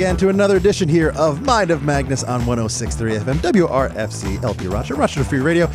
Again 0.00 0.16
to 0.16 0.30
another 0.30 0.56
edition 0.56 0.88
here 0.88 1.10
of 1.10 1.42
Mind 1.42 1.70
of 1.70 1.82
Magnus 1.82 2.24
on 2.24 2.46
1063 2.46 3.18
FM, 3.18 3.34
WRFC, 3.34 4.42
LP 4.42 4.66
Rochester, 4.66 4.94
Rochester 4.94 5.24
Free 5.24 5.40
Radio. 5.40 5.68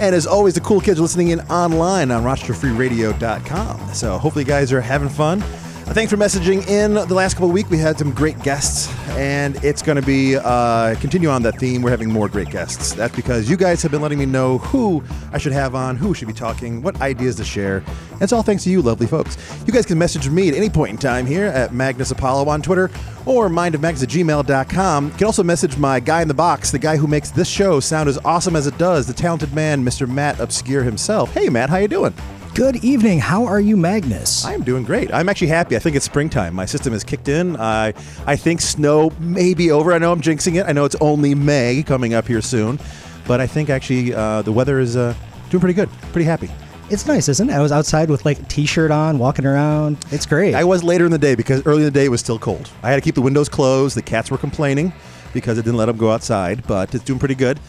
And 0.00 0.16
as 0.16 0.26
always, 0.26 0.54
the 0.54 0.60
cool 0.60 0.80
kids 0.80 0.98
listening 0.98 1.28
in 1.28 1.38
online 1.42 2.10
on 2.10 2.24
RochesterFreeRadio.com. 2.24 3.94
So 3.94 4.18
hopefully, 4.18 4.44
you 4.44 4.48
guys 4.48 4.72
are 4.72 4.80
having 4.80 5.08
fun. 5.08 5.44
Uh, 5.44 5.94
Thanks 5.94 6.10
for 6.10 6.18
messaging 6.18 6.66
in 6.68 6.94
the 6.94 7.14
last 7.14 7.34
couple 7.34 7.46
of 7.46 7.54
weeks. 7.54 7.70
We 7.70 7.78
had 7.78 7.96
some 7.96 8.12
great 8.12 8.42
guests, 8.42 8.92
and 9.10 9.54
it's 9.64 9.80
going 9.80 9.94
to 9.94 10.04
be 10.04 10.36
uh, 10.36 10.96
continue 10.96 11.28
on 11.28 11.42
that 11.44 11.60
theme. 11.60 11.80
We're 11.80 11.90
having 11.90 12.10
more 12.10 12.28
great 12.28 12.50
guests. 12.50 12.94
That's 12.94 13.14
because 13.14 13.48
you 13.48 13.56
guys 13.56 13.80
have 13.82 13.92
been 13.92 14.02
letting 14.02 14.18
me 14.18 14.26
know 14.26 14.58
who 14.58 15.04
I 15.32 15.38
should 15.38 15.52
have 15.52 15.76
on, 15.76 15.96
who 15.96 16.14
should 16.14 16.28
be 16.28 16.34
talking, 16.34 16.82
what 16.82 17.00
ideas 17.00 17.36
to 17.36 17.44
share. 17.44 17.78
And 18.10 18.22
it's 18.22 18.32
all 18.32 18.42
thanks 18.42 18.64
to 18.64 18.70
you, 18.70 18.82
lovely 18.82 19.06
folks. 19.06 19.38
You 19.68 19.72
guys 19.72 19.86
can 19.86 19.98
message 19.98 20.28
me 20.28 20.48
at 20.48 20.54
any 20.56 20.68
point 20.68 20.90
in 20.90 20.98
time 20.98 21.26
here 21.26 21.46
at 21.46 21.72
Magnus 21.72 22.10
Apollo 22.10 22.48
on 22.50 22.60
Twitter 22.60 22.90
or 23.28 23.48
mindofmagnus 23.48 24.02
at 24.02 24.08
gmail.com. 24.08 25.04
You 25.06 25.12
can 25.12 25.26
also 25.26 25.42
message 25.42 25.76
my 25.76 26.00
guy 26.00 26.22
in 26.22 26.28
the 26.28 26.34
box, 26.34 26.70
the 26.70 26.78
guy 26.78 26.96
who 26.96 27.06
makes 27.06 27.30
this 27.30 27.48
show 27.48 27.78
sound 27.78 28.08
as 28.08 28.18
awesome 28.24 28.56
as 28.56 28.66
it 28.66 28.76
does, 28.78 29.06
the 29.06 29.12
talented 29.12 29.52
man, 29.54 29.84
Mr. 29.84 30.08
Matt 30.08 30.40
Obscure 30.40 30.82
himself. 30.82 31.32
Hey, 31.32 31.48
Matt, 31.48 31.70
how 31.70 31.76
you 31.76 31.88
doing? 31.88 32.14
Good 32.54 32.82
evening. 32.82 33.20
How 33.20 33.44
are 33.44 33.60
you, 33.60 33.76
Magnus? 33.76 34.44
I 34.44 34.52
am 34.52 34.62
doing 34.62 34.82
great. 34.82 35.12
I'm 35.12 35.28
actually 35.28 35.48
happy. 35.48 35.76
I 35.76 35.78
think 35.78 35.94
it's 35.94 36.04
springtime. 36.04 36.54
My 36.54 36.64
system 36.64 36.92
has 36.92 37.04
kicked 37.04 37.28
in. 37.28 37.56
I 37.56 37.94
I 38.26 38.34
think 38.34 38.60
snow 38.60 39.12
may 39.20 39.54
be 39.54 39.70
over. 39.70 39.92
I 39.92 39.98
know 39.98 40.10
I'm 40.10 40.20
jinxing 40.20 40.58
it. 40.58 40.66
I 40.66 40.72
know 40.72 40.84
it's 40.84 40.96
only 41.00 41.36
May 41.36 41.84
coming 41.84 42.14
up 42.14 42.26
here 42.26 42.42
soon, 42.42 42.80
but 43.28 43.40
I 43.40 43.46
think 43.46 43.70
actually 43.70 44.12
uh, 44.12 44.42
the 44.42 44.50
weather 44.50 44.80
is 44.80 44.96
uh, 44.96 45.14
doing 45.50 45.60
pretty 45.60 45.74
good. 45.74 45.88
Pretty 46.12 46.24
happy. 46.24 46.50
It's 46.90 47.06
nice, 47.06 47.28
isn't 47.28 47.50
it? 47.50 47.52
I 47.52 47.60
was 47.60 47.70
outside 47.70 48.08
with 48.08 48.24
like 48.24 48.38
a 48.40 48.42
t-shirt 48.44 48.90
on, 48.90 49.18
walking 49.18 49.44
around. 49.44 49.98
It's 50.10 50.24
great. 50.24 50.54
I 50.54 50.64
was 50.64 50.82
later 50.82 51.04
in 51.04 51.10
the 51.10 51.18
day 51.18 51.34
because 51.34 51.64
early 51.66 51.80
in 51.80 51.84
the 51.84 51.90
day 51.90 52.06
it 52.06 52.08
was 52.08 52.20
still 52.20 52.38
cold. 52.38 52.70
I 52.82 52.88
had 52.88 52.96
to 52.96 53.02
keep 53.02 53.14
the 53.14 53.20
windows 53.20 53.48
closed. 53.50 53.94
The 53.94 54.00
cats 54.00 54.30
were 54.30 54.38
complaining 54.38 54.94
because 55.34 55.58
I 55.58 55.62
didn't 55.62 55.76
let 55.76 55.86
them 55.86 55.98
go 55.98 56.10
outside, 56.10 56.66
but 56.66 56.94
it's 56.94 57.04
doing 57.04 57.18
pretty 57.18 57.34
good. 57.34 57.60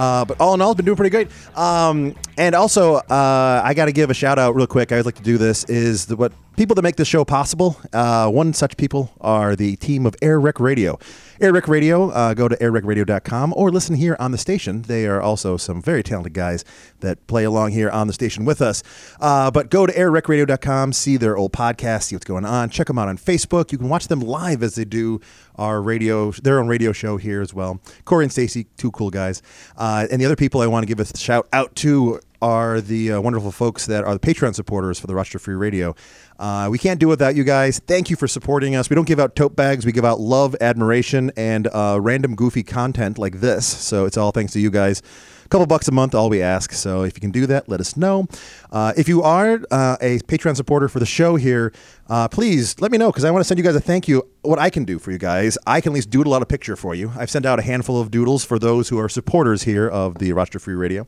Uh, 0.00 0.24
but 0.24 0.40
all 0.40 0.54
in 0.54 0.62
all, 0.62 0.70
it's 0.70 0.78
been 0.78 0.86
doing 0.86 0.96
pretty 0.96 1.10
great. 1.10 1.28
Um, 1.58 2.14
and 2.38 2.54
also, 2.54 2.94
uh, 2.94 3.60
I 3.62 3.74
got 3.74 3.84
to 3.84 3.92
give 3.92 4.08
a 4.08 4.14
shout 4.14 4.38
out 4.38 4.54
real 4.54 4.66
quick. 4.66 4.92
I 4.92 4.94
always 4.94 5.04
like 5.04 5.16
to 5.16 5.22
do 5.22 5.36
this. 5.36 5.64
Is 5.64 6.06
the, 6.06 6.16
what 6.16 6.32
people 6.56 6.74
that 6.74 6.82
make 6.82 6.96
this 6.96 7.06
show 7.06 7.22
possible? 7.22 7.78
Uh, 7.92 8.30
one 8.30 8.54
such 8.54 8.78
people 8.78 9.12
are 9.20 9.54
the 9.54 9.76
team 9.76 10.06
of 10.06 10.14
Air 10.22 10.40
Rec 10.40 10.58
Radio. 10.58 10.98
Air 11.38 11.52
Rec 11.52 11.68
Radio. 11.68 12.10
Uh, 12.10 12.32
go 12.32 12.48
to 12.48 12.56
airrecradio.com 12.56 13.52
or 13.56 13.70
listen 13.70 13.94
here 13.94 14.16
on 14.18 14.30
the 14.30 14.38
station. 14.38 14.82
They 14.82 15.06
are 15.06 15.20
also 15.20 15.58
some 15.58 15.82
very 15.82 16.02
talented 16.02 16.32
guys 16.32 16.64
that 17.00 17.26
play 17.26 17.44
along 17.44 17.72
here 17.72 17.90
on 17.90 18.06
the 18.06 18.12
station 18.12 18.46
with 18.46 18.62
us. 18.62 18.82
Uh, 19.20 19.50
but 19.50 19.70
go 19.70 19.86
to 19.86 19.92
airrecradio.com, 19.92 20.94
see 20.94 21.18
their 21.18 21.36
old 21.36 21.52
podcast, 21.52 22.04
see 22.04 22.14
what's 22.16 22.26
going 22.26 22.44
on. 22.44 22.70
Check 22.70 22.86
them 22.86 22.98
out 22.98 23.08
on 23.08 23.18
Facebook. 23.18 23.70
You 23.70 23.78
can 23.78 23.88
watch 23.88 24.08
them 24.08 24.20
live 24.20 24.62
as 24.62 24.76
they 24.76 24.84
do 24.84 25.20
our 25.60 25.80
radio, 25.82 26.32
their 26.32 26.58
own 26.58 26.66
radio 26.66 26.90
show 26.90 27.18
here 27.18 27.40
as 27.40 27.54
well. 27.54 27.80
Corey 28.04 28.24
and 28.24 28.32
Stacy, 28.32 28.66
two 28.76 28.90
cool 28.90 29.10
guys. 29.10 29.42
Uh, 29.76 30.08
and 30.10 30.20
the 30.20 30.24
other 30.24 30.34
people 30.34 30.62
I 30.62 30.66
want 30.66 30.82
to 30.82 30.88
give 30.88 30.98
a 30.98 31.16
shout 31.16 31.46
out 31.52 31.76
to 31.76 32.18
are 32.42 32.80
the 32.80 33.12
uh, 33.12 33.20
wonderful 33.20 33.52
folks 33.52 33.84
that 33.86 34.02
are 34.02 34.14
the 34.14 34.18
Patreon 34.18 34.54
supporters 34.54 34.98
for 34.98 35.06
the 35.06 35.14
Rochester 35.14 35.38
Free 35.38 35.54
Radio. 35.54 35.94
Uh, 36.38 36.68
we 36.70 36.78
can't 36.78 36.98
do 36.98 37.08
it 37.08 37.10
without 37.10 37.34
you 37.36 37.44
guys. 37.44 37.80
Thank 37.80 38.08
you 38.08 38.16
for 38.16 38.26
supporting 38.26 38.74
us. 38.74 38.88
We 38.88 38.96
don't 38.96 39.06
give 39.06 39.20
out 39.20 39.36
tote 39.36 39.54
bags. 39.54 39.84
We 39.84 39.92
give 39.92 40.06
out 40.06 40.18
love, 40.18 40.56
admiration, 40.60 41.30
and 41.36 41.68
uh, 41.68 41.98
random 42.00 42.34
goofy 42.34 42.62
content 42.62 43.18
like 43.18 43.40
this. 43.40 43.66
So 43.66 44.06
it's 44.06 44.16
all 44.16 44.30
thanks 44.32 44.54
to 44.54 44.60
you 44.60 44.70
guys. 44.70 45.02
Couple 45.50 45.66
bucks 45.66 45.88
a 45.88 45.92
month, 45.92 46.14
all 46.14 46.30
we 46.30 46.40
ask. 46.42 46.72
So 46.72 47.02
if 47.02 47.16
you 47.16 47.20
can 47.20 47.32
do 47.32 47.44
that, 47.46 47.68
let 47.68 47.80
us 47.80 47.96
know. 47.96 48.28
Uh, 48.70 48.92
if 48.96 49.08
you 49.08 49.22
are 49.22 49.60
uh, 49.72 49.96
a 50.00 50.20
Patreon 50.20 50.54
supporter 50.54 50.88
for 50.88 51.00
the 51.00 51.06
show 51.06 51.34
here, 51.34 51.72
uh, 52.08 52.28
please 52.28 52.80
let 52.80 52.92
me 52.92 52.98
know 52.98 53.10
because 53.10 53.24
I 53.24 53.32
want 53.32 53.40
to 53.40 53.48
send 53.48 53.58
you 53.58 53.64
guys 53.64 53.74
a 53.74 53.80
thank 53.80 54.06
you. 54.06 54.28
What 54.42 54.60
I 54.60 54.70
can 54.70 54.84
do 54.84 55.00
for 55.00 55.10
you 55.10 55.18
guys, 55.18 55.58
I 55.66 55.80
can 55.80 55.90
at 55.90 55.94
least 55.94 56.10
doodle 56.10 56.34
out 56.34 56.42
a 56.42 56.46
picture 56.46 56.76
for 56.76 56.94
you. 56.94 57.10
I've 57.16 57.30
sent 57.30 57.46
out 57.46 57.58
a 57.58 57.62
handful 57.62 58.00
of 58.00 58.12
doodles 58.12 58.44
for 58.44 58.60
those 58.60 58.90
who 58.90 58.98
are 59.00 59.08
supporters 59.08 59.64
here 59.64 59.88
of 59.88 60.18
the 60.18 60.32
Rochester 60.32 60.60
Free 60.60 60.74
Radio. 60.74 61.04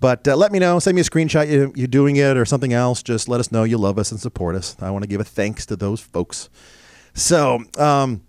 But 0.00 0.26
uh, 0.26 0.34
let 0.34 0.50
me 0.50 0.58
know. 0.58 0.80
Send 0.80 0.96
me 0.96 1.02
a 1.02 1.04
screenshot 1.04 1.48
you, 1.48 1.72
you're 1.76 1.86
doing 1.86 2.16
it 2.16 2.36
or 2.36 2.44
something 2.44 2.72
else. 2.72 3.04
Just 3.04 3.28
let 3.28 3.38
us 3.38 3.52
know 3.52 3.62
you 3.62 3.78
love 3.78 3.98
us 3.98 4.10
and 4.10 4.18
support 4.18 4.56
us. 4.56 4.74
I 4.80 4.90
want 4.90 5.04
to 5.04 5.08
give 5.08 5.20
a 5.20 5.24
thanks 5.24 5.64
to 5.66 5.76
those 5.76 6.00
folks. 6.00 6.48
So, 7.14 7.62
um, 7.78 8.22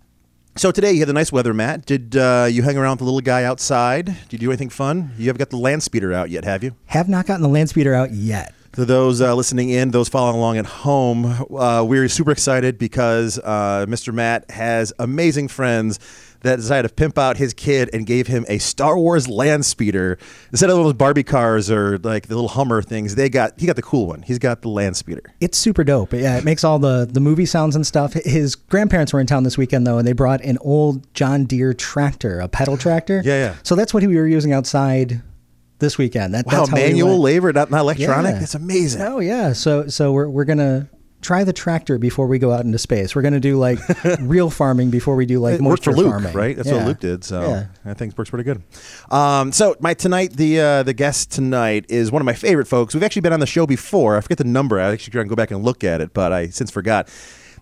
so 0.55 0.71
today 0.71 0.91
you 0.91 0.99
had 0.99 1.07
the 1.07 1.13
nice 1.13 1.31
weather, 1.31 1.53
Matt. 1.53 1.85
Did 1.85 2.15
uh, 2.15 2.47
you 2.49 2.63
hang 2.63 2.77
around 2.77 2.93
with 2.93 2.99
the 2.99 3.05
little 3.05 3.21
guy 3.21 3.43
outside? 3.43 4.05
Did 4.05 4.33
you 4.33 4.39
do 4.39 4.49
anything 4.49 4.69
fun? 4.69 5.11
You 5.17 5.27
haven't 5.27 5.39
got 5.39 5.49
the 5.49 5.57
land 5.57 5.83
speeder 5.83 6.13
out 6.13 6.29
yet, 6.29 6.43
have 6.43 6.63
you? 6.63 6.75
Have 6.87 7.07
not 7.07 7.25
gotten 7.25 7.41
the 7.41 7.47
land 7.47 7.69
speeder 7.69 7.93
out 7.93 8.11
yet. 8.11 8.53
To 8.73 8.85
those 8.85 9.21
uh, 9.21 9.35
listening 9.35 9.69
in, 9.69 9.91
those 9.91 10.07
following 10.07 10.37
along 10.37 10.57
at 10.57 10.65
home, 10.65 11.25
uh, 11.25 11.83
we're 11.83 12.07
super 12.07 12.31
excited 12.31 12.77
because 12.77 13.37
uh, 13.39 13.85
Mr. 13.87 14.13
Matt 14.13 14.49
has 14.49 14.93
amazing 14.97 15.49
friends 15.49 15.99
that 16.41 16.57
decided 16.57 16.87
to 16.87 16.93
pimp 16.93 17.17
out 17.17 17.37
his 17.37 17.53
kid 17.53 17.89
and 17.93 18.05
gave 18.05 18.27
him 18.27 18.45
a 18.49 18.57
Star 18.57 18.97
Wars 18.97 19.27
land 19.27 19.65
speeder 19.65 20.17
instead 20.51 20.69
of 20.69 20.77
those 20.77 20.93
Barbie 20.93 21.23
cars 21.23 21.69
or 21.71 21.97
like 21.99 22.27
the 22.27 22.35
little 22.35 22.49
Hummer 22.49 22.81
things. 22.81 23.15
They 23.15 23.29
got 23.29 23.59
he 23.59 23.65
got 23.67 23.75
the 23.75 23.81
cool 23.81 24.07
one. 24.07 24.21
He's 24.23 24.39
got 24.39 24.61
the 24.61 24.69
land 24.69 24.97
speeder. 24.97 25.33
It's 25.39 25.57
super 25.57 25.83
dope. 25.83 26.13
Yeah, 26.13 26.37
it 26.37 26.43
makes 26.43 26.63
all 26.63 26.79
the 26.79 27.07
the 27.11 27.19
movie 27.19 27.45
sounds 27.45 27.75
and 27.75 27.85
stuff. 27.85 28.13
His 28.13 28.55
grandparents 28.55 29.13
were 29.13 29.19
in 29.19 29.27
town 29.27 29.43
this 29.43 29.57
weekend 29.57 29.85
though, 29.87 29.97
and 29.97 30.07
they 30.07 30.13
brought 30.13 30.41
an 30.41 30.57
old 30.61 31.13
John 31.13 31.45
Deere 31.45 31.73
tractor, 31.73 32.39
a 32.39 32.47
pedal 32.47 32.77
tractor. 32.77 33.21
Yeah, 33.23 33.37
yeah. 33.51 33.55
So 33.63 33.75
that's 33.75 33.93
what 33.93 34.03
we 34.03 34.15
were 34.15 34.27
using 34.27 34.53
outside 34.53 35.21
this 35.79 35.97
weekend. 35.97 36.33
That, 36.33 36.45
Wow, 36.45 36.51
that's 36.59 36.69
how 36.69 36.75
manual 36.75 37.09
went. 37.11 37.21
labor, 37.21 37.53
not, 37.53 37.71
not 37.71 37.81
electronic. 37.81 38.33
Yeah. 38.33 38.39
That's 38.39 38.55
amazing. 38.55 39.01
Oh 39.01 39.19
yeah. 39.19 39.53
So 39.53 39.87
so 39.87 40.11
we're 40.11 40.29
we're 40.29 40.45
gonna 40.45 40.89
try 41.21 41.43
the 41.43 41.53
tractor 41.53 41.97
before 41.97 42.27
we 42.27 42.39
go 42.39 42.51
out 42.51 42.65
into 42.65 42.77
space. 42.77 43.15
We're 43.15 43.21
gonna 43.21 43.39
do 43.39 43.57
like 43.57 43.79
real 44.19 44.49
farming 44.49 44.89
before 44.89 45.15
we 45.15 45.25
do 45.25 45.39
like 45.39 45.55
it 45.55 45.61
moisture 45.61 45.91
Luke, 45.93 46.09
farming. 46.11 46.33
right? 46.33 46.55
That's 46.55 46.69
what 46.71 46.85
Luke 46.85 46.99
did. 46.99 47.23
So 47.23 47.41
Yeah. 47.41 47.65
I 47.85 47.93
think 47.93 48.13
it 48.13 48.17
works 48.17 48.29
pretty 48.29 48.43
good. 48.43 48.61
Um, 49.09 49.51
so 49.51 49.75
my 49.79 49.93
tonight, 49.93 50.33
the 50.33 50.59
uh, 50.59 50.83
the 50.83 50.93
guest 50.93 51.31
tonight 51.31 51.85
is 51.89 52.11
one 52.11 52.21
of 52.21 52.25
my 52.25 52.33
favorite 52.33 52.67
folks. 52.67 52.93
We've 52.93 53.03
actually 53.03 53.21
been 53.21 53.33
on 53.33 53.39
the 53.39 53.45
show 53.45 53.65
before. 53.65 54.17
I 54.17 54.21
forget 54.21 54.37
the 54.37 54.43
number. 54.43 54.79
I 54.79 54.91
actually 54.91 55.11
trying 55.11 55.25
to 55.25 55.29
go 55.29 55.35
back 55.35 55.51
and 55.51 55.63
look 55.63 55.83
at 55.83 56.01
it, 56.01 56.13
but 56.13 56.31
I 56.33 56.47
since 56.47 56.71
forgot. 56.71 57.09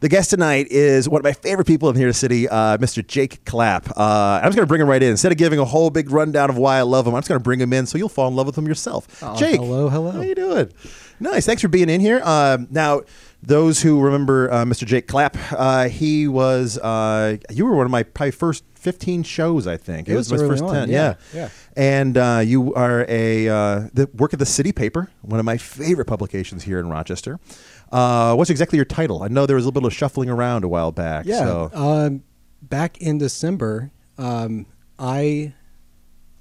The 0.01 0.07
guest 0.07 0.29
tonight 0.29 0.67
is 0.69 1.09
one 1.09 1.19
of 1.19 1.25
my 1.25 1.33
favorite 1.33 1.67
people 1.67 1.89
in 1.89 1.95
here 1.97 2.13
city, 2.13 2.47
uh, 2.47 2.77
Mr. 2.77 3.05
Jake 3.05 3.43
Clapp. 3.43 3.89
Uh, 3.97 4.39
I'm 4.41 4.45
just 4.45 4.55
going 4.55 4.65
to 4.65 4.65
bring 4.65 4.79
him 4.79 4.87
right 4.87 5.03
in. 5.03 5.09
Instead 5.09 5.33
of 5.33 5.37
giving 5.37 5.59
a 5.59 5.65
whole 5.65 5.89
big 5.89 6.09
rundown 6.09 6.49
of 6.49 6.57
why 6.57 6.77
I 6.77 6.83
love 6.83 7.05
him, 7.05 7.13
I'm 7.15 7.19
just 7.19 7.27
going 7.27 7.37
to 7.39 7.43
bring 7.43 7.59
him 7.59 7.73
in 7.73 7.85
so 7.85 7.97
you'll 7.97 8.07
fall 8.07 8.29
in 8.29 8.35
love 8.37 8.45
with 8.45 8.57
him 8.57 8.65
yourself. 8.65 9.19
Jake, 9.35 9.57
hello, 9.59 9.89
hello. 9.89 10.11
How 10.11 10.21
you 10.21 10.35
doing? 10.35 10.71
Nice. 11.19 11.45
Thanks 11.45 11.61
for 11.61 11.67
being 11.67 11.89
in 11.89 11.99
here. 11.99 12.21
Um, 12.23 12.67
now, 12.71 13.01
those 13.41 13.81
who 13.81 14.01
remember 14.01 14.51
uh, 14.51 14.65
Mr. 14.65 14.85
Jake 14.85 15.07
Clapp, 15.07 15.37
uh, 15.51 15.87
he 15.89 16.27
was 16.27 16.77
uh, 16.77 17.37
you 17.49 17.65
were 17.65 17.75
one 17.75 17.85
of 17.85 17.91
my 17.91 18.03
probably 18.03 18.31
first 18.31 18.63
15 18.75 19.23
shows, 19.23 19.67
I 19.67 19.75
think. 19.77 20.07
It 20.07 20.15
was 20.15 20.31
my 20.31 20.37
first 20.37 20.63
on, 20.63 20.73
10. 20.73 20.89
yeah, 20.89 21.15
Yeah. 21.33 21.39
yeah. 21.41 21.49
And 21.75 22.17
uh, 22.17 22.41
you 22.45 22.73
are 22.75 23.05
a 23.09 23.47
uh, 23.49 23.87
the 23.93 24.09
work 24.13 24.33
of 24.33 24.39
the 24.39 24.45
City 24.45 24.71
Paper, 24.71 25.09
one 25.21 25.39
of 25.39 25.45
my 25.45 25.57
favorite 25.57 26.05
publications 26.05 26.63
here 26.63 26.79
in 26.79 26.89
Rochester. 26.89 27.39
Uh, 27.91 28.35
what's 28.35 28.49
exactly 28.49 28.77
your 28.77 28.85
title? 28.85 29.23
I 29.23 29.27
know 29.29 29.45
there 29.45 29.55
was 29.55 29.65
a 29.65 29.67
little 29.67 29.81
bit 29.81 29.87
of 29.87 29.93
shuffling 29.93 30.29
around 30.29 30.63
a 30.63 30.67
while 30.67 30.91
back. 30.91 31.25
Yeah. 31.25 31.39
So. 31.39 31.71
Um, 31.73 32.23
back 32.61 32.97
in 32.99 33.17
December, 33.17 33.91
um, 34.17 34.65
I 34.99 35.53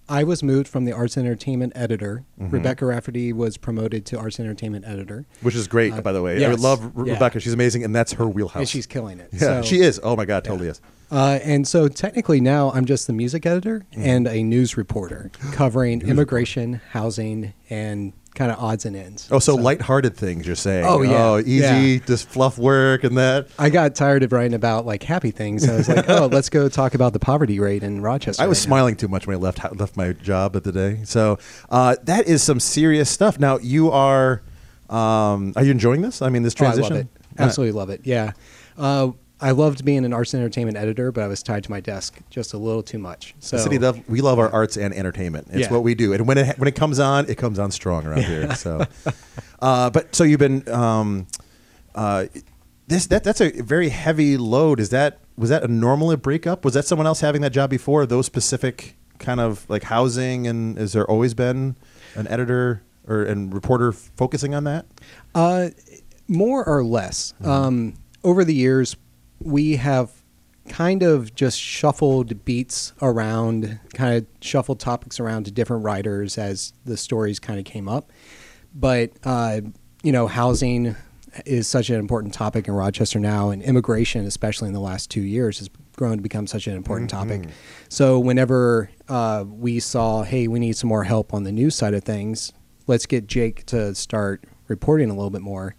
I 0.09 0.25
was 0.25 0.43
moved 0.43 0.69
from 0.69 0.85
the 0.85 0.93
arts 0.93 1.17
and 1.17 1.27
entertainment 1.27 1.73
editor. 1.77 2.25
Mm-hmm. 2.41 2.51
Rebecca 2.55 2.87
Rafferty 2.87 3.33
was 3.33 3.57
promoted 3.57 4.07
to 4.07 4.19
arts 4.19 4.39
and 4.39 4.47
entertainment 4.47 4.85
editor, 4.87 5.27
which 5.43 5.55
is 5.55 5.69
great, 5.69 5.93
Uh, 5.93 6.01
by 6.01 6.13
the 6.13 6.23
way. 6.23 6.37
I 6.37 6.41
yes. 6.41 6.51
would 6.51 6.61
love 6.61 6.93
Re- 6.95 7.09
Yeah. 7.09 7.15
Rebecca. 7.15 7.41
She's 7.41 7.53
amazing, 7.53 7.85
and 7.85 7.95
that's 7.95 8.13
her 8.15 8.27
wheelhouse. 8.27 8.61
and 8.61 8.69
she's 8.69 8.87
killing 8.87 9.21
it. 9.21 9.29
yeah, 9.33 9.39
So- 9.39 9.63
she 9.63 9.81
is. 9.81 10.01
Oh 10.03 10.17
my 10.17 10.25
God, 10.25 10.45
totally 10.45 10.69
is. 10.69 10.81
Uh, 11.11 11.39
and 11.43 11.67
so 11.67 11.89
technically 11.89 12.39
now 12.39 12.71
I'm 12.73 12.85
just 12.85 13.07
the 13.07 13.15
music 13.15 13.47
editor 13.47 13.87
Mm-hmm. 13.93 14.03
and 14.03 14.27
a 14.29 14.43
news 14.43 14.77
reporter 14.77 15.31
covering 15.53 16.03
immigration, 16.03 16.81
housing, 16.91 17.55
and 17.71 18.13
kind 18.35 18.53
of 18.53 18.59
odds 18.59 18.85
and 18.85 18.95
ends. 18.95 19.29
Oh, 19.33 19.39
so, 19.41 19.57
lighthearted 19.57 20.17
things 20.17 20.47
you're 20.47 20.55
saying. 20.55 20.85
Oh, 20.87 21.03
yeah. 21.03 21.25
Oh, 21.25 21.39
easy, 21.39 21.55
Yeah. 21.57 21.99
just 22.07 22.29
fluff 22.29 22.57
work 22.59 23.03
and 23.03 23.17
that. 23.19 23.49
I 23.59 23.69
got 23.71 23.95
tired 23.97 24.23
of 24.23 24.31
writing 24.33 24.55
about 24.55 24.87
like 24.87 25.03
happy 25.03 25.31
things. 25.33 25.69
I 25.69 25.75
was 25.77 25.89
like, 25.89 26.05
oh, 26.09 26.27
let's 26.27 26.49
go 26.49 26.69
talk 26.69 26.95
about 26.95 27.13
the 27.15 27.19
poverty 27.19 27.59
rate 27.59 27.83
in 27.83 28.01
Rochester. 28.01 28.43
I 28.43 28.47
was 28.47 28.59
right 28.59 28.63
now. 28.63 28.69
smiling 28.69 28.97
too 28.97 29.09
much 29.09 29.27
when 29.27 29.35
I 29.37 29.39
left 29.41 29.59
left 29.79 29.97
my 29.97 30.13
job 30.13 30.55
at 30.55 30.63
the 30.65 30.73
day. 30.73 31.01
So 31.05 31.39
uh, 31.71 31.97
that 32.05 32.27
is 32.29 32.43
some 32.43 32.61
serious 32.61 33.11
stuff. 33.11 33.39
Now 33.41 33.59
you 33.59 33.91
are, 33.91 34.43
um, 34.89 35.53
are 35.57 35.65
you 35.65 35.71
enjoying 35.73 36.03
this? 36.03 36.23
I 36.23 36.29
mean, 36.29 36.43
this 36.45 36.55
Oh, 36.61 36.65
I 36.65 36.69
transition. 36.73 36.95
love 36.97 37.05
it. 37.07 37.09
Absolutely 37.41 37.73
love 37.73 37.91
it. 37.91 38.01
Yeah. 38.05 38.33
Uh, 38.77 39.11
I 39.41 39.53
loved 39.53 39.85
being 39.85 40.05
an 40.05 40.13
arts 40.13 40.35
and 40.35 40.43
entertainment 40.43 40.77
editor, 40.77 41.13
but 41.13 41.23
I 41.23 41.29
was 41.29 41.43
tied 41.43 41.63
to 41.65 41.71
my 41.71 41.81
desk 41.81 42.19
just 42.29 42.55
a 42.55 42.59
little 42.59 42.83
too 42.83 42.99
much. 42.99 43.35
So 43.39 43.57
The 43.57 43.63
city 43.63 43.79
love, 43.79 44.01
we 44.09 44.21
love 44.21 44.39
our 44.39 44.51
arts 44.53 44.77
and 44.77 44.93
entertainment. 44.93 45.49
It's 45.51 45.69
Yeah. 45.69 45.73
what 45.73 45.85
we 45.85 45.95
do, 45.95 46.13
and 46.13 46.27
when 46.27 46.39
it 46.39 46.59
when 46.59 46.67
it 46.69 46.75
comes 46.75 46.99
on, 46.99 47.29
it 47.31 47.37
comes 47.37 47.59
on 47.59 47.71
strong 47.71 48.07
around 48.07 48.25
here. 48.25 48.53
So, 48.57 48.85
uh, 49.61 49.91
but 49.91 50.15
so 50.15 50.25
you've 50.25 50.41
been 50.41 50.69
um, 50.69 51.27
uh, 51.95 52.27
this 52.89 53.07
that 53.07 53.23
that's 53.23 53.41
a 53.41 53.51
very 53.63 53.91
heavy 53.91 54.37
load. 54.37 54.81
Is 54.81 54.91
that 54.91 55.21
was 55.37 55.51
that 55.51 55.63
a 55.63 55.69
normal 55.69 56.17
breakup? 56.17 56.65
Was 56.65 56.75
that 56.75 56.85
someone 56.85 57.07
else 57.07 57.21
having 57.21 57.43
that 57.43 57.53
job 57.53 57.71
before? 57.71 58.07
Those 58.07 58.27
specific 58.27 58.97
kind 59.19 59.39
of 59.41 59.69
like 59.69 59.85
housing, 59.85 60.47
and 60.49 60.77
has 60.79 60.93
there 60.95 61.09
always 61.09 61.35
been 61.35 61.77
an 62.17 62.27
editor 62.29 62.83
or 63.07 63.23
and 63.23 63.55
reporter 63.55 63.93
focusing 63.93 64.55
on 64.55 64.65
that? 64.65 64.87
Uh, 65.35 65.69
more 66.27 66.65
or 66.65 66.85
less. 66.85 67.35
Mm-hmm. 67.41 67.51
Um, 67.51 67.95
over 68.25 68.45
the 68.45 68.55
years, 68.55 68.97
we 69.41 69.77
have 69.77 70.11
kind 70.69 71.03
of 71.03 71.35
just 71.35 71.59
shuffled 71.61 72.45
beats 72.45 72.93
around, 73.01 73.81
kind 73.95 74.17
of 74.17 74.27
shuffled 74.41 74.81
topics 74.81 75.19
around 75.19 75.45
to 75.45 75.51
different 75.51 75.85
writers 75.85 76.37
as 76.37 76.73
the 76.85 76.97
stories 76.97 77.39
kind 77.39 77.59
of 77.59 77.65
came 77.65 77.89
up. 77.89 78.13
But 78.75 79.13
uh, 79.25 79.63
you 80.03 80.13
know, 80.13 80.27
housing 80.27 80.95
is 81.47 81.67
such 81.69 81.91
an 81.91 81.97
important 81.97 82.35
topic 82.35 82.69
in 82.69 82.75
Rochester 82.75 83.19
now, 83.19 83.51
and 83.51 83.63
immigration, 83.63 84.27
especially 84.27 84.69
in 84.69 84.75
the 84.75 84.81
last 84.81 85.11
two 85.11 85.23
years, 85.23 85.59
has 85.59 85.69
grown 85.97 86.17
to 86.17 86.23
become 86.23 86.47
such 86.47 86.67
an 86.67 86.77
important 86.77 87.11
topic. 87.11 87.43
So 87.89 88.19
whenever 88.19 88.91
uh, 89.09 89.45
we 89.47 89.81
saw, 89.81 90.23
hey, 90.23 90.49
we 90.49 90.61
need 90.61 90.77
some 90.77 90.89
more 90.89 91.05
help 91.05 91.35
on 91.35 91.45
the 91.45 91.53
news 91.53 91.75
side 91.75 91.95
of 91.95 92.05
things, 92.05 92.53
let's 92.87 93.05
get 93.05 93.27
Jake 93.27 93.67
to 93.67 93.95
start 93.95 94.45
reporting 94.69 95.11
a 95.11 95.15
little 95.15 95.31
bit 95.31 95.43
more. 95.43 95.75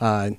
Uh, 0.00 0.32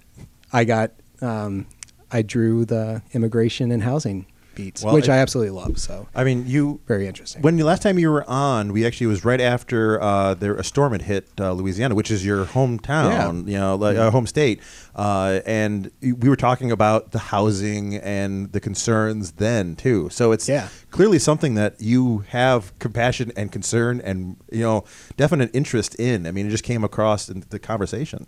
I 0.52 0.66
got, 0.66 0.92
um, 1.22 1.66
I 2.14 2.22
drew 2.22 2.64
the 2.66 3.02
immigration 3.14 3.72
and 3.72 3.84
housing 3.84 4.28
beats, 4.56 4.84
Well, 4.84 4.94
which 4.94 5.06
it- 5.10 5.12
I 5.12 5.18
absolutely 5.18 5.50
love. 5.50 5.80
So 5.80 6.08
I 6.14 6.24
mean, 6.24 6.46
you 6.46 6.80
very 6.88 7.08
interesting. 7.08 7.42
When 7.42 7.56
the 7.58 7.64
last 7.64 7.82
time 7.82 7.98
you 7.98 8.12
were 8.12 8.24
on, 8.30 8.72
we 8.72 8.86
actually 8.86 9.06
it 9.06 9.10
was 9.10 9.26
right 9.26 9.42
after 9.42 10.00
uh, 10.00 10.36
there 10.36 10.54
a 10.54 10.64
storm 10.64 10.92
had 10.92 11.02
hit 11.02 11.28
uh, 11.40 11.54
Louisiana, 11.54 11.96
which 11.96 12.12
is 12.12 12.24
your 12.24 12.46
hometown, 12.46 13.48
you 13.48 13.58
know, 13.58 13.76
like 13.76 13.98
uh, 13.98 14.12
home 14.12 14.28
state, 14.28 14.60
uh, 14.96 15.40
and 15.48 15.90
we 16.04 16.30
were 16.30 16.36
talking 16.36 16.72
about 16.72 17.14
the 17.14 17.18
housing 17.34 17.96
and 17.96 18.52
the 18.52 18.60
concerns 18.60 19.32
then 19.34 19.76
too. 19.76 20.10
So 20.12 20.32
it's 20.32 20.48
Yeah. 20.48 20.68
clearly 20.92 21.18
something 21.18 21.56
that 21.56 21.82
you 21.82 22.20
have 22.30 22.78
compassion 22.78 23.32
and 23.36 23.52
concern 23.52 24.02
and 24.02 24.38
you 24.52 24.62
know 24.62 24.84
definite 25.18 25.50
interest 25.56 25.96
in. 25.96 26.28
I 26.28 26.32
mean, 26.32 26.46
it 26.46 26.52
just 26.52 26.64
came 26.64 26.84
across 26.84 27.28
in 27.28 27.44
the 27.50 27.58
conversation. 27.58 28.28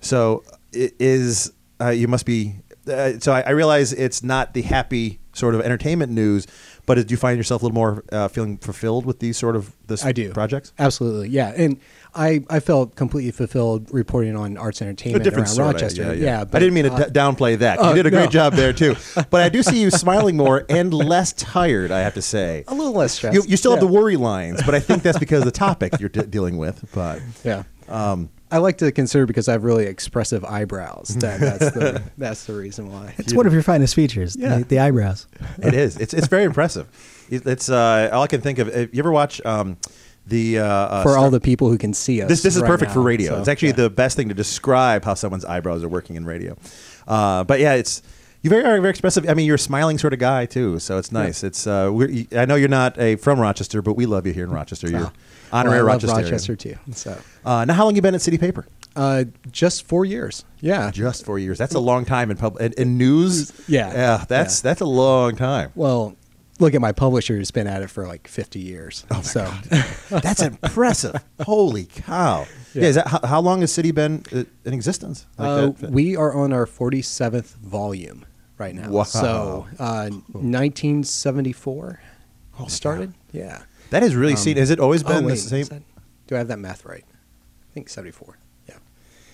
So 0.00 0.42
it 0.72 0.94
is 0.98 1.52
uh, 1.80 1.90
you 1.90 2.08
must 2.08 2.26
be. 2.26 2.56
Uh, 2.90 3.18
so 3.20 3.32
I, 3.32 3.40
I 3.42 3.50
realize 3.50 3.92
it's 3.92 4.22
not 4.22 4.54
the 4.54 4.62
happy 4.62 5.20
sort 5.32 5.54
of 5.54 5.60
entertainment 5.60 6.10
news, 6.12 6.46
but 6.86 6.94
do 7.06 7.12
you 7.12 7.16
find 7.16 7.36
yourself 7.38 7.62
a 7.62 7.64
little 7.66 7.74
more 7.74 8.04
uh, 8.10 8.26
feeling 8.28 8.58
fulfilled 8.58 9.06
with 9.06 9.20
these 9.20 9.36
sort 9.38 9.54
of 9.56 9.74
this 9.86 10.04
I 10.04 10.10
do 10.12 10.32
projects? 10.32 10.72
Absolutely, 10.78 11.28
yeah. 11.28 11.52
And 11.56 11.78
I, 12.16 12.42
I 12.50 12.58
felt 12.58 12.96
completely 12.96 13.30
fulfilled 13.30 13.88
reporting 13.92 14.34
on 14.34 14.56
arts 14.56 14.80
and 14.80 14.88
entertainment 14.88 15.24
around 15.28 15.46
sorta, 15.46 15.72
Rochester. 15.74 16.02
yeah, 16.02 16.12
Yeah, 16.12 16.38
yeah. 16.40 16.44
I 16.52 16.58
didn't 16.58 16.74
mean 16.74 16.84
to 16.86 16.92
uh, 16.92 17.04
d- 17.06 17.12
downplay 17.12 17.56
that. 17.58 17.78
oh, 17.80 17.90
you 17.90 17.94
did 17.94 18.06
a 18.06 18.10
great 18.10 18.24
no. 18.24 18.30
job 18.30 18.54
there 18.54 18.72
too. 18.72 18.96
But 19.30 19.42
I 19.42 19.48
do 19.48 19.62
see 19.62 19.80
you 19.80 19.90
smiling 19.92 20.36
more 20.36 20.66
and 20.68 20.92
less 20.92 21.32
tired. 21.34 21.92
I 21.92 22.00
have 22.00 22.14
to 22.14 22.22
say. 22.22 22.64
a 22.66 22.74
little 22.74 22.92
less 22.92 23.12
stressed. 23.12 23.36
You, 23.36 23.44
you 23.46 23.56
still 23.56 23.70
have 23.70 23.80
the 23.80 23.86
worry 23.86 24.16
lines, 24.16 24.60
but 24.66 24.74
I 24.74 24.80
think 24.80 25.04
that's 25.04 25.18
because 25.18 25.40
of 25.40 25.44
the 25.46 25.50
topic 25.66 25.92
you're 26.00 26.08
de- 26.08 26.26
dealing 26.26 26.56
with. 26.58 26.84
But 26.92 27.22
Yeah. 27.44 27.62
um, 27.88 28.30
I 28.52 28.58
like 28.58 28.78
to 28.78 28.90
consider 28.92 29.26
because 29.26 29.48
I 29.48 29.52
have 29.52 29.64
really 29.64 29.86
expressive 29.86 30.44
eyebrows. 30.44 31.16
That, 31.20 31.40
that's 31.40 31.70
the 31.72 32.02
that's 32.18 32.44
the 32.44 32.54
reason 32.54 32.90
why. 32.92 33.14
It's 33.18 33.32
one 33.34 33.46
of 33.46 33.52
your 33.52 33.62
finest 33.62 33.94
features, 33.94 34.36
Yeah. 34.36 34.58
the, 34.58 34.64
the 34.64 34.78
eyebrows. 34.80 35.26
it 35.62 35.74
is. 35.74 35.96
It's 35.96 36.14
it's 36.14 36.26
very 36.28 36.44
impressive. 36.44 36.86
It- 37.30 37.46
It's 37.46 37.68
uh, 37.70 38.10
all 38.12 38.22
I 38.22 38.26
can 38.26 38.40
think 38.40 38.58
of. 38.58 38.68
You 38.74 38.88
ever 38.98 39.12
watch 39.12 39.40
um, 39.44 39.76
the 40.26 40.58
uh, 40.58 40.64
uh, 40.66 41.02
For 41.02 41.10
Star- 41.10 41.18
all 41.24 41.30
the 41.30 41.40
people 41.40 41.68
who 41.70 41.78
can 41.78 41.94
see 41.94 42.22
us, 42.22 42.28
This 42.28 42.42
this 42.42 42.56
is 42.56 42.62
right 42.62 42.68
perfect 42.68 42.92
for 42.92 43.00
radio. 43.02 43.32
so, 43.34 43.38
it's 43.38 43.48
actually 43.48 43.68
yeah. 43.68 43.74
the 43.86 43.90
best 43.90 44.16
thing 44.16 44.28
to 44.28 44.34
describe 44.34 45.04
how 45.04 45.14
someone's 45.14 45.44
eyebrows 45.44 45.82
are 45.84 45.88
working 45.88 46.16
in 46.16 46.24
radio. 46.24 46.56
Uh, 47.06 47.44
but 47.44 47.60
yeah, 47.60 47.74
it's 47.74 48.02
you 48.42 48.50
very 48.50 48.64
are 48.64 48.80
very 48.80 48.90
expressive. 48.90 49.28
I 49.28 49.34
mean, 49.34 49.46
you're 49.46 49.56
a 49.56 49.58
smiling 49.58 49.98
sort 49.98 50.12
of 50.12 50.18
guy 50.18 50.46
too, 50.46 50.78
so 50.78 50.98
it's 50.98 51.12
nice. 51.12 51.42
It's 51.44 51.66
uh, 51.66 51.90
we're, 51.92 52.24
I 52.36 52.44
know 52.46 52.54
you're 52.54 52.68
not 52.68 52.98
a 52.98 53.16
from 53.16 53.38
Rochester, 53.40 53.82
but 53.82 53.94
we 53.94 54.06
love 54.06 54.26
you 54.26 54.32
here 54.32 54.44
in 54.44 54.50
Rochester. 54.50 54.88
You're 54.90 55.00
Oh. 55.06 55.12
honorary 55.52 55.82
Well, 55.82 55.90
I 55.90 55.92
love 55.94 56.02
Rochester. 56.04 56.22
Rochester 56.54 56.56
too. 56.56 56.76
So, 56.92 57.18
Uh, 57.44 57.64
now, 57.64 57.74
how 57.74 57.84
long 57.84 57.96
you 57.96 58.02
been 58.02 58.14
at 58.14 58.22
City 58.22 58.38
Paper? 58.38 58.66
uh, 58.96 59.24
just 59.52 59.86
four 59.86 60.04
years. 60.04 60.44
Yeah. 60.60 60.90
Just 60.90 61.24
four 61.24 61.38
years. 61.38 61.58
That's 61.58 61.74
a 61.74 61.78
long 61.80 62.04
time 62.04 62.30
in 62.30 62.36
pub 62.36 62.56
in, 62.60 62.72
in 62.74 62.98
news. 62.98 63.52
Yeah. 63.68 63.92
yeah. 63.92 64.24
That's 64.28 64.58
Yeah. 64.62 64.70
that's 64.70 64.80
a 64.80 64.84
long 64.86 65.36
time. 65.36 65.70
Well, 65.74 66.16
look 66.58 66.74
at 66.74 66.80
my 66.80 66.92
publisher 66.92 67.36
who's 67.36 67.50
been 67.50 67.66
at 67.66 67.82
it 67.82 67.88
for 67.90 68.06
like 68.06 68.26
50 68.28 68.58
years. 68.58 69.04
Oh 69.10 69.16
my 69.16 69.22
so, 69.22 69.52
That's 70.10 70.42
impressive. 70.42 71.22
Holy 71.42 71.84
cow! 71.86 72.46
Yeah. 72.74 72.82
Yeah. 72.82 72.88
is 72.88 72.94
that 72.96 73.06
how, 73.08 73.20
how 73.24 73.40
long 73.40 73.60
has 73.62 73.72
City 73.72 73.90
been 73.92 74.24
uh, 74.32 74.44
in 74.64 74.72
existence? 74.74 75.26
Like 75.38 75.48
Uh, 75.48 75.66
that? 75.80 75.90
we 75.90 76.16
are 76.16 76.32
on 76.34 76.52
our 76.52 76.66
47th 76.66 77.56
volume 77.56 78.24
right 78.60 78.74
now. 78.74 78.88
Wow. 78.90 79.02
So, 79.04 79.66
uh, 79.80 80.10
1974 80.32 82.00
started. 82.68 83.14
Yeah. 83.32 83.62
that 83.90 84.02
has 84.04 84.14
really 84.14 84.36
seen. 84.36 84.56
Has 84.56 84.70
it 84.70 84.78
always 84.78 85.02
Oh, 85.04 85.08
been 85.08 85.24
wait, 85.24 85.32
the 85.32 85.36
same? 85.38 85.64
that- 85.66 85.82
do 86.28 86.34
I 86.36 86.38
have 86.38 86.48
that 86.48 86.58
math 86.60 86.84
right? 86.84 87.04
I 87.08 87.72
think 87.74 87.88
74. 87.88 88.36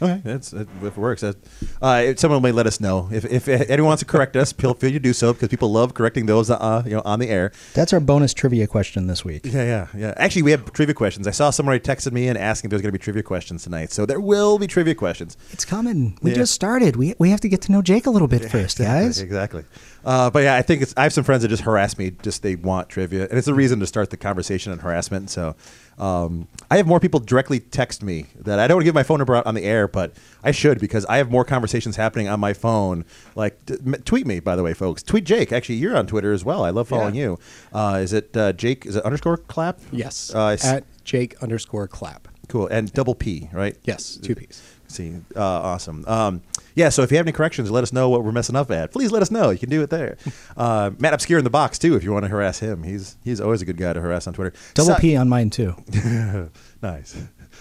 Yeah. 0.01 0.07
Okay, 0.07 0.21
that's 0.25 0.51
that, 0.51 0.69
if 0.83 0.85
it 0.85 0.97
works. 0.97 1.23
That, 1.23 1.37
uh, 1.81 2.03
if 2.05 2.19
someone 2.19 2.43
may 2.43 2.53
let 2.53 2.67
us 2.67 2.81
know 2.81 3.09
if, 3.13 3.25
if 3.25 3.49
anyone 3.49 3.89
wants 3.89 4.01
to 4.01 4.07
correct 4.07 4.37
us. 4.37 4.53
Feel 4.53 4.75
free 4.75 4.93
to 4.93 4.99
do 4.99 5.13
so 5.13 5.33
because 5.33 5.49
people 5.49 5.71
love 5.73 5.95
correcting 5.95 6.27
those 6.27 6.51
uh, 6.51 6.83
you 6.85 6.93
know 6.93 7.03
on 7.05 7.19
the 7.19 7.29
air. 7.29 7.53
That's 7.75 7.93
our 7.93 8.01
bonus 8.01 8.35
trivia 8.35 8.67
question 8.67 9.07
this 9.07 9.25
week. 9.25 9.43
Yeah, 9.45 9.63
yeah, 9.65 9.87
yeah. 9.97 10.15
Actually, 10.17 10.43
we 10.43 10.51
have 10.51 10.73
trivia 10.73 10.95
questions. 10.95 11.27
I 11.27 11.31
saw 11.31 11.51
somebody 11.51 11.81
texted 11.81 12.13
me 12.13 12.29
and 12.29 12.37
asking 12.39 12.69
if 12.69 12.71
there's 12.71 12.83
going 12.83 12.93
to 12.93 12.99
be 12.99 13.03
trivia 13.03 13.23
questions 13.23 13.65
tonight. 13.65 13.91
So 13.93 14.07
there 14.07 14.21
will 14.21 14.59
be 14.59 14.67
trivia 14.67 14.95
questions. 14.95 15.37
It's 15.53 15.65
coming. 15.65 16.19
We 16.23 16.31
Yeah. 16.33 16.37
just 16.39 16.53
started. 16.55 16.97
We, 16.97 17.15
we 17.19 17.31
have 17.31 17.41
to 17.41 17.49
get 17.49 17.63
to 17.63 17.73
know 17.73 17.83
Jake 17.83 18.07
a 18.07 18.11
little 18.11 18.29
bit 18.29 18.51
first, 18.51 18.79
guys. 18.79 19.21
Exactly. 19.21 19.65
Uh, 20.05 20.31
but 20.31 20.43
yeah, 20.45 20.55
I 20.57 20.63
think 20.63 20.83
it's. 20.83 20.95
I 20.97 21.03
have 21.03 21.13
some 21.13 21.25
friends 21.25 21.43
that 21.43 21.49
just 21.49 21.63
harass 21.65 21.99
me. 21.99 22.13
Just 22.23 22.43
they 22.43 22.55
want 22.55 22.89
trivia, 22.89 23.25
and 23.29 23.39
it's 23.39 23.49
a 23.49 23.55
reason 23.55 23.81
to 23.81 23.87
start 23.87 24.11
the 24.11 24.17
conversation 24.17 24.71
and 24.73 24.81
harassment. 24.81 25.31
So 25.31 25.57
um, 25.99 26.47
I 26.71 26.77
have 26.77 26.87
more 26.87 27.01
people 27.01 27.21
directly 27.21 27.59
text 27.61 28.03
me 28.03 28.27
that 28.41 28.59
I 28.59 28.67
don't 28.67 28.77
want 28.77 28.83
to 28.83 28.85
give 28.87 28.95
my 28.95 29.03
phone 29.03 29.19
number 29.19 29.35
out 29.37 29.47
on 29.47 29.55
the 29.55 29.65
air, 29.65 29.89
but 29.89 30.13
I 30.45 30.51
should 30.51 30.79
because 30.81 31.05
I 31.07 31.17
have 31.19 31.31
more 31.31 31.45
conversations 31.45 31.97
happening 31.97 32.29
on 32.29 32.39
my 32.41 32.53
phone. 32.53 33.05
Like 33.35 33.65
d- 33.67 33.77
m- 33.85 33.95
tweet 34.05 34.27
me, 34.27 34.41
by 34.41 34.57
the 34.57 34.63
way, 34.63 34.75
folks. 34.75 35.03
Tweet 35.03 35.25
Jake. 35.25 35.53
Actually, 35.53 35.77
you're 35.77 35.97
on 35.97 36.07
Twitter 36.07 36.33
as 36.33 36.45
well. 36.45 36.65
I 36.65 36.71
love 36.71 36.89
following 36.89 37.15
Yeah. 37.15 37.23
you. 37.23 37.39
Uh, 37.73 37.99
is 38.03 38.13
it 38.13 38.37
uh, 38.37 38.53
Jake? 38.53 38.85
Is 38.85 38.97
it 38.97 39.05
underscore 39.05 39.37
clap? 39.39 39.79
Yes. 39.91 40.35
Uh, 40.35 40.49
s- 40.49 40.65
at 40.65 40.85
Jake 41.05 41.41
underscore 41.43 41.89
clap. 41.89 42.29
cool 42.49 42.67
and 42.69 42.93
double 42.93 43.15
P, 43.15 43.49
right? 43.53 43.77
Yes. 43.85 44.17
Two 44.17 44.35
P's. 44.35 44.63
See, 44.97 45.15
uh, 45.37 45.43
awesome. 45.43 46.05
Um, 46.07 46.43
yeah, 46.75 46.89
so 46.89 47.03
if 47.03 47.11
you 47.11 47.19
have 47.19 47.27
any 47.27 47.33
corrections, 47.33 47.71
let 47.71 47.83
us 47.83 47.93
know 47.93 48.09
what 48.09 48.25
we're 48.25 48.33
messing 48.33 48.57
up 48.57 48.71
at. 48.71 48.93
Please 48.93 49.13
let 49.13 49.21
us 49.21 49.31
know. 49.31 49.51
You 49.51 49.59
can 49.59 49.69
do 49.69 49.83
it 49.83 49.91
there. 49.91 50.17
Uh, 50.57 50.91
Matt 50.99 51.13
Obscure 51.13 51.39
in 51.39 51.45
the 51.45 51.51
box 51.51 51.79
too, 51.79 51.97
if 51.97 52.03
you 52.03 52.13
want 52.13 52.25
to 52.25 52.31
harass 52.31 52.59
him. 52.61 52.83
He's 52.83 53.19
he's 53.23 53.43
always 53.43 53.61
a 53.61 53.67
good 53.67 53.77
guy 53.77 53.93
to 53.93 54.01
harass 54.01 54.27
on 54.27 54.33
Twitter. 54.33 54.55
Double 54.73 54.95
P 54.95 55.15
on 55.17 55.29
mine, 55.29 55.51
too. 55.51 55.75
nice. 56.83 57.15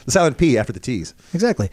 The 0.05 0.11
silent 0.11 0.37
P 0.37 0.57
after 0.57 0.71
the 0.71 0.79
T's. 0.79 1.13
Exactly. 1.33 1.69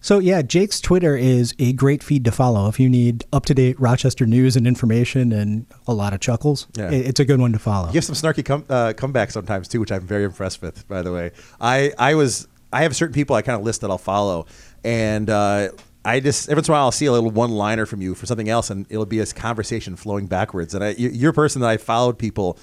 So 0.00 0.18
yeah, 0.18 0.42
Jake's 0.42 0.80
Twitter 0.80 1.16
is 1.16 1.54
a 1.60 1.72
great 1.72 2.02
feed 2.02 2.24
to 2.24 2.32
follow 2.32 2.68
if 2.68 2.80
you 2.80 2.88
need 2.88 3.24
up 3.32 3.46
to 3.46 3.54
date 3.54 3.78
Rochester 3.80 4.26
news 4.26 4.56
and 4.56 4.66
information 4.66 5.32
and 5.32 5.66
a 5.86 5.94
lot 5.94 6.12
of 6.12 6.20
chuckles. 6.20 6.66
Yeah. 6.74 6.90
it's 6.90 7.20
a 7.20 7.24
good 7.24 7.38
one 7.40 7.52
to 7.52 7.58
follow. 7.60 7.88
You 7.88 7.94
have 7.94 8.04
some 8.04 8.16
snarky 8.16 8.44
come, 8.44 8.64
uh, 8.68 8.92
comebacks 8.96 9.32
sometimes 9.32 9.68
too, 9.68 9.78
which 9.78 9.92
I'm 9.92 10.06
very 10.06 10.24
impressed 10.24 10.62
with. 10.62 10.86
By 10.88 11.02
the 11.02 11.12
way, 11.12 11.30
I 11.60 11.92
I 11.96 12.14
was 12.14 12.48
I 12.72 12.82
have 12.82 12.94
certain 12.96 13.14
people 13.14 13.36
I 13.36 13.42
kind 13.42 13.58
of 13.58 13.64
list 13.64 13.80
that 13.82 13.90
I'll 13.90 13.98
follow, 13.98 14.46
and 14.86 15.28
uh, 15.28 15.68
I 16.04 16.20
just 16.20 16.48
every 16.48 16.60
once 16.60 16.68
in 16.68 16.72
a 16.72 16.76
while 16.76 16.84
I'll 16.84 16.92
see 16.92 17.06
a 17.06 17.12
little 17.12 17.30
one 17.30 17.50
liner 17.50 17.84
from 17.86 18.00
you 18.00 18.14
for 18.14 18.24
something 18.26 18.48
else, 18.48 18.70
and 18.70 18.86
it'll 18.88 19.04
be 19.04 19.18
a 19.18 19.26
conversation 19.26 19.96
flowing 19.96 20.26
backwards. 20.26 20.74
And 20.74 20.84
I, 20.84 20.90
you- 20.90 21.10
you're 21.10 21.32
a 21.32 21.34
person 21.34 21.60
that 21.62 21.68
I 21.68 21.76
followed 21.76 22.18
people 22.18 22.56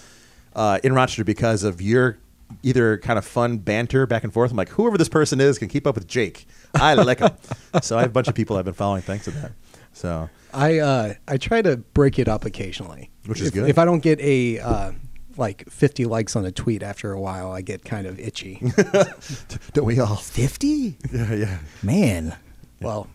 uh, 0.56 0.80
in 0.84 0.94
Rochester 0.94 1.24
because 1.26 1.64
of 1.64 1.82
your 1.82 2.18
either 2.62 2.98
kind 3.00 3.18
of 3.20 3.26
fun 3.26 3.58
banter 3.58 4.06
back 4.06 4.24
and 4.24 4.32
forth. 4.34 4.52
I'm 4.52 4.58
like, 4.58 4.70
whoever 4.70 4.98
this 4.98 5.10
person 5.10 5.42
is 5.42 5.58
can 5.60 5.68
keep 5.68 5.86
up 5.86 5.96
with 5.96 6.08
Jake. 6.08 6.46
I 6.76 6.94
like 6.94 7.20
him. 7.20 7.32
so 7.82 7.98
I 7.98 8.02
have 8.02 8.12
a 8.12 8.14
bunch 8.14 8.28
of 8.30 8.36
people 8.36 8.56
I've 8.58 8.66
been 8.66 8.74
following 8.74 9.02
thanks 9.02 9.26
to 9.26 9.32
that. 9.32 9.52
So 9.92 10.30
I 10.54 10.80
uh, 10.80 11.14
I 11.28 11.38
try 11.38 11.62
to 11.62 11.78
break 11.78 12.20
it 12.20 12.28
up 12.30 12.46
occasionally, 12.46 13.12
Which 13.26 13.42
is 13.42 13.48
if, 13.50 13.54
good. 13.54 13.70
If 13.70 13.78
I 13.78 13.86
don't 13.86 14.00
get 14.02 14.20
a 14.22 14.60
uh, 14.60 14.92
like 15.38 15.70
50 15.70 16.06
likes 16.06 16.36
on 16.36 16.46
a 16.46 16.52
tweet 16.52 16.84
after 16.84 17.12
a 17.12 17.20
while, 17.20 17.52
I 17.52 17.62
get 17.62 17.84
kind 17.86 18.08
of 18.08 18.20
itchy. 18.20 18.62
don't 19.74 19.86
we 19.86 20.00
all? 20.00 20.16
50? 20.16 20.98
Yeah, 21.12 21.34
yeah. 21.34 21.58
Man, 21.82 22.36
well, 22.82 23.08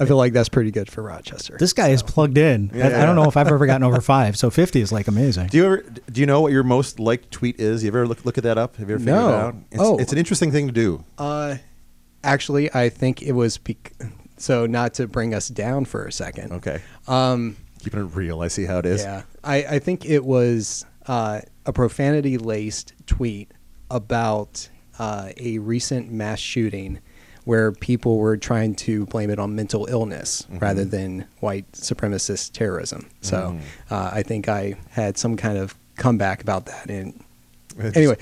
I 0.00 0.04
feel 0.06 0.16
like 0.16 0.32
that's 0.32 0.48
pretty 0.48 0.70
good 0.70 0.88
for 0.90 1.02
Rochester. 1.02 1.56
this 1.58 1.72
guy 1.72 1.88
is 1.88 2.02
plugged 2.04 2.38
in. 2.38 2.70
Yeah, 2.72 2.88
I, 2.88 3.02
I 3.02 3.06
don't 3.06 3.16
know 3.16 3.24
if 3.28 3.36
I've 3.36 3.48
ever 3.48 3.66
gotten 3.66 3.82
over 3.82 4.00
five, 4.00 4.36
so 4.38 4.48
50 4.48 4.80
is 4.80 4.92
like 4.92 5.08
amazing. 5.08 5.48
Do 5.48 5.56
you 5.56 5.64
ever 5.64 5.84
do 6.12 6.20
you 6.20 6.26
know 6.26 6.40
what 6.40 6.52
your 6.52 6.62
most 6.62 7.00
liked 7.00 7.30
tweet 7.32 7.58
is? 7.60 7.82
You 7.82 7.88
ever 7.88 8.06
look 8.06 8.24
look 8.24 8.38
at 8.38 8.44
that 8.44 8.58
up? 8.58 8.76
Have 8.76 8.88
you 8.88 8.94
ever 8.94 9.00
figured 9.04 9.16
No. 9.16 9.28
it 9.28 9.34
out? 9.34 9.54
It's, 9.72 9.80
Oh. 9.82 9.98
it's 9.98 10.12
an 10.12 10.18
interesting 10.18 10.52
thing 10.52 10.68
to 10.68 10.72
do. 10.72 11.04
Uh, 11.18 11.56
actually, 12.22 12.72
I 12.72 12.90
think 12.90 13.22
it 13.22 13.32
was 13.32 13.58
bec- 13.58 13.92
so. 14.36 14.66
Not 14.66 14.94
to 14.94 15.08
bring 15.08 15.34
us 15.34 15.48
down 15.48 15.84
for 15.84 16.04
a 16.06 16.12
second. 16.12 16.52
Okay, 16.52 16.80
Um, 17.08 17.56
keeping 17.80 17.98
it 17.98 18.14
real. 18.14 18.40
I 18.40 18.46
see 18.46 18.66
how 18.66 18.78
it 18.78 18.86
is. 18.86 19.02
Yeah, 19.02 19.22
I, 19.42 19.56
I 19.64 19.78
think 19.80 20.06
it 20.06 20.24
was 20.24 20.84
uh, 21.08 21.40
a 21.66 21.72
profanity 21.72 22.38
laced 22.38 22.92
tweet 23.06 23.50
about 23.90 24.68
uh, 24.98 25.30
a 25.36 25.58
recent 25.58 26.10
mass 26.10 26.38
shooting 26.38 27.00
where 27.44 27.72
people 27.72 28.18
were 28.18 28.36
trying 28.36 28.74
to 28.74 29.06
blame 29.06 29.30
it 29.30 29.38
on 29.38 29.54
mental 29.56 29.86
illness 29.86 30.42
Mm-hmm. 30.42 30.58
rather 30.58 30.84
than 30.84 31.24
white 31.40 31.70
supremacist 31.72 32.52
terrorism. 32.52 33.08
So 33.22 33.36
Mm. 33.58 33.60
uh, 33.90 34.10
I 34.12 34.22
think 34.22 34.48
I 34.48 34.74
had 34.90 35.16
some 35.16 35.36
kind 35.36 35.56
of 35.56 35.74
comeback 35.96 36.42
about 36.42 36.66
that. 36.66 36.90
And 36.90 37.14
It's- 37.78 37.96
anyway, 37.96 38.16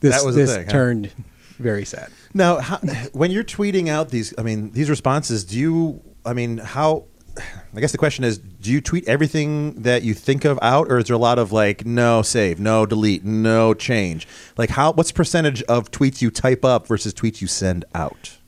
this, 0.00 0.20
this 0.24 0.54
thing, 0.56 0.64
huh? 0.66 0.70
turned 0.72 1.10
very 1.58 1.84
sad. 1.84 2.10
Now, 2.34 2.58
how, 2.58 2.78
when 3.12 3.30
you're 3.30 3.44
tweeting 3.44 3.88
out 3.88 4.10
these, 4.10 4.34
I 4.36 4.42
mean, 4.42 4.72
these 4.72 4.90
responses, 4.90 5.44
do 5.44 5.56
you? 5.58 6.02
I 6.24 6.32
mean, 6.34 6.58
how 6.58 7.04
I 7.74 7.80
guess 7.80 7.92
the 7.92 7.98
question 7.98 8.24
is, 8.24 8.38
do 8.38 8.70
you 8.70 8.80
tweet 8.80 9.06
everything 9.08 9.82
that 9.82 10.02
you 10.02 10.14
think 10.14 10.44
of 10.44 10.58
out, 10.62 10.90
or 10.90 10.98
is 10.98 11.06
there 11.06 11.16
a 11.16 11.18
lot 11.18 11.38
of 11.38 11.52
like 11.52 11.84
no 11.84 12.22
save, 12.22 12.58
no 12.58 12.86
delete, 12.86 13.24
no 13.24 13.74
change? 13.74 14.26
Like 14.56 14.70
how? 14.70 14.92
What's 14.92 15.10
the 15.10 15.16
percentage 15.16 15.62
of 15.64 15.90
tweets 15.90 16.22
you 16.22 16.30
type 16.30 16.64
up 16.64 16.86
versus 16.86 17.12
tweets 17.12 17.40
you 17.40 17.46
send 17.46 17.84
out? 17.94 18.38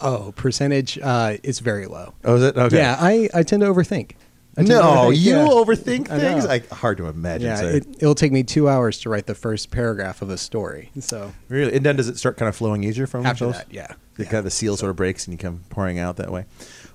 Oh, 0.00 0.32
percentage 0.36 0.98
uh, 1.02 1.38
is 1.42 1.58
very 1.58 1.86
low. 1.86 2.14
Oh, 2.24 2.36
is 2.36 2.42
it? 2.42 2.56
Okay. 2.56 2.76
Yeah, 2.76 2.96
I, 2.98 3.28
I 3.34 3.42
tend 3.42 3.62
to 3.62 3.66
overthink. 3.66 4.12
I 4.56 4.62
No, 4.62 5.10
you 5.10 5.36
yeah. 5.36 5.46
overthink 5.46 6.08
things. 6.08 6.44
Like 6.44 6.68
hard 6.70 6.98
to 6.98 7.06
imagine. 7.06 7.46
Yeah, 7.46 7.56
so- 7.56 7.68
it, 7.68 7.86
it'll 8.00 8.14
take 8.14 8.32
me 8.32 8.42
two 8.42 8.68
hours 8.68 8.98
to 9.00 9.08
write 9.10 9.26
the 9.26 9.34
first 9.34 9.70
paragraph 9.70 10.20
of 10.20 10.30
a 10.30 10.38
story. 10.38 10.90
So 10.98 11.32
really, 11.48 11.76
and 11.76 11.86
then 11.86 11.96
does 11.96 12.08
it 12.08 12.18
start 12.18 12.36
kind 12.36 12.48
of 12.48 12.56
flowing 12.56 12.82
easier 12.82 13.06
from 13.06 13.24
after 13.24 13.46
those? 13.46 13.54
that, 13.54 13.72
yeah. 13.72 13.92
The 14.16 14.24
yeah. 14.24 14.30
kind 14.30 14.38
of 14.38 14.44
the 14.44 14.50
seal 14.50 14.76
sort 14.76 14.90
of 14.90 14.96
breaks 14.96 15.26
and 15.26 15.32
you 15.32 15.38
come 15.38 15.62
pouring 15.70 16.00
out 16.00 16.16
that 16.16 16.32
way. 16.32 16.46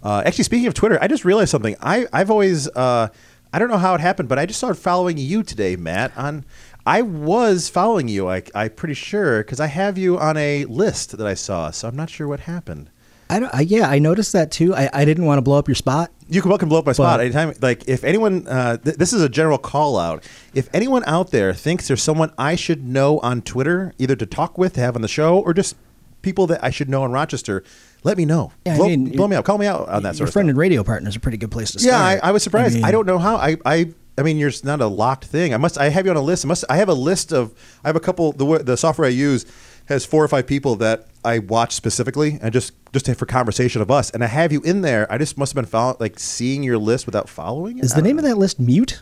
Uh, 0.04 0.22
actually, 0.26 0.44
speaking 0.44 0.68
of 0.68 0.74
Twitter, 0.74 1.00
I 1.02 1.08
just 1.08 1.24
realized 1.26 1.50
something. 1.50 1.76
I 1.82 2.06
I've 2.12 2.30
always 2.30 2.68
uh, 2.70 3.08
I 3.54 3.60
don't 3.60 3.70
know 3.70 3.78
how 3.78 3.96
it 3.96 4.02
happened, 4.02 4.30
but 4.30 4.38
I 4.38 4.46
just 4.46 4.60
started 4.60 4.80
following 4.82 5.18
you 5.18 5.44
today, 5.44 5.76
Matt. 5.76 6.16
On 6.18 6.44
I 6.86 7.02
was 7.02 7.70
following 7.70 8.08
you. 8.08 8.30
I 8.30 8.44
I'm 8.54 8.72
pretty 8.72 8.96
sure 8.96 9.44
because 9.44 9.60
I 9.60 9.68
have 9.68 9.98
you 9.98 10.20
on 10.20 10.36
a 10.38 10.66
list 10.66 11.18
that 11.18 11.26
I 11.26 11.34
saw. 11.34 11.72
So 11.72 11.88
I'm 11.88 11.96
not 11.96 12.10
sure 12.10 12.28
what 12.28 12.42
happened. 12.42 12.90
I 13.30 13.40
don't. 13.40 13.56
I, 13.56 13.62
yeah, 13.62 13.90
I 13.90 14.00
noticed 14.00 14.34
that 14.34 14.52
too. 14.52 14.76
I, 14.76 14.90
I 14.94 15.06
didn't 15.06 15.26
want 15.26 15.38
to 15.38 15.42
blow 15.42 15.58
up 15.58 15.68
your 15.68 15.76
spot. 15.76 16.12
You 16.28 16.42
can 16.42 16.50
welcome 16.50 16.68
blow 16.68 16.80
up 16.80 16.86
my 16.86 16.92
spot 16.92 17.22
anytime. 17.22 17.54
Like 17.62 17.88
if 17.88 18.04
anyone, 18.04 18.48
uh, 18.48 18.78
th- 18.78 18.98
this 18.98 19.14
is 19.14 19.22
a 19.22 19.30
general 19.30 19.58
call 19.58 19.98
out. 19.98 20.28
If 20.54 20.70
anyone 20.74 21.04
out 21.06 21.32
there 21.32 21.54
thinks 21.54 21.88
there's 21.88 22.04
someone 22.04 22.34
I 22.38 22.56
should 22.56 22.86
know 22.86 23.20
on 23.20 23.42
Twitter, 23.42 23.94
either 23.98 24.16
to 24.18 24.26
talk 24.26 24.58
with, 24.58 24.74
to 24.74 24.82
have 24.82 24.96
on 24.96 25.02
the 25.02 25.08
show, 25.08 25.40
or 25.40 25.54
just 25.54 25.76
people 26.22 26.48
that 26.48 26.64
I 26.64 26.70
should 26.70 26.90
know 26.90 27.06
in 27.06 27.12
Rochester, 27.12 27.64
let 28.04 28.18
me 28.18 28.26
know. 28.26 28.52
Yeah, 28.66 28.74
I 28.74 28.78
blow, 28.78 28.88
mean, 28.88 29.12
blow 29.16 29.28
me 29.28 29.36
up. 29.36 29.46
Call 29.46 29.58
me 29.58 29.66
out 29.66 29.88
on 29.90 30.04
that 30.04 30.10
your 30.10 30.14
sort 30.16 30.30
of 30.30 30.34
friend 30.34 30.46
stuff. 30.48 30.50
and 30.52 30.58
radio 30.58 30.84
partner 30.84 31.10
is 31.10 31.16
a 31.16 31.20
pretty 31.20 31.38
good 31.38 31.52
place 31.52 31.72
to 31.72 31.80
Yeah, 31.80 31.92
start. 31.98 32.24
I, 32.24 32.30
I 32.30 32.32
was 32.32 32.44
surprised. 32.44 32.76
I, 32.78 32.82
mean, 32.82 32.92
don't 32.92 33.06
know 33.06 33.18
how. 33.20 33.36
I, 33.38 33.58
I 33.66 33.94
I 34.18 34.22
mean, 34.22 34.38
you're 34.38 34.52
not 34.64 34.80
a 34.82 34.88
locked 34.88 35.26
thing. 35.26 35.54
I 35.54 35.58
must. 35.58 35.78
I 35.80 35.90
have 35.90 36.06
you 36.06 36.12
on 36.12 36.18
a 36.18 36.22
list. 36.22 36.46
I 36.46 36.48
must. 36.48 36.66
I 36.70 36.78
have 36.78 36.90
a 36.90 36.94
list 36.94 37.32
of. 37.34 37.54
I 37.84 37.88
have 37.88 37.96
a 37.96 38.00
couple. 38.00 38.32
The 38.32 38.46
wa- 38.46 38.58
the 38.60 38.78
software 38.78 39.08
I 39.08 39.12
use 39.12 39.46
has 39.86 40.06
four 40.06 40.24
or 40.24 40.28
five 40.28 40.46
people 40.48 40.76
that 40.78 41.08
I 41.26 41.40
watch 41.40 41.74
specifically, 41.74 42.38
and 42.42 42.54
just 42.54 42.74
just 42.94 43.08
for 43.16 43.26
conversation 43.26 43.82
of 43.82 43.90
us. 43.90 44.12
And 44.12 44.24
I 44.24 44.28
have 44.28 44.52
you 44.52 44.62
in 44.62 44.82
there. 44.82 45.12
I 45.12 45.18
just 45.18 45.38
must 45.38 45.54
have 45.54 45.56
been 45.64 45.70
follow, 45.70 45.98
like 46.00 46.20
seeing 46.20 46.62
your 46.64 46.78
list 46.78 47.06
without 47.08 47.28
following 47.28 47.80
it. 47.80 47.86
Is 47.86 47.92
the 47.92 47.96
don't 48.02 48.04
name 48.06 48.18
of 48.20 48.24
that 48.26 48.38
list 48.38 48.60
mute? 48.60 49.02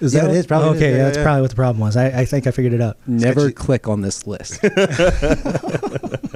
Is 0.00 0.14
Yeah, 0.14 0.22
that 0.26 0.30
it 0.30 0.36
is, 0.36 0.46
probably 0.46 0.68
okay? 0.76 0.80
Yeah, 0.80 0.86
Yeah, 0.90 0.96
yeah, 0.98 1.04
that's 1.06 1.16
yeah. 1.16 1.22
probably 1.24 1.40
what 1.42 1.50
the 1.50 1.56
problem 1.56 1.80
was. 1.80 1.96
I, 1.96 2.20
I 2.20 2.24
think 2.24 2.46
I 2.46 2.52
figured 2.52 2.72
it 2.74 2.80
out. 2.80 2.96
Never 3.08 3.40
Sketchy. 3.40 3.54
click 3.54 3.88
on 3.88 4.00
this 4.02 4.28
list. 4.28 4.60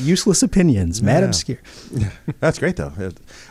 Useless 0.00 0.42
opinions, 0.42 1.02
mad 1.02 1.20
Yeah. 1.20 1.26
obscure. 1.26 1.58
That's 2.40 2.58
great 2.58 2.76
though. 2.76 2.92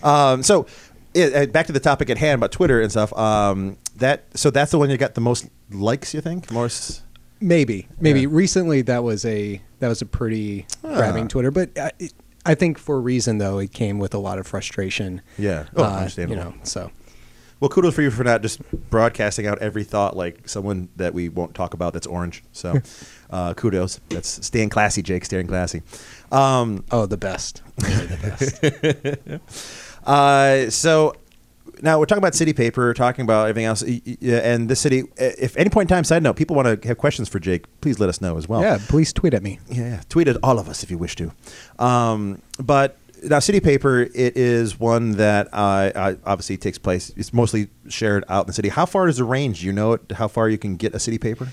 Um, 0.03 0.43
so 0.43 0.65
it, 1.13 1.33
uh, 1.35 1.51
back 1.51 1.65
to 1.67 1.71
the 1.73 1.79
topic 1.79 2.09
at 2.09 2.17
hand 2.17 2.39
about 2.39 2.51
Twitter 2.51 2.81
and 2.81 2.91
stuff. 2.91 3.11
Um, 3.17 3.77
that 3.97 4.25
so 4.35 4.49
that's 4.49 4.71
the 4.71 4.77
one 4.77 4.89
you 4.89 4.97
got 4.97 5.15
the 5.15 5.21
most 5.21 5.47
likes. 5.71 6.13
You 6.13 6.21
think 6.21 6.51
most? 6.51 7.01
maybe, 7.41 7.87
maybe 7.99 8.21
Yeah. 8.21 8.27
recently 8.31 8.81
that 8.83 9.03
was 9.03 9.25
a 9.25 9.61
that 9.79 9.87
was 9.87 10.01
a 10.01 10.05
pretty 10.05 10.65
Ah. 10.83 10.95
grabbing 10.95 11.27
Twitter, 11.27 11.51
but 11.51 11.77
I, 11.77 11.91
it, 11.99 12.13
I 12.45 12.55
think 12.55 12.77
for 12.77 12.97
a 12.97 12.99
reason 12.99 13.37
though 13.39 13.59
it 13.59 13.71
came 13.73 13.97
with 13.99 14.13
a 14.13 14.17
lot 14.19 14.39
of 14.39 14.47
frustration. 14.47 15.21
Yeah. 15.37 15.65
Oh, 15.75 15.83
uh, 15.83 15.87
understandable. 15.97 16.37
You 16.43 16.49
know, 16.51 16.53
so 16.63 16.91
Well, 17.59 17.69
kudos 17.69 17.93
for 17.93 18.01
you 18.01 18.11
for 18.11 18.23
not 18.23 18.41
just 18.41 18.61
broadcasting 18.89 19.45
out 19.47 19.59
every 19.59 19.83
thought 19.83 20.15
like 20.15 20.47
someone 20.47 20.87
that 20.95 21.13
we 21.13 21.27
won't 21.27 21.53
talk 21.55 21.73
about 21.73 21.91
that's 21.93 22.07
orange. 22.07 22.43
So, 22.53 22.79
uh, 23.29 23.53
kudos. 23.53 23.99
That's 24.09 24.45
staying 24.45 24.69
classy, 24.69 25.01
Jake. 25.01 25.25
Staying 25.25 25.47
classy. 25.47 25.81
Um, 26.31 26.83
oh, 26.91 27.05
the 27.05 27.17
best. 27.17 27.61
Really 27.81 28.05
the 28.07 29.39
best. 29.41 30.07
uh, 30.07 30.69
so 30.69 31.13
now 31.81 31.97
we're 31.99 32.05
talking 32.05 32.21
about 32.21 32.35
city 32.35 32.51
paper, 32.53 32.81
we're 32.81 32.93
talking 32.93 33.23
about 33.23 33.47
everything 33.47 33.65
else, 33.65 33.81
Y- 33.83 34.01
y- 34.05 34.17
yeah, 34.19 34.37
and 34.39 34.69
the 34.69 34.75
city. 34.75 35.03
If 35.17 35.55
any 35.57 35.69
point 35.69 35.89
in 35.89 35.95
time, 35.95 36.03
side 36.03 36.23
note, 36.23 36.35
people 36.35 36.55
want 36.55 36.81
to 36.81 36.87
have 36.87 36.97
questions 36.97 37.29
for 37.29 37.39
Jake, 37.39 37.65
please 37.81 37.99
let 37.99 38.09
us 38.09 38.19
know 38.21 38.37
as 38.37 38.47
well. 38.49 38.61
yeah, 38.61 38.79
please 38.89 39.13
tweet 39.13 39.33
at 39.33 39.41
me. 39.43 39.59
Yeah, 39.69 39.77
yeah. 39.83 40.01
tweet 40.09 40.27
at 40.27 40.37
all 40.43 40.59
of 40.59 40.67
us 40.67 40.83
if 40.83 40.91
you 40.91 40.97
wish 40.97 41.15
to. 41.17 41.31
Um, 41.77 42.41
but 42.59 42.97
now, 43.23 43.39
City 43.39 43.59
Paper, 43.59 44.01
it 44.01 44.37
is 44.37 44.79
one 44.79 45.11
that 45.13 45.47
uh, 45.53 45.91
uh, 45.95 46.15
obviously 46.25 46.57
takes 46.57 46.77
place. 46.77 47.11
It's 47.17 47.33
mostly 47.33 47.67
shared 47.89 48.23
out 48.29 48.45
in 48.45 48.47
the 48.47 48.53
city. 48.53 48.69
How 48.69 48.85
far 48.85 49.07
is 49.09 49.17
the 49.17 49.23
range? 49.25 49.59
Do 49.61 49.65
you 49.65 49.73
know 49.73 49.93
it? 49.93 50.11
How 50.13 50.27
far 50.29 50.47
you 50.49 50.57
can 50.57 50.75
get 50.77 50.93
a 50.95 50.99
City 50.99 51.17
Paper? 51.17 51.49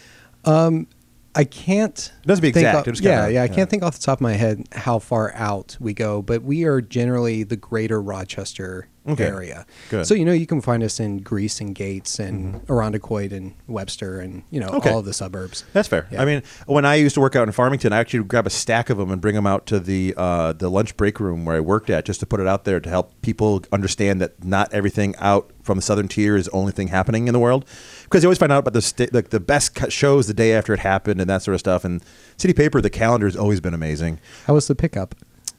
I 1.37 1.45
can't. 1.45 2.13
It 2.23 2.27
doesn't 2.27 2.43
be 2.43 2.49
exact, 2.49 2.89
off- 2.89 3.01
yeah, 3.01 3.21
kinda- 3.23 3.35
yeah. 3.35 3.43
I 3.43 3.49
can't 3.49 3.71
think 3.71 3.83
off 3.83 3.95
the 3.99 4.03
top 4.05 4.19
of 4.19 4.23
my 4.23 4.33
head 4.35 4.65
how 4.73 4.99
far 4.99 5.33
out 5.35 5.77
we 5.81 5.93
go, 5.95 6.23
but 6.23 6.43
we 6.43 6.65
are 6.65 6.81
generally 6.81 7.43
the 7.43 7.57
greater 7.57 8.01
Rochester 8.03 8.89
Okay. 9.09 9.25
area. 9.25 9.67
Good. 9.91 9.97
Mm-hmm. 9.99 10.05
So 10.05 10.15
you 10.15 10.25
know 10.25 10.33
you 10.33 10.47
can 10.47 10.61
find 10.61 10.83
us 10.83 10.99
in 11.01 11.19
Greece 11.19 11.61
and 11.61 11.75
Gates 11.75 12.19
and 12.19 12.61
Irondequoit 12.69 13.33
and 13.33 13.55
Webster 13.67 14.21
and 14.21 14.43
you 14.51 14.61
know 14.61 14.69
Okay. 14.69 14.91
all 14.91 14.99
of 14.99 15.05
the 15.05 15.13
suburbs. 15.15 15.65
That's 15.73 15.89
fair. 15.89 16.09
Yeah. 16.11 16.23
I 16.23 16.25
mean, 16.25 16.43
when 16.67 16.85
I 16.85 16.97
used 16.97 17.15
to 17.15 17.21
work 17.21 17.37
out 17.37 17.47
in 17.49 17.53
Farmington, 17.53 17.93
I 17.93 17.99
actually 17.99 18.21
would 18.21 18.29
grab 18.29 18.47
a 18.47 18.51
stack 18.51 18.91
of 18.91 18.99
them 18.99 19.11
and 19.11 19.21
bring 19.21 19.35
them 19.35 19.47
out 19.47 19.67
to 19.67 19.81
the 19.81 20.15
uh, 20.17 20.53
the 20.53 20.69
lunch 20.71 20.97
break 20.97 21.21
room 21.21 21.45
where 21.45 21.57
I 21.57 21.61
worked 21.61 21.91
at, 21.91 22.05
just 22.05 22.21
to 22.21 22.27
put 22.27 22.41
it 22.41 22.47
out 22.47 22.65
there 22.65 22.81
to 22.81 22.89
help 22.89 23.13
people 23.23 23.63
understand 23.73 24.21
that 24.21 24.43
not 24.45 24.73
everything 24.73 25.15
out 25.19 25.51
from 25.63 25.77
the 25.79 25.83
southern 25.83 26.07
tier 26.09 26.37
is 26.37 26.45
the 26.47 26.53
only 26.53 26.71
thing 26.73 26.89
happening 26.89 27.27
in 27.27 27.33
the 27.33 27.41
world. 27.41 27.65
Because 28.05 28.23
you 28.23 28.29
always 28.29 28.39
find 28.39 28.53
out 28.53 28.59
about 28.61 28.73
the 28.73 28.83
sta- 28.83 29.09
like 29.13 29.31
the 29.31 29.41
best 29.41 29.75
cut 29.75 29.93
shows 29.93 30.27
the 30.29 30.35
day 30.35 30.53
after 30.53 30.73
it 30.73 30.81
happened 30.81 31.21
and 31.21 31.29
that 31.29 31.43
sort 31.43 31.55
of 31.55 31.61
stuff. 31.61 31.85
And 31.85 32.03
City 32.37 32.55
Paper, 32.55 32.81
the 32.81 32.91
calendar 32.91 33.27
has 33.27 33.37
always 33.37 33.61
been 33.61 33.75
amazing. 33.75 34.21
How 34.47 34.55
was 34.55 34.69
the 34.69 34.75
pickup? 34.77 35.15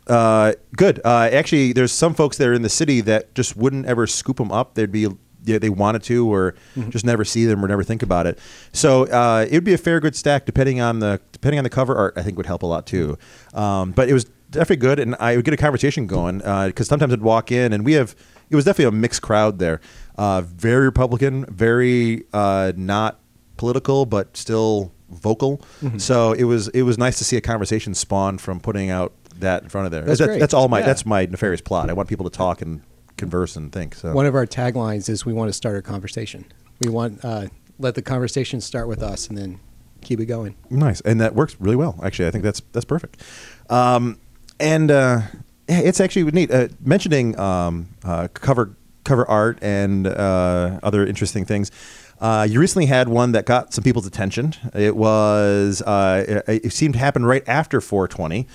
Uh, 0.07 0.53
good. 0.75 1.01
Uh, 1.03 1.29
actually, 1.31 1.73
there's 1.73 1.91
some 1.91 2.13
folks 2.13 2.37
that 2.37 2.47
are 2.47 2.53
in 2.53 2.61
the 2.61 2.69
city 2.69 3.01
that 3.01 3.35
just 3.35 3.57
wouldn't 3.57 3.85
ever 3.85 4.07
scoop 4.07 4.37
them 4.37 4.51
up. 4.51 4.75
They'd 4.75 4.91
be 4.91 5.07
yeah, 5.43 5.59
they 5.59 5.69
wanted 5.69 6.03
to, 6.03 6.31
or 6.31 6.55
just 6.89 7.05
never 7.05 7.23
see 7.23 7.45
them, 7.45 7.63
or 7.63 7.67
never 7.67 7.83
think 7.83 8.03
about 8.03 8.27
it. 8.27 8.37
So 8.73 9.05
uh, 9.05 9.45
it 9.49 9.53
would 9.53 9.63
be 9.63 9.73
a 9.73 9.77
fair 9.77 9.99
good 9.99 10.15
stack, 10.15 10.45
depending 10.45 10.81
on 10.81 10.99
the 10.99 11.21
depending 11.31 11.57
on 11.57 11.63
the 11.63 11.69
cover 11.69 11.95
art. 11.95 12.13
I 12.17 12.23
think 12.23 12.37
would 12.37 12.45
help 12.45 12.63
a 12.63 12.65
lot 12.65 12.85
too. 12.85 13.17
Um, 13.53 13.91
but 13.91 14.09
it 14.09 14.13
was 14.13 14.25
definitely 14.51 14.77
good, 14.77 14.99
and 14.99 15.15
I 15.19 15.35
would 15.35 15.45
get 15.45 15.53
a 15.53 15.57
conversation 15.57 16.07
going 16.07 16.39
because 16.39 16.87
sometimes 16.87 17.13
I'd 17.13 17.21
walk 17.21 17.51
in, 17.51 17.73
and 17.73 17.85
we 17.85 17.93
have 17.93 18.15
it 18.49 18.55
was 18.55 18.65
definitely 18.65 18.97
a 18.97 18.99
mixed 18.99 19.21
crowd 19.21 19.59
there. 19.59 19.81
Uh, 20.17 20.41
very 20.41 20.85
Republican, 20.85 21.45
very 21.45 22.25
uh, 22.33 22.73
not 22.75 23.19
political, 23.57 24.05
but 24.05 24.35
still 24.35 24.91
vocal. 25.09 25.59
Mm-hmm. 25.81 25.97
So 25.97 26.33
it 26.33 26.43
was 26.43 26.67
it 26.69 26.83
was 26.83 26.97
nice 26.97 27.17
to 27.19 27.23
see 27.23 27.37
a 27.37 27.41
conversation 27.41 27.93
spawn 27.93 28.37
from 28.37 28.59
putting 28.59 28.89
out 28.89 29.13
that 29.41 29.63
in 29.63 29.69
front 29.69 29.85
of 29.85 29.91
there. 29.91 30.03
That's 30.03 30.21
great. 30.21 30.39
that's 30.39 30.53
all 30.53 30.67
my 30.67 30.79
Yeah. 30.79 30.85
that's 30.87 31.05
my 31.05 31.25
nefarious 31.25 31.61
plot. 31.61 31.89
I 31.89 31.93
want 31.93 32.09
people 32.09 32.29
to 32.29 32.35
talk 32.35 32.61
and 32.61 32.81
converse 33.17 33.55
and 33.55 33.71
think. 33.71 33.95
So 33.95 34.13
One 34.13 34.25
of 34.25 34.35
our 34.35 34.45
taglines 34.45 35.09
is 35.09 35.25
we 35.25 35.33
want 35.33 35.49
to 35.49 35.53
start 35.53 35.77
a 35.77 35.81
conversation. 35.81 36.45
We 36.83 36.89
want 36.89 37.23
uh, 37.23 37.47
let 37.79 37.95
the 37.95 38.01
conversation 38.01 38.61
start 38.61 38.87
with 38.87 39.01
us 39.01 39.27
and 39.27 39.37
then 39.37 39.59
keep 40.01 40.19
it 40.19 40.25
going. 40.25 40.55
nice, 40.69 41.01
and 41.01 41.19
that 41.21 41.35
works 41.35 41.55
really 41.59 41.75
well. 41.75 41.99
Actually, 42.03 42.27
I 42.27 42.31
think 42.31 42.43
that's 42.43 42.61
that's 42.71 42.85
perfect. 42.85 43.21
Um, 43.69 44.19
and 44.59 44.91
uh, 44.91 45.21
it's 45.67 45.99
actually 45.99 46.31
neat. 46.31 46.51
Uh, 46.51 46.67
mentioning 46.83 47.37
um, 47.39 47.89
uh, 48.03 48.27
cover 48.33 48.75
cover 49.03 49.27
art 49.29 49.57
and 49.61 50.05
uh, 50.07 50.79
other 50.83 51.05
interesting 51.05 51.45
things. 51.45 51.71
Uh, 52.19 52.47
you 52.49 52.59
recently 52.59 52.87
had 52.87 53.07
one 53.07 53.31
that 53.33 53.45
got 53.45 53.73
some 53.73 53.83
people's 53.83 54.07
attention. 54.07 54.53
It 54.73 54.95
was 54.95 55.81
uh, 55.83 56.43
it, 56.47 56.65
it 56.65 56.73
seemed 56.73 56.93
to 56.95 56.99
happen 56.99 57.25
right 57.25 57.43
after 57.47 57.79
420. 57.79 58.47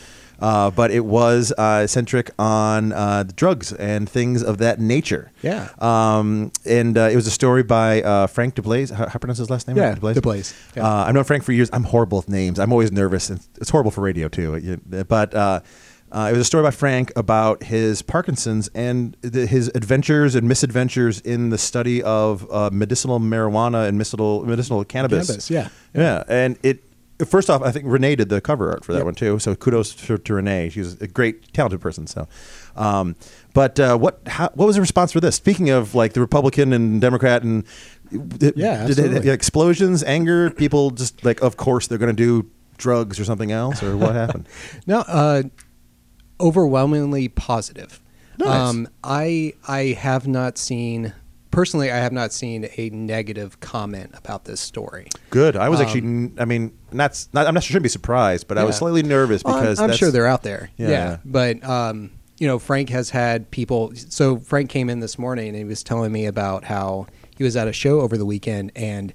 Uh, 0.42 0.72
but 0.72 0.90
it 0.90 1.04
was 1.04 1.52
uh, 1.56 1.87
centric 1.87 2.30
on 2.37 2.92
uh, 2.92 3.22
drugs 3.37 3.72
and 3.75 4.08
things 4.08 4.42
of 4.42 4.58
that 4.58 4.80
nature. 4.80 5.30
Yeah. 5.40 5.68
Um, 5.78 6.50
and 6.66 6.99
uh, 6.99 7.02
it 7.12 7.14
was 7.14 7.28
a 7.28 7.30
story 7.30 7.62
by 7.62 8.02
uh, 8.02 8.26
Frank 8.26 8.56
De 8.56 8.62
Blase. 8.62 8.90
How, 8.90 9.08
how 9.08 9.18
pronounce 9.20 9.38
his 9.38 9.50
last 9.50 9.68
name? 9.68 9.76
Yeah, 9.76 9.94
De 9.94 10.20
Blase. 10.20 10.52
Yeah. 10.75 10.84
Uh, 10.84 11.04
I've 11.04 11.14
known 11.14 11.22
Frank 11.22 11.44
for 11.44 11.52
years. 11.52 11.70
I'm 11.72 11.84
horrible 11.84 12.18
with 12.18 12.28
names. 12.28 12.58
I'm 12.58 12.72
always 12.72 12.90
nervous. 12.90 13.30
And 13.30 13.38
it's 13.61 13.70
horrible 13.70 13.92
for 13.92 14.00
radio 14.00 14.26
too. 14.28 14.80
But 15.08 15.32
uh, 15.32 15.61
uh, 16.11 16.28
it 16.28 16.32
was 16.32 16.40
a 16.40 16.44
story 16.44 16.64
by 16.64 16.72
Frank 16.72 17.12
about 17.14 17.62
his 17.62 18.02
Parkinson's 18.02 18.68
and 18.75 19.16
the, 19.20 19.46
his 19.46 19.70
adventures 19.76 20.34
and 20.34 20.49
misadventures 20.49 21.20
in 21.20 21.50
the 21.50 21.58
study 21.58 22.02
of 22.02 22.50
uh, 22.50 22.68
medicinal 22.72 23.20
marijuana 23.20 23.87
and 23.87 23.96
medicinal 23.96 24.44
medicinal 24.44 24.84
cannabis. 24.84 25.28
Cannabis, 25.28 25.50
yeah. 25.50 25.68
Yeah, 25.94 26.25
and 26.26 26.58
it. 26.64 26.82
First 27.26 27.49
off, 27.50 27.62
I 27.62 27.71
think 27.71 27.85
Renee 27.88 28.17
did 28.17 28.29
the 28.29 28.41
cover 28.41 28.71
art 28.71 28.85
for 28.85 28.93
that 28.93 28.99
Yep. 29.00 29.05
one 29.05 29.14
too. 29.14 29.38
So 29.38 29.55
kudos 29.55 29.95
to, 30.07 30.19
to 30.19 30.35
Renee. 30.35 30.69
She 30.71 30.81
was 30.81 31.00
a 31.00 31.07
great, 31.07 31.52
talented 31.52 31.81
person. 31.81 32.07
So, 32.07 32.26
um, 32.76 33.17
but 33.55 33.79
uh, 33.81 33.97
what 33.99 34.21
how, 34.26 34.50
what 34.55 34.67
was 34.67 34.76
the 34.76 34.81
response 34.83 35.12
for 35.12 35.21
this? 35.21 35.37
Speaking 35.37 35.71
of 35.71 35.95
like 35.95 36.12
the 36.14 36.21
Republican 36.21 36.73
and 36.73 37.00
Democrat 37.00 37.43
and 37.43 37.64
Yeah, 38.11 38.19
did 38.37 38.61
absolutely. 38.61 39.31
explosions, 39.31 40.02
anger, 40.05 40.50
people 40.50 40.91
just 40.91 41.25
like, 41.25 41.41
of 41.43 41.57
course 41.57 41.87
they're 41.87 41.99
going 41.99 42.14
to 42.14 42.23
do 42.43 42.49
drugs 42.79 43.21
or 43.21 43.25
something 43.25 43.52
else, 43.52 43.83
or 43.83 43.97
what 43.97 44.14
happened? 44.14 44.47
No, 44.87 45.00
uh, 45.00 45.43
overwhelmingly 46.41 47.29
positive. 47.29 48.00
Nice. 48.38 48.49
Um, 48.71 48.88
I 49.05 49.55
I 49.69 49.97
have 49.99 50.26
not 50.26 50.59
seen 50.59 51.12
personally. 51.52 51.92
I 51.92 51.99
have 51.99 52.12
not 52.12 52.32
seen 52.32 52.68
a 52.76 52.90
negative 52.90 53.61
comment 53.61 54.11
about 54.14 54.44
this 54.44 54.61
story. 54.61 55.06
Good. 55.30 55.54
I 55.54 55.68
was 55.68 55.80
actually, 55.80 56.32
I 56.38 56.44
mean, 56.44 56.76
not, 56.90 57.25
not 57.32 57.47
I'm 57.47 57.54
not 57.54 57.62
sure. 57.62 57.75
Shouldn't 57.75 57.85
be 57.85 57.88
surprised, 57.88 58.49
but 58.49 58.59
I 58.59 58.64
was 58.64 58.76
slightly 58.76 59.04
nervous 59.04 59.44
Well, 59.44 59.54
I'm- 59.54 59.62
because 59.62 59.78
I'm, 59.78 59.92
sure 59.92 60.11
they're 60.11 60.26
out 60.26 60.42
there. 60.42 60.71
Yeah. 60.76 60.88
Yeah, 60.88 61.16
but 61.25 61.62
um, 61.62 62.11
you 62.38 62.49
know, 62.49 62.59
Frank 62.59 62.88
has 62.88 63.11
had 63.11 63.50
people. 63.52 63.92
So 63.94 64.38
Frank 64.38 64.68
came 64.68 64.90
in 64.90 64.99
this 64.99 65.16
morning 65.16 65.49
and 65.49 65.56
he 65.56 65.64
was 65.64 65.85
telling 65.85 66.11
me 66.11 66.26
about 66.26 66.64
how 66.64 67.06
he 67.37 67.44
was 67.44 67.56
at 67.56 67.68
a 67.68 67.73
show 67.73 68.00
over 68.00 68.18
the 68.18 68.26
weekend 68.26 68.73
and. 68.75 69.14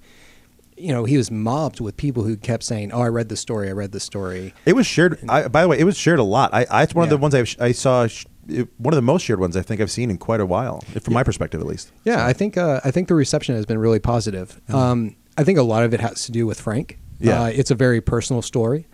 You 0.79 0.93
know, 0.93 1.05
he 1.05 1.17
was 1.17 1.31
mobbed 1.31 1.79
with 1.81 1.97
people 1.97 2.21
who 2.21 2.37
kept 2.37 2.61
saying, 2.61 2.91
"Oh, 2.91 3.01
I 3.01 3.07
read 3.07 3.29
the 3.29 3.35
story. 3.35 3.67
I 3.67 3.71
read 3.71 3.93
the 3.93 3.99
story." 3.99 4.53
It 4.63 4.75
was 4.75 4.85
shared. 4.85 5.17
I, 5.27 5.47
by 5.47 5.63
the 5.63 5.67
way, 5.69 5.79
it 5.79 5.85
was 5.85 5.97
shared 5.97 6.19
a 6.19 6.23
lot. 6.23 6.53
I, 6.53 6.67
I 6.69 6.83
it's 6.83 6.93
one 6.93 7.05
of 7.05 7.09
the 7.09 7.17
ones 7.17 7.33
I've, 7.33 7.55
I 7.59 7.71
saw. 7.71 8.05
sh- 8.05 8.27
It, 8.49 8.67
one 8.77 8.93
of 8.93 8.95
the 8.95 9.01
most 9.01 9.23
shared 9.23 9.39
ones 9.39 9.57
I 9.57 9.61
think 9.61 9.81
I've 9.81 9.91
seen 9.91 10.09
in 10.09 10.17
quite 10.17 10.39
a 10.39 10.45
while, 10.45 10.81
from 11.01 11.13
my 11.13 11.23
perspective 11.23 11.59
at 11.59 11.67
least. 11.67 11.91
Yeah, 12.05 12.25
I 12.25 12.33
think 12.33 12.57
uh, 12.57 12.81
I 12.83 12.91
think 12.91 13.07
the 13.07 13.15
reception 13.15 13.55
has 13.55 13.65
been 13.65 13.77
really 13.77 13.99
positive. 13.99 14.59
Um, 14.69 15.15
I 15.37 15.43
think 15.43 15.57
a 15.59 15.63
lot 15.63 15.83
of 15.83 15.93
it 15.93 15.99
has 15.99 16.25
to 16.25 16.31
do 16.31 16.45
with 16.47 16.59
Frank. 16.59 16.97
Yeah. 17.19 17.31
Mm-hmm. 17.33 17.41
uh, 17.43 17.47
it's 17.47 17.71
a 17.71 17.75
very 17.75 17.99
personal 17.99 18.41
story. 18.41 18.85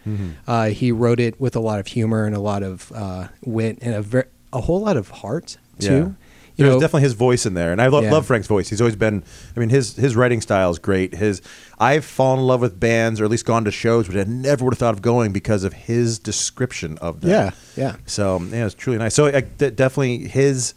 Uh, 0.48 0.68
he 0.70 0.92
wrote 0.92 1.20
it 1.20 1.40
with 1.42 1.56
a 1.56 1.60
lot 1.60 1.80
of 1.80 1.88
humor 1.88 2.26
and 2.26 2.36
a 2.36 2.40
lot 2.40 2.64
of 2.64 2.92
uh, 2.96 3.28
wit 3.46 3.80
and 3.82 3.94
a 3.96 4.02
ver- 4.02 4.30
a 4.54 4.62
whole 4.62 4.80
lot 4.82 4.96
of 4.98 5.10
heart 5.10 5.58
too. 5.80 6.16
You 6.56 6.66
There's 6.66 6.76
know, 6.76 6.80
definitely 6.82 7.02
his 7.04 7.14
voice 7.14 7.46
in 7.48 7.56
there, 7.56 7.72
and 7.72 7.82
I 7.82 7.88
lo- 7.88 8.02
Yeah. 8.02 8.12
love 8.12 8.28
Frank's 8.28 8.48
voice. 8.48 8.70
He's 8.70 8.80
always 8.80 8.96
been. 8.96 9.24
I 9.56 9.60
mean, 9.60 9.70
his 9.70 9.96
his 9.96 10.16
writing 10.16 10.40
style 10.40 10.70
is 10.70 10.78
great. 10.78 11.16
His 11.16 11.42
I've 11.80 12.06
fallen 12.06 12.42
in 12.42 12.46
love 12.46 12.62
with 12.62 12.80
bands, 12.80 13.20
or 13.20 13.24
at 13.26 13.32
least 13.32 13.46
gone 13.46 13.66
to 13.66 13.72
shows, 13.72 14.08
which 14.08 14.18
I 14.18 14.24
never 14.30 14.64
would 14.64 14.74
have 14.76 14.80
thought 14.80 14.94
of 14.94 15.02
going 15.02 15.32
because 15.34 15.64
of 15.64 15.74
his 15.74 16.20
description 16.20 16.98
of 17.00 17.22
them. 17.22 17.32
Yeah, 17.32 17.52
yeah. 17.76 17.96
So 18.06 18.40
yeah, 18.52 18.66
it's 18.68 18.76
truly 18.76 19.00
nice. 19.00 19.16
So 19.16 19.26
I, 19.26 19.42
definitely 19.42 20.28
his, 20.28 20.76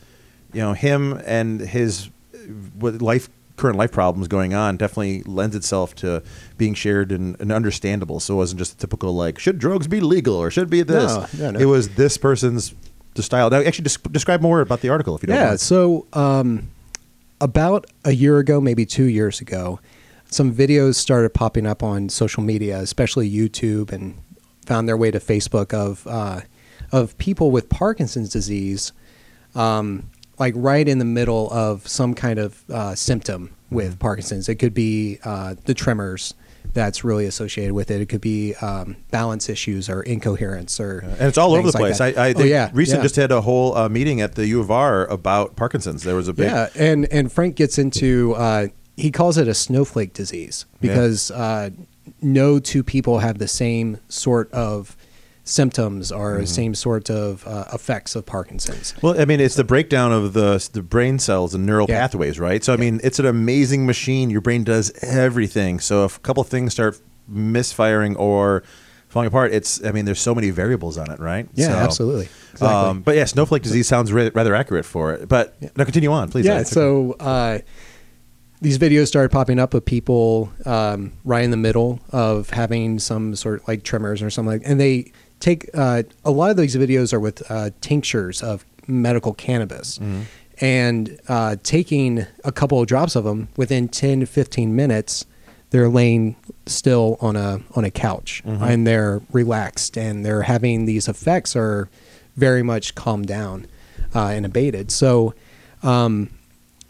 you 0.54 0.60
know, 0.62 0.72
him 0.72 1.20
and 1.26 1.60
his 1.60 2.08
what 2.78 3.02
life 3.02 3.28
current 3.56 3.76
life 3.78 3.90
problems 3.92 4.28
going 4.28 4.54
on 4.54 4.76
definitely 4.76 5.22
lends 5.24 5.56
itself 5.56 5.94
to 5.96 6.22
being 6.58 6.74
shared 6.74 7.10
and, 7.12 7.38
and 7.40 7.50
understandable. 7.52 8.20
So 8.20 8.34
it 8.34 8.36
wasn't 8.38 8.58
just 8.58 8.72
a 8.74 8.76
typical 8.76 9.14
like 9.14 9.38
should 9.38 9.58
drugs 9.58 9.86
be 9.88 10.00
legal 10.00 10.34
or 10.36 10.50
should 10.50 10.70
be 10.70 10.82
this. 10.82 11.12
No, 11.12 11.26
no, 11.38 11.50
no. 11.52 11.58
It 11.60 11.64
was 11.66 11.90
this 11.90 12.16
person's 12.18 12.74
the 13.16 13.22
style. 13.22 13.50
Now, 13.50 13.60
actually, 13.60 13.84
des- 13.84 14.08
describe 14.10 14.40
more 14.40 14.60
about 14.60 14.80
the 14.80 14.88
article 14.88 15.16
if 15.16 15.22
you 15.22 15.26
don't 15.28 15.36
Yeah. 15.36 15.46
mind. 15.48 15.60
So 15.60 16.06
um, 16.12 16.68
about 17.40 17.86
a 18.04 18.12
year 18.12 18.38
ago, 18.38 18.60
maybe 18.60 18.86
two 18.86 19.04
years 19.04 19.40
ago, 19.40 19.80
some 20.28 20.52
videos 20.54 20.94
started 20.96 21.32
popping 21.34 21.66
up 21.66 21.82
on 21.82 22.08
social 22.08 22.42
media, 22.42 22.78
especially 22.80 23.30
YouTube, 23.30 23.92
and 23.92 24.14
found 24.66 24.88
their 24.88 24.96
way 24.96 25.10
to 25.10 25.20
Facebook 25.20 25.72
of 25.74 26.06
uh, 26.06 26.40
of 26.92 27.16
people 27.18 27.50
with 27.50 27.68
Parkinson's 27.68 28.30
disease, 28.30 28.92
um, 29.54 30.08
like 30.38 30.54
right 30.56 30.86
in 30.88 30.98
the 30.98 31.04
middle 31.04 31.50
of 31.52 31.86
some 31.88 32.14
kind 32.14 32.38
of 32.38 32.62
uh, 32.70 32.94
symptom 32.94 33.50
with 33.70 33.98
Parkinson's. 33.98 34.48
It 34.48 34.56
could 34.56 34.74
be 34.74 35.18
uh, 35.24 35.54
the 35.64 35.74
tremors 35.74 36.34
that's 36.72 37.04
really 37.04 37.26
associated 37.26 37.74
with 37.74 37.90
it. 37.90 38.00
It 38.00 38.08
could 38.08 38.20
be 38.20 38.54
um, 38.56 38.96
balance 39.10 39.48
issues 39.48 39.88
or 39.88 40.02
incoherence 40.02 40.78
or 40.80 41.00
and 41.00 41.22
it's 41.22 41.38
all 41.38 41.54
over 41.54 41.70
the 41.70 41.78
place. 41.78 41.98
that. 41.98 42.18
I, 42.18 42.28
I 42.28 42.34
oh, 42.36 42.42
yeah, 42.42 42.70
recent 42.72 42.98
yeah. 42.98 43.02
just 43.02 43.16
had 43.16 43.32
a 43.32 43.40
whole 43.40 43.76
uh, 43.76 43.88
meeting 43.88 44.20
at 44.20 44.34
the 44.34 44.46
U 44.48 44.60
of 44.60 44.70
R 44.70 45.06
about 45.06 45.56
Parkinson's. 45.56 46.02
There 46.02 46.16
was 46.16 46.28
a 46.28 46.32
big 46.32 46.50
Yeah, 46.50 46.68
and 46.74 47.06
and 47.12 47.30
Frank 47.32 47.56
gets 47.56 47.78
into 47.78 48.34
uh, 48.34 48.68
he 48.96 49.10
calls 49.10 49.38
it 49.38 49.48
a 49.48 49.54
snowflake 49.54 50.12
disease 50.12 50.64
Yeah. 50.80 50.92
because 50.92 51.30
uh, 51.30 51.70
no 52.22 52.58
two 52.58 52.82
people 52.82 53.18
have 53.18 53.38
the 53.38 53.48
same 53.48 53.98
sort 54.08 54.50
of 54.52 54.96
symptoms 55.48 56.10
or 56.12 56.34
Mm-hmm. 56.38 56.44
same 56.44 56.74
sort 56.74 57.08
of 57.08 57.46
uh, 57.46 57.64
effects 57.72 58.14
of 58.16 58.26
Parkinson's. 58.26 58.92
Well, 59.00 59.18
I 59.18 59.24
mean, 59.24 59.40
it's 59.40 59.54
the 59.54 59.64
breakdown 59.64 60.12
of 60.12 60.32
the 60.34 60.68
the 60.72 60.82
brain 60.82 61.18
cells 61.18 61.54
and 61.54 61.64
neural 61.64 61.86
Yeah. 61.88 62.00
pathways, 62.00 62.38
right? 62.38 62.62
So, 62.62 62.74
I 62.74 62.76
mean, 62.76 63.00
it's 63.04 63.18
an 63.18 63.26
amazing 63.26 63.86
machine. 63.86 64.28
Your 64.28 64.40
brain 64.42 64.64
does 64.64 64.92
everything. 65.02 65.78
So, 65.80 66.04
if 66.04 66.16
a 66.18 66.20
couple 66.20 66.42
things 66.44 66.72
start 66.74 67.00
misfiring 67.28 68.16
or 68.16 68.64
falling 69.08 69.28
apart, 69.28 69.52
it's. 69.52 69.82
I 69.84 69.92
mean, 69.92 70.04
there's 70.04 70.20
so 70.20 70.34
many 70.34 70.50
variables 70.50 70.98
on 70.98 71.10
it, 71.12 71.20
right? 71.20 71.48
Yeah, 71.54 71.68
So, 71.68 71.72
absolutely. 71.74 72.28
Exactly. 72.52 72.68
Um, 72.90 73.00
but 73.02 73.14
yeah, 73.16 73.24
snowflake 73.24 73.62
disease 73.62 73.86
sounds 73.86 74.12
ra- 74.12 74.30
rather 74.34 74.54
accurate 74.54 74.84
for 74.84 75.12
it. 75.14 75.28
But 75.28 75.54
now, 75.76 75.84
continue 75.84 76.10
on, 76.10 76.28
please. 76.30 76.44
yeah, 76.46 76.62
so 76.64 77.12
uh, 77.20 77.58
these 78.62 78.78
videos 78.78 79.06
started 79.08 79.30
popping 79.30 79.58
up 79.58 79.74
of 79.74 79.84
people 79.84 80.50
um, 80.64 81.12
right 81.24 81.44
in 81.44 81.50
the 81.50 81.56
middle 81.58 82.00
of 82.10 82.50
having 82.50 82.98
some 82.98 83.34
sort 83.36 83.60
of 83.62 83.68
like 83.68 83.82
tremors 83.84 84.22
or 84.22 84.30
something 84.30 84.52
like, 84.58 84.62
and 84.64 84.80
they 84.80 85.12
take 85.40 85.68
uh, 85.74 86.02
a 86.24 86.30
lot 86.30 86.50
of 86.50 86.56
these 86.56 86.76
videos 86.76 87.12
are 87.12 87.20
with 87.20 87.48
uh, 87.50 87.70
tinctures 87.80 88.42
of 88.42 88.64
medical 88.86 89.34
cannabis. 89.34 89.98
And 90.58 91.18
uh, 91.28 91.56
taking 91.62 92.24
a 92.44 92.50
couple 92.52 92.80
of 92.80 92.86
drops 92.86 93.14
of 93.14 93.24
them 93.24 93.48
within 93.58 93.88
10 93.88 94.20
to 94.20 94.26
15 94.26 94.74
minutes, 94.74 95.26
they're 95.70 95.88
laying 95.90 96.36
still 96.64 97.18
on 97.20 97.36
a 97.36 97.60
on 97.74 97.84
a 97.84 97.90
couch 97.90 98.42
and 98.46 98.86
they're 98.86 99.20
relaxed 99.32 99.98
and 99.98 100.24
they're 100.24 100.42
having 100.42 100.86
these 100.86 101.08
effects 101.08 101.54
are 101.56 101.88
very 102.36 102.62
much 102.62 102.94
calmed 102.94 103.26
down 103.26 103.66
uh, 104.14 104.28
and 104.28 104.46
abated. 104.46 104.90
So 104.90 105.34
um, 105.82 106.30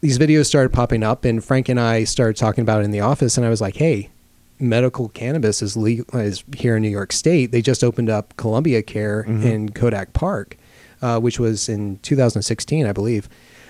these 0.01 0.19
videos 0.19 0.47
started 0.47 0.73
popping 0.73 1.03
up, 1.03 1.25
and 1.25 1.43
Frank 1.43 1.69
and 1.69 1.81
I 1.81 2.05
started 2.05 2.37
talking 2.37 2.63
about 2.63 2.83
it 2.83 2.85
in 2.85 2.91
the 2.93 3.01
office. 3.01 3.37
And 3.37 3.45
I 3.47 3.49
was 3.51 3.61
like, 3.61 3.77
"Hey, 3.77 4.11
medical 4.59 5.09
cannabis 5.11 5.63
is 5.63 5.77
legal 5.77 6.19
is 6.19 6.43
here 6.57 6.77
in 6.77 6.83
New 6.83 6.89
York 6.89 7.13
State. 7.13 7.53
They 7.53 7.63
just 7.63 7.83
opened 7.85 8.11
up 8.11 8.37
Columbia 8.37 8.83
Care 8.83 9.23
in 9.23 9.69
Kodak 9.71 10.13
Park, 10.13 10.57
uh, 11.03 11.19
which 11.21 11.39
was 11.39 11.69
in 11.69 11.99
2016, 12.03 12.87
I 12.87 12.93
believe." 12.93 13.29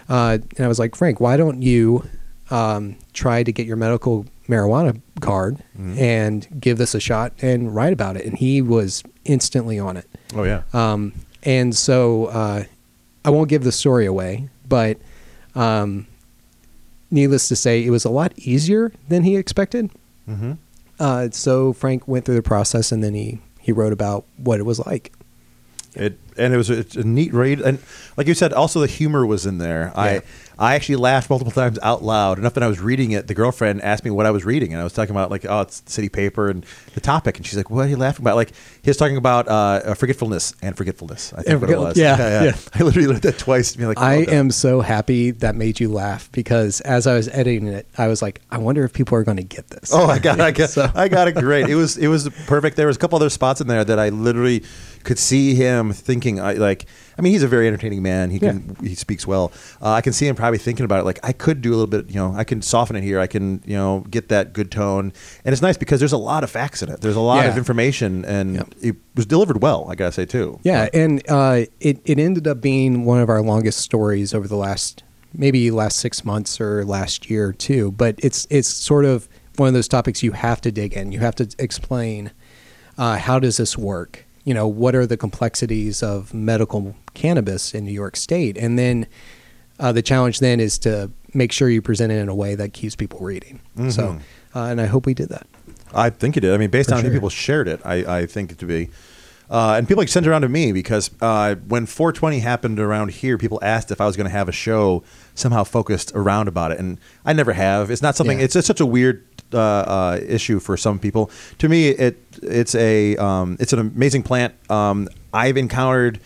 Uh, 0.08 0.38
and 0.56 0.64
I 0.64 0.68
was 0.68 0.78
like, 0.78 0.94
"Frank, 0.94 1.20
why 1.20 1.36
don't 1.36 1.62
you 1.62 2.04
um, 2.50 2.96
try 3.12 3.42
to 3.42 3.50
get 3.52 3.66
your 3.66 3.76
medical 3.76 4.24
marijuana 4.48 5.00
card 5.20 5.58
and 5.76 6.46
give 6.60 6.78
this 6.78 6.94
a 6.94 7.00
shot 7.00 7.32
and 7.42 7.74
write 7.74 7.92
about 7.92 8.16
it?" 8.16 8.24
And 8.24 8.36
he 8.38 8.62
was 8.62 9.02
instantly 9.24 9.78
on 9.78 9.96
it. 9.96 10.08
oh 10.34 10.44
yeah. 10.44 10.62
Um, 10.72 11.12
and 11.42 11.74
so 11.76 12.26
uh, 12.26 12.64
I 13.24 13.30
won't 13.30 13.48
give 13.48 13.64
the 13.64 13.72
story 13.72 14.06
away, 14.06 14.48
but 14.68 14.98
um, 15.56 16.06
needless 17.10 17.48
to 17.48 17.56
say, 17.56 17.84
it 17.84 17.90
was 17.90 18.04
a 18.04 18.10
lot 18.10 18.32
easier 18.36 18.92
than 19.08 19.22
he 19.24 19.36
expected. 19.36 19.90
hmm 20.26 20.52
Uh, 20.98 21.28
so 21.30 21.72
Frank 21.72 22.06
went 22.08 22.24
through 22.24 22.36
the 22.36 22.42
process, 22.42 22.92
and 22.92 23.02
then 23.02 23.14
he 23.14 23.40
he 23.60 23.72
wrote 23.72 23.92
about 23.92 24.24
what 24.36 24.58
it 24.60 24.64
was 24.64 24.78
like. 24.86 25.12
It 25.94 26.18
and 26.38 26.54
it 26.54 26.56
was 26.56 26.70
a, 26.70 26.84
a 26.98 27.02
neat 27.04 27.32
read, 27.34 27.60
and 27.60 27.78
like 28.16 28.26
you 28.26 28.34
said, 28.34 28.52
also 28.52 28.80
the 28.80 28.86
humor 28.86 29.26
was 29.26 29.46
in 29.46 29.58
there. 29.58 29.92
Yeah. 29.94 30.00
I 30.02 30.22
I 30.58 30.74
actually 30.74 30.96
laughed 30.96 31.28
multiple 31.28 31.52
times 31.52 31.78
out 31.82 32.02
loud. 32.02 32.38
Enough 32.38 32.54
that 32.54 32.62
I 32.62 32.66
was 32.66 32.80
reading 32.80 33.10
it. 33.10 33.26
The 33.26 33.34
girlfriend 33.34 33.82
asked 33.82 34.06
me 34.06 34.10
what 34.10 34.24
I 34.24 34.30
was 34.30 34.44
reading, 34.46 34.72
and 34.72 34.80
I 34.80 34.84
was 34.84 34.94
talking 34.94 35.10
about 35.10 35.30
like, 35.30 35.44
oh, 35.46 35.60
it's 35.60 35.82
city 35.84 36.08
paper 36.08 36.48
and 36.48 36.64
the 36.94 37.00
topic, 37.00 37.36
and 37.36 37.44
she's 37.44 37.58
like, 37.58 37.68
what 37.68 37.84
are 37.84 37.88
you 37.88 37.98
laughing 37.98 38.22
about? 38.22 38.36
Like 38.36 38.52
he 38.82 38.88
was 38.88 38.96
talking 38.96 39.18
about 39.18 39.48
uh, 39.48 39.92
forgetfulness 39.94 40.54
and 40.62 40.74
forgetfulness. 40.74 41.34
I 41.34 41.36
think 41.42 41.48
And 41.48 41.60
what 41.60 41.70
it 41.70 41.78
was. 41.78 41.98
yeah, 41.98 42.44
yeah. 42.44 42.56
I 42.74 42.82
literally 42.84 43.06
looked 43.06 43.24
at 43.26 43.34
that 43.34 43.38
twice. 43.38 43.72
To 43.72 43.78
be 43.78 43.84
like, 43.84 43.98
I 43.98 44.22
am 44.28 44.50
so 44.50 44.80
happy 44.80 45.30
that 45.32 45.56
made 45.56 45.78
you 45.78 45.90
laugh 45.92 46.32
because 46.32 46.80
as 46.80 47.06
I 47.06 47.14
was 47.14 47.28
editing 47.28 47.66
it, 47.68 47.86
I 47.98 48.08
was 48.08 48.22
like, 48.22 48.40
I 48.50 48.56
wonder 48.56 48.82
if 48.84 48.94
people 48.94 49.18
are 49.18 49.24
going 49.24 49.36
to 49.36 49.42
get 49.42 49.68
this. 49.68 49.90
Oh, 49.92 50.06
I 50.06 50.18
got, 50.18 50.40
I 50.40 50.52
got, 50.52 50.70
So- 50.76 50.90
I 50.94 51.08
got 51.08 51.28
it 51.28 51.34
great. 51.34 51.68
It 51.68 51.74
was, 51.74 51.98
it 51.98 52.08
was 52.08 52.30
perfect. 52.46 52.76
There 52.78 52.86
was 52.86 52.96
a 52.96 52.98
couple 52.98 53.16
other 53.16 53.28
spots 53.28 53.60
in 53.60 53.66
there 53.66 53.84
that 53.84 53.98
I 53.98 54.08
literally 54.08 54.64
could 55.06 55.18
see 55.18 55.54
him 55.54 55.92
thinking. 55.92 56.38
I 56.40 56.52
like. 56.54 56.84
I 57.18 57.22
mean, 57.22 57.32
he's 57.32 57.42
a 57.42 57.48
very 57.48 57.66
entertaining 57.66 58.02
man. 58.02 58.28
He 58.30 58.38
can, 58.38 58.76
he 58.82 58.94
speaks 58.94 59.26
well. 59.26 59.50
Uh, 59.80 59.92
I 59.92 60.02
can 60.02 60.12
see 60.12 60.26
him 60.28 60.36
probably 60.36 60.58
thinking 60.58 60.84
about 60.84 61.00
it. 61.00 61.04
Like, 61.04 61.18
I 61.22 61.32
could 61.32 61.62
do 61.62 61.70
a 61.70 61.76
little 61.76 61.86
bit. 61.86 62.10
You 62.10 62.16
know, 62.16 62.34
I 62.36 62.44
can 62.44 62.60
soften 62.60 62.94
it 62.96 63.02
here. 63.02 63.18
I 63.18 63.26
can, 63.26 63.62
you 63.64 63.74
know, 63.74 64.04
get 64.10 64.28
that 64.28 64.52
good 64.52 64.70
tone. 64.70 65.14
And 65.44 65.52
it's 65.54 65.62
nice 65.62 65.78
because 65.78 65.98
there's 65.98 66.12
a 66.12 66.18
lot 66.18 66.44
of 66.44 66.50
facts 66.50 66.82
in 66.82 66.90
it. 66.90 67.00
There's 67.00 67.16
a 67.16 67.20
lot 67.20 67.44
Yeah. 67.44 67.52
of 67.52 67.56
information, 67.56 68.26
and 68.26 68.56
Yep. 68.56 68.74
it 68.82 68.96
was 69.14 69.24
delivered 69.24 69.62
well. 69.62 69.86
I 69.88 69.94
gotta 69.94 70.12
say 70.12 70.26
too. 70.26 70.60
Yeah, 70.62 70.88
and 70.92 71.22
uh, 71.28 71.62
it 71.80 72.00
it 72.04 72.18
ended 72.18 72.46
up 72.46 72.60
being 72.60 73.06
one 73.06 73.20
of 73.20 73.30
our 73.30 73.40
longest 73.40 73.78
stories 73.80 74.34
over 74.34 74.46
the 74.46 74.56
last 74.56 75.02
maybe 75.32 75.70
last 75.70 75.96
six 75.98 76.22
months 76.24 76.60
or 76.60 76.84
last 76.84 77.30
year 77.30 77.52
too. 77.52 77.92
But 77.92 78.16
it's 78.18 78.46
it's 78.50 78.68
sort 78.68 79.06
of 79.06 79.26
one 79.56 79.68
of 79.68 79.74
those 79.74 79.88
topics 79.88 80.22
you 80.22 80.32
have 80.32 80.60
to 80.60 80.70
dig 80.70 80.92
in. 80.92 81.12
You 81.12 81.20
have 81.20 81.34
to 81.36 81.48
explain 81.58 82.30
uh, 82.98 83.16
how 83.16 83.38
does 83.38 83.56
this 83.56 83.78
work. 83.78 84.25
You 84.46 84.54
know, 84.54 84.68
what 84.68 84.94
are 84.94 85.06
the 85.06 85.16
complexities 85.16 86.04
of 86.04 86.32
medical 86.32 86.94
cannabis 87.14 87.74
in 87.74 87.84
New 87.84 87.90
York 87.92 88.14
State, 88.16 88.56
and 88.56 88.78
then 88.78 89.08
uh, 89.80 89.90
the 89.90 90.02
challenge 90.02 90.38
then 90.38 90.60
is 90.60 90.78
to 90.78 91.10
make 91.34 91.50
sure 91.50 91.68
you 91.68 91.82
present 91.82 92.12
it 92.12 92.16
in 92.20 92.28
a 92.28 92.34
way 92.34 92.54
that 92.54 92.72
keeps 92.72 92.94
people 92.94 93.18
reading. 93.18 93.58
So, 93.90 94.02
Mhm. 94.02 94.20
uh, 94.54 94.60
and 94.70 94.80
I 94.80 94.86
hope 94.86 95.04
we 95.04 95.14
did 95.14 95.30
that. 95.30 95.48
I 95.92 96.10
think 96.10 96.36
you 96.36 96.40
did. 96.40 96.54
I 96.54 96.58
mean, 96.58 96.70
based 96.70 96.90
For 96.90 96.94
on 96.94 97.04
how 97.04 97.10
people 97.10 97.28
shared 97.28 97.66
it, 97.66 97.80
I, 97.84 98.20
I 98.20 98.26
think 98.26 98.52
it 98.52 98.58
to 98.60 98.66
be. 98.66 98.88
Uh, 99.50 99.74
and 99.76 99.86
people 99.88 100.00
like 100.00 100.08
sent 100.08 100.26
it 100.26 100.28
around 100.30 100.42
to 100.42 100.48
me 100.48 100.70
because 100.72 101.10
uh, 101.20 101.56
when 101.68 101.84
420 101.86 102.38
happened 102.38 102.78
around 102.78 103.10
here, 103.10 103.36
people 103.38 103.58
asked 103.62 103.90
if 103.90 104.00
I 104.00 104.06
was 104.06 104.16
going 104.16 104.26
to 104.26 104.30
have 104.32 104.48
a 104.48 104.52
show 104.52 105.02
somehow 105.34 105.64
focused 105.64 106.12
around 106.14 106.46
about 106.48 106.70
it, 106.70 106.78
and 106.78 106.98
I 107.24 107.32
never 107.32 107.52
have. 107.52 107.90
It's 107.90 108.02
not 108.02 108.14
something. 108.16 108.38
Yeah. 108.38 108.44
It's 108.44 108.54
just 108.54 108.66
such 108.68 108.80
a 108.80 108.86
weird 108.86 109.24
uh, 109.52 109.58
uh, 109.58 110.20
issue 110.26 110.58
for 110.58 110.76
some 110.76 110.98
people. 110.98 111.30
To 111.58 111.68
me, 111.68 111.88
it 111.88 112.18
it's 112.42 112.74
a 112.74 113.16
um, 113.16 113.56
it's 113.60 113.72
an 113.72 113.78
amazing 113.78 114.22
plant. 114.22 114.54
Um, 114.70 115.08
I've 115.32 115.56
encountered 115.56 116.20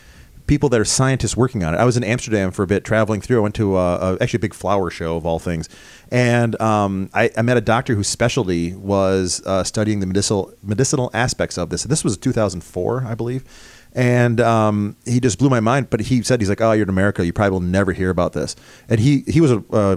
people 0.46 0.68
that 0.68 0.80
are 0.80 0.84
scientists 0.84 1.36
working 1.36 1.62
on 1.62 1.74
it. 1.74 1.76
I 1.76 1.84
was 1.84 1.96
in 1.96 2.02
Amsterdam 2.02 2.50
for 2.50 2.64
a 2.64 2.66
bit, 2.66 2.84
traveling 2.84 3.20
through. 3.20 3.38
I 3.38 3.40
went 3.40 3.54
to 3.54 3.76
uh, 3.76 4.16
a, 4.18 4.22
actually 4.22 4.38
a 4.38 4.40
big 4.40 4.54
flower 4.54 4.90
show 4.90 5.16
of 5.16 5.24
all 5.24 5.38
things, 5.38 5.68
and 6.10 6.60
um, 6.60 7.10
I, 7.14 7.30
I 7.36 7.42
met 7.42 7.56
a 7.56 7.60
doctor 7.60 7.94
whose 7.94 8.08
specialty 8.08 8.74
was 8.74 9.42
uh, 9.46 9.64
studying 9.64 10.00
the 10.00 10.06
medicinal 10.06 10.52
medicinal 10.62 11.10
aspects 11.14 11.56
of 11.58 11.70
this. 11.70 11.84
This 11.84 12.04
was 12.04 12.16
2004, 12.16 13.04
I 13.06 13.14
believe. 13.14 13.44
And 13.92 14.40
um, 14.40 14.96
he 15.04 15.18
just 15.20 15.38
blew 15.38 15.50
my 15.50 15.60
mind. 15.60 15.90
But 15.90 16.00
he 16.00 16.22
said, 16.22 16.40
he's 16.40 16.48
like, 16.48 16.60
oh, 16.60 16.72
you're 16.72 16.84
in 16.84 16.88
America. 16.88 17.26
You 17.26 17.32
probably 17.32 17.50
will 17.50 17.60
never 17.60 17.92
hear 17.92 18.10
about 18.10 18.32
this. 18.32 18.54
And 18.88 19.00
he, 19.00 19.24
he 19.26 19.40
was 19.40 19.50
a, 19.50 19.64
uh, 19.72 19.96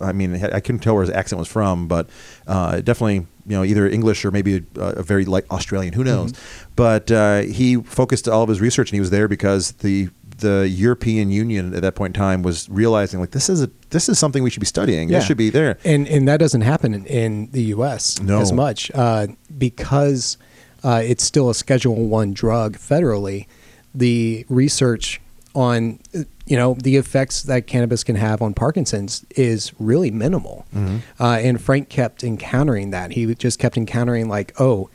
I 0.00 0.12
mean, 0.12 0.34
I 0.44 0.60
couldn't 0.60 0.80
tell 0.80 0.94
where 0.94 1.02
his 1.02 1.10
accent 1.10 1.38
was 1.38 1.48
from, 1.48 1.88
but 1.88 2.08
uh, 2.46 2.80
definitely, 2.80 3.26
you 3.46 3.56
know, 3.56 3.64
either 3.64 3.86
English 3.88 4.24
or 4.24 4.30
maybe 4.30 4.64
a, 4.76 4.80
a 4.80 5.02
very 5.02 5.24
like 5.24 5.50
Australian. 5.50 5.94
Who 5.94 6.04
knows? 6.04 6.32
But 6.74 7.10
uh, 7.10 7.40
he 7.42 7.76
focused 7.76 8.28
all 8.28 8.42
of 8.42 8.48
his 8.48 8.60
research, 8.60 8.90
and 8.90 8.94
he 8.96 9.00
was 9.00 9.10
there 9.10 9.28
because 9.28 9.72
the 9.72 10.08
the 10.38 10.68
European 10.68 11.30
Union 11.30 11.74
at 11.74 11.80
that 11.80 11.94
point 11.94 12.14
in 12.14 12.20
time 12.20 12.42
was 12.42 12.68
realizing 12.68 13.20
like 13.20 13.30
this 13.30 13.48
is 13.48 13.62
a 13.62 13.70
this 13.90 14.08
is 14.08 14.18
something 14.18 14.42
we 14.42 14.50
should 14.50 14.60
be 14.60 14.66
studying. 14.66 15.08
This 15.08 15.24
should 15.24 15.38
be 15.38 15.50
there. 15.50 15.78
and 15.84 16.06
and 16.08 16.28
that 16.28 16.38
doesn't 16.38 16.60
happen 16.60 16.92
in, 16.92 17.06
in 17.06 17.50
the 17.52 17.62
U.S. 17.76 18.20
No. 18.20 18.40
as 18.40 18.52
much 18.52 18.90
uh, 18.94 19.28
because 19.56 20.36
uh, 20.84 21.02
it's 21.04 21.24
still 21.24 21.48
a 21.48 21.54
Schedule 21.54 22.06
One 22.06 22.34
drug 22.34 22.76
federally. 22.76 23.46
The 23.94 24.44
research 24.50 25.22
on 25.56 25.98
you 26.46 26.56
know 26.56 26.74
the 26.74 26.96
effects 26.96 27.42
that 27.44 27.66
cannabis 27.66 28.04
can 28.04 28.14
have 28.16 28.40
on 28.42 28.54
Parkinson's 28.54 29.24
is 29.30 29.72
really 29.80 30.10
minimal, 30.12 30.66
Mm-hmm. 30.74 30.98
uh, 31.20 31.38
and 31.38 31.60
Frank 31.60 31.88
kept 31.88 32.22
encountering 32.22 32.90
that. 32.90 33.12
He 33.12 33.34
just 33.34 33.58
kept 33.58 33.76
encountering 33.76 34.28
like, 34.28 34.52
oh, 34.60 34.88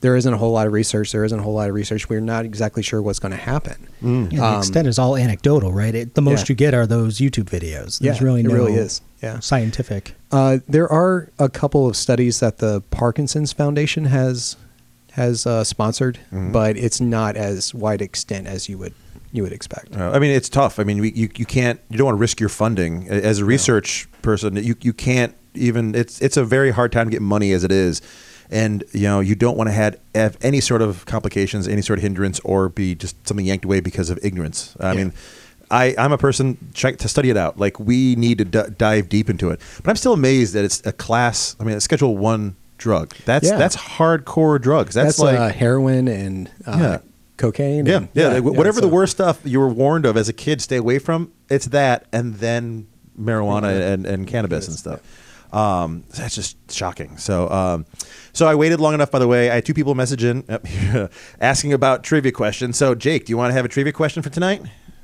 there 0.00 0.14
isn't 0.14 0.32
a 0.32 0.36
whole 0.36 0.52
lot 0.52 0.66
of 0.66 0.72
research. 0.72 1.10
There 1.12 1.24
isn't 1.24 1.38
a 1.38 1.42
whole 1.42 1.54
lot 1.54 1.68
of 1.68 1.74
research. 1.74 2.08
We're 2.08 2.20
not 2.20 2.44
exactly 2.44 2.82
sure 2.82 3.02
what's 3.02 3.18
going 3.18 3.32
to 3.32 3.36
happen. 3.38 3.88
Mm. 4.02 4.32
Yeah, 4.32 4.38
the 4.40 4.46
Um, 4.46 4.58
extent 4.58 4.86
is 4.88 4.98
all 4.98 5.16
anecdotal, 5.16 5.72
right? 5.72 5.94
It, 5.94 6.14
the 6.14 6.22
most 6.22 6.42
yeah. 6.48 6.52
you 6.52 6.54
get 6.54 6.74
are 6.74 6.86
those 6.86 7.18
YouTube 7.18 7.44
videos. 7.46 7.98
There's 7.98 8.20
Yeah, 8.20 8.24
really 8.24 8.40
it 8.40 8.46
no 8.48 8.54
really 8.54 8.74
is. 8.74 9.00
Yeah. 9.22 9.40
scientific. 9.40 10.14
Uh, 10.30 10.58
there 10.68 10.88
are 10.92 11.30
a 11.38 11.48
couple 11.48 11.88
of 11.88 11.96
studies 11.96 12.40
that 12.40 12.58
the 12.58 12.82
Parkinson's 12.90 13.52
Foundation 13.52 14.04
has 14.06 14.56
has 15.12 15.46
uh, 15.46 15.64
sponsored, 15.64 16.18
Mm-hmm. 16.30 16.52
but 16.52 16.76
it's 16.76 17.00
not 17.00 17.36
as 17.36 17.74
wide 17.74 18.02
extent 18.02 18.46
as 18.46 18.68
you 18.68 18.76
would 18.78 18.92
you 19.36 19.42
would 19.42 19.52
expect. 19.52 19.94
Uh, 19.96 20.10
I 20.12 20.18
mean, 20.18 20.30
it's 20.30 20.48
tough. 20.48 20.78
I 20.80 20.84
mean, 20.84 21.00
we, 21.00 21.12
you 21.12 21.28
you 21.36 21.44
can't 21.46 21.80
you 21.90 21.98
don't 21.98 22.06
want 22.06 22.16
to 22.16 22.20
risk 22.20 22.40
your 22.40 22.48
funding 22.48 23.08
as 23.08 23.38
a 23.40 23.44
research 23.44 24.08
person. 24.22 24.56
You 24.56 24.74
you 24.80 24.92
can't 24.92 25.34
even. 25.54 25.94
It's 25.94 26.20
it's 26.20 26.36
a 26.36 26.44
very 26.44 26.70
hard 26.70 26.90
time 26.92 27.06
to 27.06 27.10
get 27.10 27.22
money 27.22 27.52
as 27.52 27.62
it 27.64 27.70
is, 27.72 28.00
and 28.50 28.82
you 28.92 29.02
know 29.02 29.20
you 29.20 29.34
don't 29.34 29.56
want 29.56 29.68
to 29.68 29.72
have, 29.72 29.96
have 30.14 30.36
any 30.40 30.60
sort 30.60 30.82
of 30.82 31.04
complications, 31.06 31.68
any 31.68 31.82
sort 31.82 31.98
of 31.98 32.02
hindrance, 32.02 32.40
or 32.40 32.68
be 32.68 32.94
just 32.94 33.14
something 33.28 33.46
yanked 33.46 33.64
away 33.64 33.80
because 33.80 34.10
of 34.10 34.18
ignorance. 34.22 34.76
I 34.80 34.92
Yeah. 34.92 34.96
mean. 35.04 35.12
I, 35.68 35.96
I'm 35.98 36.12
a 36.12 36.18
person 36.18 36.58
check 36.74 36.98
to 36.98 37.08
study 37.08 37.28
it 37.28 37.36
out. 37.36 37.58
Like 37.58 37.80
we 37.80 38.14
need 38.14 38.38
to 38.38 38.44
d- 38.44 38.70
dive 38.78 39.08
deep 39.08 39.28
into 39.28 39.50
it, 39.50 39.58
but 39.82 39.90
I'm 39.90 39.96
still 39.96 40.12
amazed 40.12 40.54
that 40.54 40.64
it's 40.64 40.80
a 40.86 40.92
class. 40.92 41.56
I 41.58 41.64
mean, 41.64 41.74
a 41.76 41.80
Schedule 41.80 42.16
One 42.16 42.54
drug. 42.78 43.12
That's 43.24 43.48
Yeah. 43.48 43.56
that's 43.58 43.76
hardcore 43.76 44.60
drugs. 44.60 44.94
That's, 44.94 45.16
That's, 45.16 45.18
like 45.18 45.36
uh, 45.36 45.48
heroin 45.52 46.06
and 46.06 46.48
uh, 46.68 46.76
Yeah. 46.78 46.98
Cocaine. 47.36 47.86
yeah, 47.86 47.96
and- 47.98 48.08
yeah. 48.14 48.28
like, 48.28 48.42
whatever 48.44 48.80
the 48.80 48.88
worst 48.88 49.12
stuff 49.12 49.40
you 49.44 49.60
were 49.60 49.68
warned 49.68 50.06
of 50.06 50.16
as 50.16 50.28
a 50.28 50.32
kid, 50.32 50.60
stay 50.60 50.76
away 50.76 50.98
from. 50.98 51.32
It's 51.48 51.66
that, 51.66 52.06
and 52.12 52.34
then 52.36 52.86
marijuana 53.18 53.78
Yeah. 53.78 53.92
and, 53.92 54.06
and 54.06 54.26
cannabis 54.26 54.68
and 54.68 54.76
stuff. 54.76 55.00
Um, 55.52 56.04
that's 56.14 56.34
just 56.34 56.56
shocking. 56.72 57.16
So, 57.18 57.48
um, 57.50 57.86
so 58.32 58.46
I 58.46 58.54
waited 58.56 58.80
long 58.80 58.94
enough. 58.94 59.10
By 59.10 59.20
the 59.20 59.28
way, 59.28 59.50
I 59.50 59.54
had 59.54 59.64
two 59.64 59.74
people 59.74 59.94
message 59.94 60.24
in 60.24 60.44
asking 61.40 61.72
about 61.72 62.02
trivia 62.04 62.32
questions. 62.32 62.76
So, 62.76 62.94
Jake, 62.94 63.24
do 63.26 63.30
you 63.32 63.36
want 63.36 63.50
to 63.50 63.54
have 63.54 63.64
a 63.64 63.68
trivia 63.68 63.92
question 63.92 64.22
for 64.22 64.28
tonight? 64.30 64.62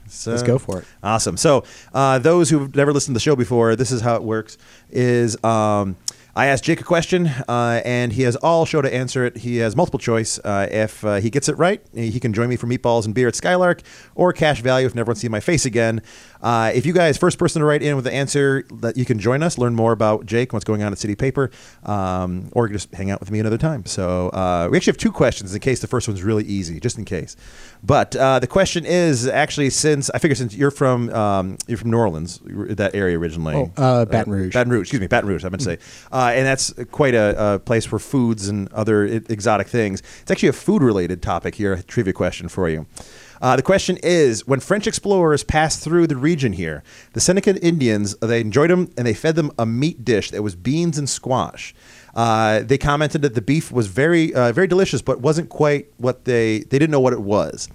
So, 0.09 0.33
Let's 0.33 0.43
go 0.43 0.59
for 0.59 0.81
it. 0.81 0.85
Awesome. 1.03 1.37
So, 1.37 1.65
uh, 1.95 2.19
those 2.19 2.51
who've 2.51 2.75
never 2.75 2.93
listened 2.93 3.15
to 3.15 3.17
the 3.17 3.23
show 3.23 3.37
before, 3.37 3.77
this 3.77 3.91
is 3.93 4.01
how 4.03 4.17
it 4.17 4.23
works: 4.25 4.59
is 4.91 5.43
um, 5.45 5.97
I 6.35 6.47
asked 6.47 6.65
Jake 6.65 6.81
a 6.81 6.85
question, 6.85 7.27
uh, 7.27 7.83
and 7.85 8.11
he 8.11 8.23
has 8.23 8.37
all 8.37 8.65
show 8.65 8.81
to 8.81 8.93
answer 8.93 9.27
it. 9.27 9.37
He 9.37 9.59
has 9.59 9.77
multiple 9.77 9.99
choice. 9.99 10.39
Uh, 10.39 10.67
if 10.71 11.05
uh, 11.05 11.17
he 11.17 11.29
gets 11.29 11.47
it 11.47 11.59
right, 11.59 11.83
he 11.93 12.19
can 12.19 12.33
join 12.33 12.49
me 12.49 12.57
for 12.57 12.67
meatballs 12.67 13.05
and 13.05 13.15
beer 13.15 13.29
at 13.29 13.35
Skylark, 13.35 13.83
or 14.15 14.33
cash 14.33 14.63
value 14.63 14.87
if 14.87 14.95
never 14.95 15.15
see 15.15 15.29
my 15.29 15.41
face 15.41 15.67
again. 15.67 16.01
Uh, 16.43 16.73
if 16.75 16.85
you 16.85 16.93
guys 16.93 17.17
first 17.17 17.39
person 17.39 17.61
to 17.61 17.67
write 17.67 17.83
in 17.83 17.95
with 17.95 18.05
the 18.05 18.13
answer, 18.13 18.65
that 18.73 18.97
you 18.97 19.05
can 19.05 19.19
join 19.19 19.43
us, 19.43 19.59
learn 19.59 19.75
more 19.75 19.93
about 19.93 20.27
Jake, 20.27 20.51
and 20.51 20.55
what's 20.55 20.65
going 20.65 20.83
on 20.83 20.93
at 20.93 20.99
City 20.99 21.15
Paper, 21.15 21.51
um, 21.85 22.51
or 22.53 22.69
just 22.69 22.93
hang 22.95 23.11
out 23.11 23.21
with 23.21 23.31
me 23.31 23.39
another 23.39 23.59
time. 23.59 23.87
So 23.87 24.29
uh, 24.31 24.69
we 24.71 24.77
actually 24.77 24.93
have 24.93 24.99
two 24.99 25.13
questions 25.13 25.55
in 25.55 25.61
case 25.61 25.81
the 25.81 25.87
first 25.87 26.09
one's 26.09 26.23
really 26.23 26.45
easy, 26.45 26.81
just 26.81 26.99
in 26.99 27.05
case. 27.05 27.37
But 27.83 28.17
uh, 28.17 28.39
the 28.39 28.47
question 28.47 28.85
is 28.85 29.27
actually 29.27 29.71
since 29.71 30.11
I 30.11 30.19
figure 30.19 30.35
since 30.35 30.55
you're 30.55 30.71
from 30.71 31.11
um, 31.15 31.59
you're 31.67 31.79
from 31.79 31.91
New 31.91 31.99
Orleans, 31.99 32.41
that 32.45 32.95
area 32.95 33.19
originally. 33.19 33.55
Oh, 33.55 33.73
uh, 33.77 34.05
Baton 34.05 34.33
Rouge. 34.33 34.53
Baton 34.53 34.73
Rouge, 34.73 34.83
excuse 34.83 35.01
me, 35.01 35.07
Baton 35.07 35.29
Rouge. 35.29 35.45
I 35.45 35.49
meant 35.49 35.61
to 35.61 35.65
say, 35.65 35.79
uh, 36.13 36.33
and 36.35 36.47
that's 36.47 36.73
quite 36.91 37.15
a, 37.15 37.55
a 37.55 37.59
place 37.59 37.85
for 37.85 37.99
foods 37.99 38.49
and 38.49 38.73
other 38.73 39.05
exotic 39.05 39.69
things. 39.69 40.03
It's 40.23 40.31
actually 40.31 40.49
a 40.51 40.55
food-related 40.55 41.23
topic 41.23 41.55
here. 41.55 41.73
A 41.75 41.83
trivia 41.83 42.13
question 42.13 42.49
for 42.49 42.69
you. 42.69 42.87
Uh, 43.43 43.57
the 43.57 43.63
question 43.63 43.99
is: 44.03 44.47
When 44.47 44.61
French 44.61 44.87
explorers 44.87 45.43
passed 45.43 45.83
through 45.83 46.07
the 46.07 46.17
region 46.17 46.53
here, 46.53 46.83
the 47.13 47.21
Seneca 47.21 47.61
Indians 47.61 48.15
they 48.19 48.41
enjoyed 48.41 48.71
them 48.71 48.91
and 48.97 49.07
they 49.07 49.15
fed 49.15 49.35
them 49.35 49.51
a 49.59 49.67
meat 49.67 50.05
dish 50.05 50.31
that 50.31 50.43
was 50.43 50.55
beans 50.55 50.97
and 50.97 51.09
squash. 51.09 51.75
Uh, 52.15 52.61
they 52.61 52.79
commented 52.79 53.23
that 53.23 53.35
the 53.35 53.43
beef 53.43 53.73
was 53.73 53.89
very, 53.89 54.33
uh, 54.35 54.53
very 54.53 54.67
delicious, 54.67 55.03
but 55.03 55.21
wasn't 55.21 55.49
quite 55.49 55.89
what 55.97 56.25
they 56.25 56.61
they 56.61 56.79
didn't 56.79 56.93
know 56.93 57.01
what 57.01 57.13
it 57.13 57.23
was. 57.23 57.69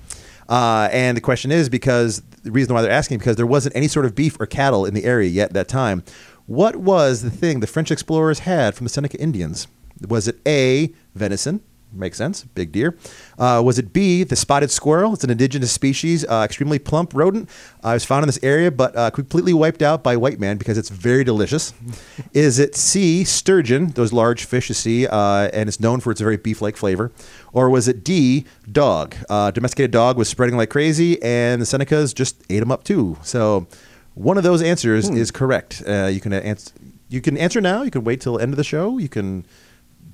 Uh, 0.47 0.88
and 0.93 1.17
the 1.17 1.21
question 1.21 1.51
is 1.51 1.67
because 1.67 2.21
the 2.43 2.51
reason 2.51 2.73
why 2.73 2.82
they're 2.82 2.89
asking 2.89 3.17
because 3.17 3.36
there 3.36 3.45
wasn't 3.45 3.75
any 3.75 3.89
sort 3.89 4.06
of 4.06 4.15
beef 4.15 4.39
or 4.39 4.45
cattle 4.45 4.86
in 4.86 4.93
the 4.93 5.03
area 5.03 5.30
yet 5.30 5.49
at 5.49 5.53
that 5.53 5.67
time. 5.67 6.03
What 6.45 6.77
was 6.77 7.23
the 7.23 7.30
thing 7.30 7.60
the 7.60 7.67
French 7.67 7.91
explorers 7.91 8.39
had 8.39 8.73
from 8.73 8.86
the 8.86 8.89
Seneca 8.89 9.19
Indians? 9.19 9.67
Was 10.08 10.30
it 10.30 10.39
A, 10.47 10.93
venison? 11.13 11.62
Makes 11.93 12.17
sense, 12.17 12.43
big 12.43 12.73
deer. 12.73 12.97
Uh, 13.39 13.62
was 13.63 13.80
it 13.80 13.93
B, 13.93 14.23
the 14.23 14.36
spotted 14.36 14.69
squirrel? 14.71 15.13
It's 15.13 15.23
an 15.23 15.30
indigenous 15.30 15.71
species, 15.71 16.26
uh, 16.26 16.41
extremely 16.43 16.80
plump 16.80 17.13
rodent. 17.13 17.50
Uh, 17.84 17.89
it 17.89 17.93
was 17.93 18.06
found 18.06 18.23
in 18.23 18.28
this 18.28 18.39
area, 18.43 18.69
but 18.69 18.95
uh, 18.95 19.10
completely 19.10 19.54
wiped 19.54 19.82
out 19.82 20.04
by 20.04 20.17
white 20.17 20.38
man 20.38 20.58
because 20.58 20.78
it's 20.78 20.89
very 20.89 21.23
delicious. 21.23 21.73
Is 22.34 22.60
it 22.60 22.76
C, 22.76 23.23
sturgeon, 23.23 23.88
those 23.91 24.12
large 24.12 24.43
fish 24.43 24.67
you 24.67 24.76
see, 24.76 25.08
uh, 25.08 25.50
and 25.54 25.69
it's 25.69 25.80
known 25.80 26.02
for 26.02 26.12
its 26.12 26.19
very 26.19 26.36
beef-like 26.36 26.76
flavor? 26.76 27.12
Or 27.54 27.69
was 27.69 27.88
it 27.88 28.04
D, 28.04 28.45
dog? 28.69 29.15
Uh, 29.30 29.52
domesticated 29.52 29.91
dog 29.91 30.17
was 30.17 30.28
spreading 30.28 30.58
like 30.58 30.69
crazy, 30.69 31.21
and 31.23 31.62
the 31.62 31.65
Senecas 31.65 32.13
just 32.13 32.43
ate 32.50 32.60
them 32.60 32.71
up 32.71 32.84
too. 32.84 33.17
So 33.23 33.65
one 34.13 34.38
of 34.38 34.43
those 34.43 34.62
answers 34.62 35.10
is 35.10 35.32
correct. 35.32 35.84
Uh, 35.88 36.08
you 36.08 36.19
can 36.19 36.34
answer. 36.34 36.73
You 37.10 37.21
can 37.21 37.38
answer 37.38 37.62
now. 37.62 37.84
You 37.84 37.91
can 37.91 38.04
wait 38.04 38.19
till 38.19 38.36
the 38.36 38.43
end 38.43 38.52
of 38.52 38.58
the 38.58 38.63
show. 38.65 38.97
You 38.97 39.08
can 39.08 39.45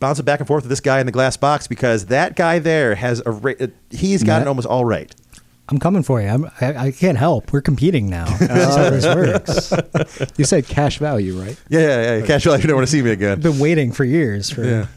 bounce 0.04 0.20
it 0.20 0.24
back 0.24 0.40
and 0.42 0.48
forth 0.48 0.64
with 0.64 0.70
this 0.70 0.82
guy 0.82 1.00
in 1.00 1.06
the 1.06 1.12
glass 1.12 1.38
box 1.38 1.68
because 1.68 2.08
that 2.08 2.36
guy 2.36 2.60
there 2.60 2.96
has 2.96 3.22
a. 3.26 3.32
Ra- 3.32 3.54
uh, 3.60 3.68
he's 3.90 4.22
got 4.24 4.42
it 4.42 4.48
almost 4.48 4.68
all 4.68 4.84
right. 4.86 5.14
I'm 5.70 5.80
coming 5.80 6.04
for 6.04 6.22
you. 6.22 6.28
I'm, 6.28 6.46
I, 6.60 6.88
I 6.88 6.92
can't 6.92 7.18
help. 7.18 7.54
We're 7.54 7.62
competing 7.62 8.10
now. 8.10 8.26
That's 8.40 8.76
how 8.76 8.90
this 8.90 9.72
works. 9.72 10.30
You 10.38 10.44
said 10.44 10.68
cash 10.68 10.98
value, 10.98 11.40
right? 11.42 11.58
Yeah, 11.70 11.80
yeah, 11.80 12.18
yeah. 12.18 12.26
Cash 12.26 12.44
value. 12.44 12.62
You 12.62 12.68
don't 12.68 12.76
want 12.76 12.88
to 12.88 12.92
see 12.92 13.02
me 13.02 13.12
again. 13.12 13.32
I've 13.32 13.42
been 13.42 13.60
waiting 13.60 13.94
for 13.94 14.04
years 14.04 14.50
for. 14.50 14.66
Yeah. 14.66 14.88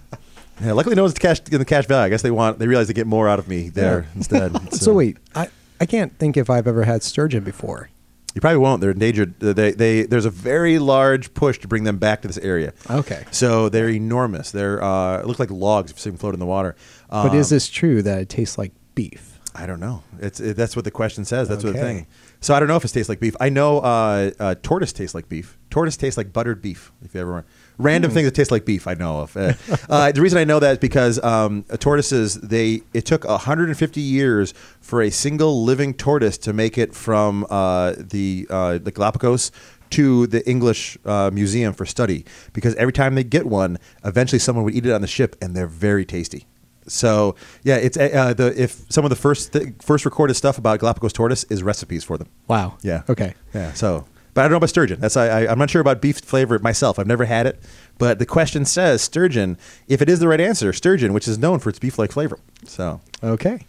Yeah, 0.61 0.73
luckily 0.73 0.97
no 0.97 1.03
one's 1.03 1.15
cash 1.15 1.41
in 1.53 1.59
the 1.59 1.65
cash 1.65 1.87
value. 1.87 2.07
I 2.07 2.09
guess 2.09 2.23
they 2.23 2.31
want 2.31 2.59
they 2.59 2.67
realize 2.67 2.89
they 2.89 2.95
get 2.95 3.07
more 3.07 3.29
out 3.29 3.39
of 3.39 3.47
me 3.47 3.69
there 3.69 4.07
instead. 4.15 4.57
So 4.73 4.95
wait, 4.95 5.19
I 5.35 5.49
I 5.81 5.87
can't 5.87 6.19
think 6.19 6.37
if 6.37 6.49
I've 6.51 6.67
ever 6.67 6.85
had 6.85 7.03
sturgeon 7.03 7.45
before. 7.45 7.91
You 8.37 8.41
probably 8.43 8.59
won't. 8.59 8.83
They're 8.83 8.91
endangered. 8.91 9.41
They, 9.41 9.71
they, 9.73 10.03
there's 10.03 10.27
a 10.27 10.31
very 10.31 10.79
large 10.79 11.33
push 11.33 11.59
to 11.61 11.69
bring 11.69 11.85
them 11.85 11.97
back 11.97 12.21
to 12.21 12.29
this 12.29 12.37
area. 12.37 12.75
Okay. 12.91 13.25
So 13.31 13.71
they're 13.71 13.89
enormous. 13.89 14.51
They're 14.51 14.81
uh, 14.85 15.23
look 15.23 15.39
like 15.39 15.51
logs 15.51 15.91
if 15.91 15.97
you 15.97 16.03
see 16.03 16.11
them 16.11 16.19
float 16.19 16.35
in 16.35 16.41
the 16.41 16.45
water. 16.47 16.77
But 17.09 17.35
is 17.35 17.51
Um, 17.51 17.57
this 17.57 17.69
true 17.71 18.03
that 18.03 18.21
it 18.21 18.29
tastes 18.29 18.59
like 18.59 18.73
beef? 18.95 19.41
I 19.55 19.65
don't 19.65 19.81
know. 19.81 20.03
It's 20.21 20.39
it, 20.39 20.55
that's 20.55 20.77
what 20.77 20.85
the 20.85 20.91
question 20.91 21.25
says. 21.25 21.49
That's 21.49 21.65
what 21.65 21.73
the 21.73 21.79
Okay. 21.81 21.95
thing. 21.95 22.07
So 22.41 22.55
I 22.55 22.61
don't 22.61 22.69
know 22.69 22.77
if 22.77 22.85
it 22.85 22.89
tastes 22.89 23.09
like 23.09 23.21
beef. 23.21 23.35
I 23.41 23.49
know 23.49 23.79
uh, 23.79 24.31
uh, 24.39 24.55
tortoise 24.63 24.93
tastes 24.93 25.15
like 25.15 25.31
beef. 25.31 25.57
Tortoise 25.71 25.97
tastes 25.97 26.19
like 26.19 26.31
buttered 26.35 26.61
beef. 26.61 26.93
If 27.03 27.15
you 27.15 27.23
ever 27.23 27.47
random 27.79 28.11
things 28.11 28.27
that 28.27 28.35
taste 28.35 28.51
like 28.51 28.65
beef, 28.65 28.87
I 28.87 28.95
know 28.95 29.21
of. 29.21 29.37
Uh, 29.37 29.53
uh, 29.89 30.13
the 30.13 30.21
reason 30.21 30.39
I 30.39 30.45
know 30.45 30.59
that 30.59 30.73
is 30.73 30.79
because 30.79 31.23
um, 31.23 31.65
tortoises 31.79 32.35
they 32.37 32.83
it 32.95 33.05
took 33.05 33.25
150 33.25 34.01
years 34.01 34.55
for 34.81 35.03
a 35.03 35.11
single 35.11 35.65
living 35.65 35.95
tortoise 35.95 36.39
to 36.39 36.53
make 36.53 36.79
it 36.79 36.95
from 36.95 37.47
uh, 37.51 37.95
the 37.97 38.47
uh, 38.51 38.79
the 38.79 38.91
Galapagos 38.91 39.51
to 39.91 40.27
the 40.27 40.49
English 40.49 40.99
uh, 41.05 41.31
Museum 41.33 41.73
for 41.73 41.87
study 41.87 42.25
because 42.53 42.75
every 42.75 42.93
time 42.93 43.15
they 43.15 43.25
get 43.25 43.47
one, 43.47 43.79
eventually 44.05 44.39
someone 44.39 44.65
would 44.65 44.75
eat 44.75 44.85
it 44.87 44.93
on 44.93 45.01
the 45.01 45.07
ship, 45.07 45.37
and 45.41 45.55
they're 45.55 45.67
very 45.67 46.05
tasty. 46.05 46.47
So 46.89 47.35
yeah, 47.63 47.77
it's 47.77 47.97
uh, 47.97 48.35
the 48.35 48.55
if 48.61 48.85
some 48.91 49.05
of 49.05 49.11
the 49.11 49.17
first 49.17 49.53
th- 49.53 49.75
first 49.81 50.05
recorded 50.05 50.35
stuff 50.35 50.59
about 50.59 50.81
Galapagos 50.81 51.13
tortoise 51.13 51.45
is 51.45 51.63
recipes 51.63 52.05
for 52.05 52.17
them. 52.17 52.29
Wow. 52.49 52.79
Yeah. 52.83 53.03
Okay. 53.09 53.35
Yeah. 53.55 53.73
So, 53.73 54.07
but 54.37 54.43
I 54.43 54.45
don't 54.45 54.53
know 54.53 54.57
about 54.59 54.69
sturgeon. 54.69 55.01
That's 55.01 55.17
I, 55.17 55.27
I 55.45 55.51
I'm 55.51 55.59
not 55.59 55.71
sure 55.71 55.81
about 55.81 56.01
beef 56.01 56.19
flavor 56.21 56.59
myself. 56.61 56.99
I've 56.99 57.07
never 57.09 57.25
had 57.25 57.47
it, 57.47 57.59
but 57.99 58.19
the 58.21 58.27
question 58.27 58.65
says 58.65 59.03
sturgeon. 59.03 59.59
If 59.89 60.01
it 60.03 60.09
is 60.09 60.21
the 60.21 60.29
right 60.29 60.41
answer, 60.41 60.73
sturgeon, 60.73 61.13
which 61.13 61.27
is 61.27 61.39
known 61.39 61.59
for 61.59 61.71
its 61.71 61.79
beef-like 61.81 62.13
flavor. 62.13 62.39
So 62.65 63.01
Okay. 63.25 63.65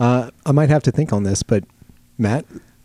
Uh, 0.00 0.30
I 0.46 0.52
might 0.52 0.70
have 0.70 0.82
to 0.84 0.90
think 0.90 1.12
on 1.12 1.24
this, 1.24 1.42
but 1.42 1.64
Matt? 2.18 2.44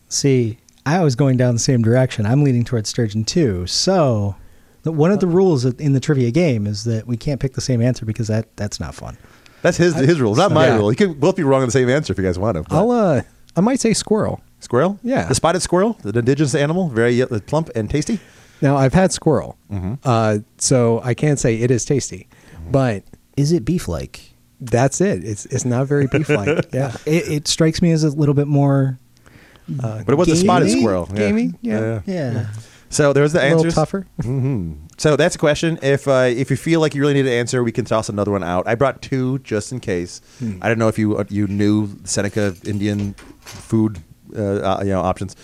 See, 0.09 0.57
I 0.85 1.01
was 1.03 1.15
going 1.15 1.37
down 1.37 1.53
the 1.53 1.59
same 1.59 1.81
direction. 1.81 2.25
I'm 2.25 2.43
leaning 2.43 2.63
towards 2.65 2.89
sturgeon 2.89 3.23
too. 3.23 3.65
So, 3.67 4.35
one 4.83 5.11
of 5.11 5.19
the 5.21 5.27
rules 5.27 5.63
in 5.65 5.93
the 5.93 5.99
trivia 5.99 6.29
game 6.31 6.67
is 6.67 6.83
that 6.83 7.07
we 7.07 7.15
can't 7.15 7.39
pick 7.39 7.53
the 7.53 7.61
same 7.61 7.81
answer 7.81 8.05
because 8.05 8.27
that 8.27 8.55
that's 8.57 8.79
not 8.79 8.93
fun. 8.95 9.17
That's 9.61 9.77
his 9.77 9.95
his 9.95 10.19
rule, 10.19 10.35
not 10.35 10.51
my 10.51 10.67
Yeah. 10.67 10.77
rule. 10.77 10.91
You 10.91 10.97
could 10.97 11.19
both 11.21 11.37
be 11.37 11.43
wrong 11.43 11.61
on 11.61 11.67
the 11.67 11.71
same 11.71 11.89
answer 11.89 12.11
if 12.11 12.17
you 12.19 12.23
guys 12.25 12.37
want 12.37 12.57
to. 12.57 12.63
but- 12.63 12.75
I'll 12.75 12.91
uh 12.91 13.21
I 13.55 13.61
might 13.61 13.79
say 13.79 13.93
squirrel. 13.93 14.41
Squirrel? 14.63 14.97
Yeah. 15.03 15.25
The 15.27 15.35
spotted 15.35 15.61
squirrel, 15.61 15.97
the 16.03 16.17
indigenous 16.19 16.55
animal, 16.55 16.89
very 16.89 17.21
uh, 17.21 17.39
plump 17.45 17.69
and 17.75 17.89
tasty. 17.89 18.19
Now 18.61 18.77
I've 18.77 18.93
had 18.93 19.11
squirrel. 19.11 19.57
Mm-hmm. 19.71 19.93
Uh 20.03 20.39
so 20.57 21.01
I 21.03 21.13
can't 21.13 21.39
say 21.39 21.55
it 21.59 21.69
is 21.71 21.85
tasty. 21.85 22.27
But 22.71 23.03
Is 23.37 23.51
it 23.51 23.65
beef 23.65 23.87
like? 23.87 24.29
that's 24.61 25.01
it. 25.01 25.23
It's 25.25 25.45
it's 25.47 25.65
not 25.65 25.87
very 25.87 26.07
beef 26.07 26.29
like. 26.29 26.47
Yeah. 26.73 26.95
It, 27.05 27.27
it 27.31 27.47
strikes 27.47 27.81
me 27.81 27.91
as 27.91 28.03
a 28.05 28.09
little 28.09 28.35
bit 28.35 28.47
more. 28.47 28.97
Uh, 29.83 30.03
But 30.05 30.13
it 30.13 30.17
was 30.17 30.29
a 30.29 30.35
spotted 30.35 30.67
gamey? 30.69 30.81
squirrel. 30.81 31.07
Yeah. 31.11 31.17
Gamey? 31.19 31.53
Yeah. 31.61 32.01
Yeah. 32.05 32.45
So 32.89 33.11
there's 33.11 33.33
the 33.33 33.39
A 33.39 33.43
little 33.43 33.57
answers. 33.59 33.75
tougher. 33.75 34.05
hmm 34.21 34.73
So 34.97 35.15
that's 35.17 35.35
a 35.35 35.39
question. 35.39 35.79
If 35.81 36.07
uh, 36.07 36.29
if 36.43 36.49
you 36.51 36.55
feel 36.57 36.79
like 36.79 36.95
you 36.95 37.01
really 37.01 37.15
need 37.15 37.25
an 37.25 37.33
answer, 37.33 37.63
we 37.63 37.71
can 37.71 37.85
toss 37.85 38.07
another 38.09 38.31
one 38.31 38.43
out. 38.43 38.67
I 38.67 38.75
brought 38.75 39.01
two 39.01 39.39
just 39.39 39.71
in 39.73 39.79
case. 39.79 40.21
Hmm. 40.39 40.59
I 40.61 40.69
don't 40.69 40.77
know 40.79 40.87
if 40.89 40.97
you 40.99 41.17
uh, 41.17 41.23
you 41.29 41.47
knew 41.47 41.89
Seneca 42.05 42.55
Indian 42.65 43.15
food 43.41 43.97
uh, 44.35 44.41
uh, 44.79 44.81
you 44.83 44.89
know 44.91 45.01
options. 45.01 45.35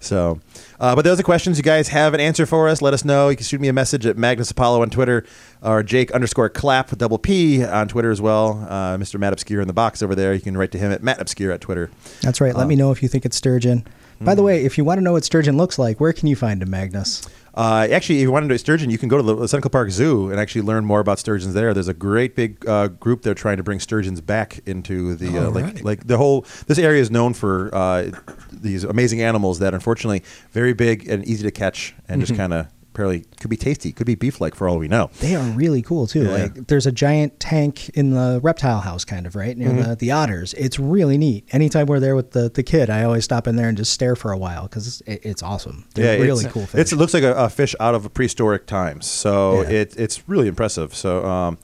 So, 0.00 0.38
uh, 0.78 0.94
but 0.94 1.04
those 1.04 1.18
are 1.18 1.24
questions. 1.24 1.56
You 1.56 1.64
guys 1.64 1.88
have 1.88 2.14
an 2.14 2.20
answer 2.20 2.46
for 2.46 2.68
us? 2.68 2.80
Let 2.80 2.94
us 2.94 3.04
know. 3.04 3.30
You 3.30 3.36
can 3.36 3.42
shoot 3.44 3.60
me 3.60 3.66
a 3.66 3.72
message 3.72 4.06
at 4.06 4.16
Magnus 4.16 4.48
Apollo 4.48 4.82
on 4.82 4.90
Twitter 4.90 5.24
or 5.60 5.82
Jake 5.82 6.12
underscore 6.12 6.48
Clap 6.48 6.90
with 6.90 7.00
double 7.00 7.18
P 7.18 7.64
on 7.64 7.88
Twitter 7.88 8.12
as 8.12 8.20
well. 8.20 8.64
Uh, 8.68 8.96
Mr. 8.96 9.18
Matt 9.18 9.32
Obscure 9.32 9.60
in 9.60 9.66
the 9.66 9.72
box 9.74 10.00
over 10.00 10.14
there. 10.14 10.32
You 10.32 10.40
can 10.40 10.56
write 10.56 10.70
to 10.70 10.78
him 10.78 10.92
at 10.92 11.02
Matt 11.02 11.20
Obscure 11.20 11.50
at 11.50 11.60
Twitter. 11.60 11.90
That's 12.22 12.40
right. 12.40 12.54
Let 12.54 12.62
Um, 12.62 12.68
me 12.68 12.76
know 12.76 12.92
if 12.92 13.02
you 13.02 13.08
think 13.08 13.26
it's 13.26 13.36
sturgeon. 13.36 13.84
By 14.20 14.34
the 14.36 14.42
way, 14.42 14.64
if 14.64 14.76
you 14.78 14.84
want 14.84 14.98
to 14.98 15.02
know 15.02 15.12
what 15.12 15.24
sturgeon 15.24 15.56
looks 15.56 15.78
like, 15.78 16.00
where 16.00 16.12
can 16.12 16.26
you 16.28 16.34
find 16.34 16.60
him, 16.62 16.70
Magnus? 16.70 17.28
Uh, 17.58 17.88
actually, 17.90 18.18
if 18.18 18.22
you 18.22 18.30
want 18.30 18.44
to 18.44 18.48
do 18.48 18.56
sturgeon, 18.56 18.88
you 18.88 18.98
can 18.98 19.08
go 19.08 19.16
to 19.16 19.22
the 19.24 19.48
Seneca 19.48 19.68
Park 19.68 19.90
Zoo 19.90 20.30
and 20.30 20.38
actually 20.38 20.62
learn 20.62 20.84
more 20.84 21.00
about 21.00 21.18
sturgeons 21.18 21.54
there. 21.54 21.74
There's 21.74 21.88
a 21.88 21.92
great 21.92 22.36
big 22.36 22.64
uh, 22.68 22.86
group 22.86 23.22
there 23.22 23.34
trying 23.34 23.56
to 23.56 23.64
bring 23.64 23.80
sturgeons 23.80 24.20
back 24.20 24.60
into 24.64 25.16
the 25.16 25.36
uh, 25.36 25.50
like 25.50 25.64
right. 25.64 25.84
like 25.84 26.06
the 26.06 26.18
whole. 26.18 26.46
This 26.68 26.78
area 26.78 27.02
is 27.02 27.10
known 27.10 27.34
for 27.34 27.74
uh, 27.74 28.12
these 28.52 28.84
amazing 28.84 29.22
animals 29.22 29.58
that 29.58 29.74
unfortunately 29.74 30.22
very 30.52 30.72
big 30.72 31.08
and 31.08 31.26
easy 31.26 31.42
to 31.42 31.50
catch 31.50 31.96
and 32.06 32.20
just 32.20 32.36
kind 32.36 32.52
of 32.52 32.68
apparently 32.98 33.24
could 33.38 33.48
be 33.50 33.56
tasty, 33.56 33.92
could 33.92 34.06
be 34.06 34.16
beef 34.16 34.40
like 34.40 34.56
for 34.56 34.68
all 34.68 34.76
we 34.76 34.88
know. 34.88 35.08
They 35.20 35.36
are 35.36 35.42
really 35.52 35.82
cool 35.82 36.08
too. 36.08 36.24
Yeah. 36.24 36.30
Like 36.30 36.66
there's 36.66 36.86
a 36.86 36.90
giant 36.90 37.38
tank 37.38 37.90
in 37.90 38.10
the 38.10 38.40
reptile 38.42 38.80
house, 38.80 39.04
kind 39.04 39.24
of 39.24 39.36
right 39.36 39.56
near 39.56 39.68
Mm-hmm. 39.68 39.90
the, 39.90 39.96
the 39.96 40.10
otters. 40.10 40.52
It's 40.54 40.78
really 40.80 41.16
neat. 41.18 41.46
Anytime 41.52 41.86
we're 41.86 42.00
there 42.00 42.16
with 42.16 42.32
the, 42.32 42.48
the 42.50 42.62
kid, 42.64 42.90
I 42.90 43.04
always 43.04 43.22
stop 43.24 43.46
in 43.46 43.54
there 43.54 43.68
and 43.68 43.76
just 43.76 43.92
stare 43.92 44.16
for 44.16 44.32
a 44.32 44.38
while 44.38 44.62
because 44.62 44.86
it's, 44.88 45.00
it, 45.02 45.20
it's 45.24 45.42
awesome. 45.42 45.84
They're 45.94 46.18
really 46.20 46.44
it's, 46.46 46.52
cool 46.52 46.66
fish. 46.66 46.80
It's, 46.80 46.92
it 46.92 46.96
looks 46.96 47.14
like 47.14 47.22
a, 47.22 47.34
a 47.34 47.48
fish 47.48 47.76
out 47.78 47.94
of 47.94 48.12
prehistoric 48.14 48.66
times, 48.66 49.06
so 49.06 49.62
Yeah. 49.62 49.68
it, 49.68 49.96
it's 49.96 50.28
really 50.28 50.48
impressive. 50.48 50.94
So, 50.94 51.24
um, 51.24 51.58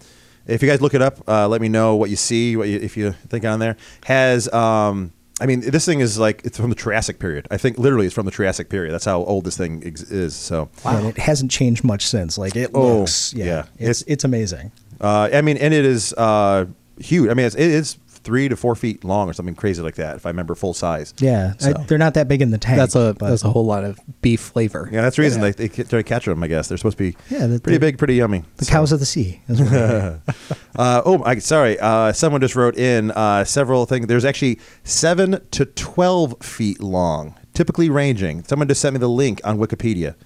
if 0.47 0.63
you 0.63 0.69
guys 0.69 0.83
look 0.83 0.93
it 0.95 1.01
up, 1.03 1.27
uh, 1.27 1.49
let 1.49 1.61
me 1.63 1.69
know 1.71 1.97
what 1.97 2.11
you 2.11 2.17
see, 2.17 2.55
what 2.57 2.69
you, 2.69 2.79
if 2.79 2.97
you 2.99 3.13
think 3.29 3.45
on 3.47 3.59
there 3.61 3.77
has. 4.05 4.53
Um, 4.53 5.13
I 5.41 5.47
mean, 5.47 5.61
this 5.61 5.85
thing 5.85 6.01
is 6.01 6.19
like 6.19 6.43
it's 6.45 6.59
from 6.59 6.71
the 6.71 6.77
Triassic 6.77 7.19
period. 7.19 7.49
I 7.51 7.57
think 7.57 7.77
literally 7.79 8.07
it's 8.07 8.15
from 8.15 8.25
the 8.25 8.31
Triassic 8.33 8.69
period. 8.69 8.93
That's 8.93 9.05
how 9.05 9.25
old 9.25 9.45
this 9.45 9.57
thing 9.57 9.83
ex- 9.85 10.03
is. 10.03 10.35
So, 10.37 10.69
And 10.85 11.07
it 11.07 11.19
hasn't 11.19 11.51
changed 11.51 11.83
much 11.83 12.07
since. 12.07 12.39
Like 12.39 12.55
it 12.55 12.71
Oh, 12.73 12.99
looks, 13.01 13.35
yeah, 13.35 13.45
yeah. 13.45 13.91
it's 13.91 14.03
It- 14.03 14.13
it's 14.13 14.25
amazing. 14.25 14.71
uh, 15.01 15.29
I 15.33 15.41
mean, 15.43 15.57
and 15.57 15.75
it 15.75 15.85
is 15.85 16.13
uh, 16.15 16.67
huge. 16.99 17.29
I 17.31 17.35
mean, 17.35 17.47
it's, 17.47 17.57
it 17.57 17.63
is 17.69 17.97
three 18.25 18.49
to 18.49 18.57
four 18.57 18.75
feet 18.75 19.05
long 19.05 19.29
or 19.29 19.33
something 19.33 19.55
crazy 19.55 19.83
like 19.83 19.95
that, 19.97 20.17
if 20.17 20.27
I 20.27 20.31
remember 20.31 20.55
full 20.55 20.75
size. 20.75 21.15
Yeah, 21.19 21.53
I- 21.63 21.75
they're 21.87 21.99
not 21.99 22.15
that 22.15 22.27
big 22.27 22.43
in 22.43 22.51
the 22.51 22.59
tank. 22.59 22.79
That's 22.79 22.95
a 22.97 23.15
but- 23.19 23.29
that's 23.29 23.45
a 23.45 23.51
whole 23.51 23.65
lot 23.67 23.85
of 23.85 24.01
beef 24.23 24.41
flavor. 24.41 24.89
Yeah, 24.91 25.03
that's 25.03 25.17
the 25.17 25.23
reason 25.23 25.41
they, 25.43 25.53
they 25.53 25.69
try 25.69 25.85
to 25.85 26.03
catch 26.03 26.25
them. 26.25 26.43
I 26.43 26.49
guess 26.49 26.69
they're 26.69 26.79
supposed 26.79 26.99
to 26.99 27.13
be 27.13 27.17
Yeah, 27.31 27.47
the- 27.47 27.61
pretty 27.61 27.79
big, 27.79 27.99
pretty 27.99 28.15
yummy. 28.17 28.45
the 28.57 28.65
So- 28.65 28.73
cows 28.73 28.91
of 28.93 28.99
the 29.01 29.07
sea. 29.07 29.41
is 29.49 29.61
what. 29.61 30.21
Uh, 30.77 31.01
oh, 31.05 31.23
I, 31.25 31.39
sorry. 31.39 31.79
Uh, 31.79 32.13
someone 32.13 32.41
just 32.41 32.57
wrote 32.57 32.77
in 32.77 33.13
uh, 33.13 33.45
several 33.45 33.87
things. 33.87 34.09
There's 34.09 34.25
actually 34.25 34.59
seven 34.83 35.41
to 35.53 35.65
twelve 35.67 36.35
feet 36.43 36.83
long, 36.83 37.37
typically 37.55 37.89
ranging. 37.89 38.43
Someone 38.43 38.67
just 38.67 38.81
sent 38.81 38.95
me 38.95 38.99
the 38.99 39.09
link 39.09 39.41
on 39.45 39.57
Wikipedia. 39.59 40.17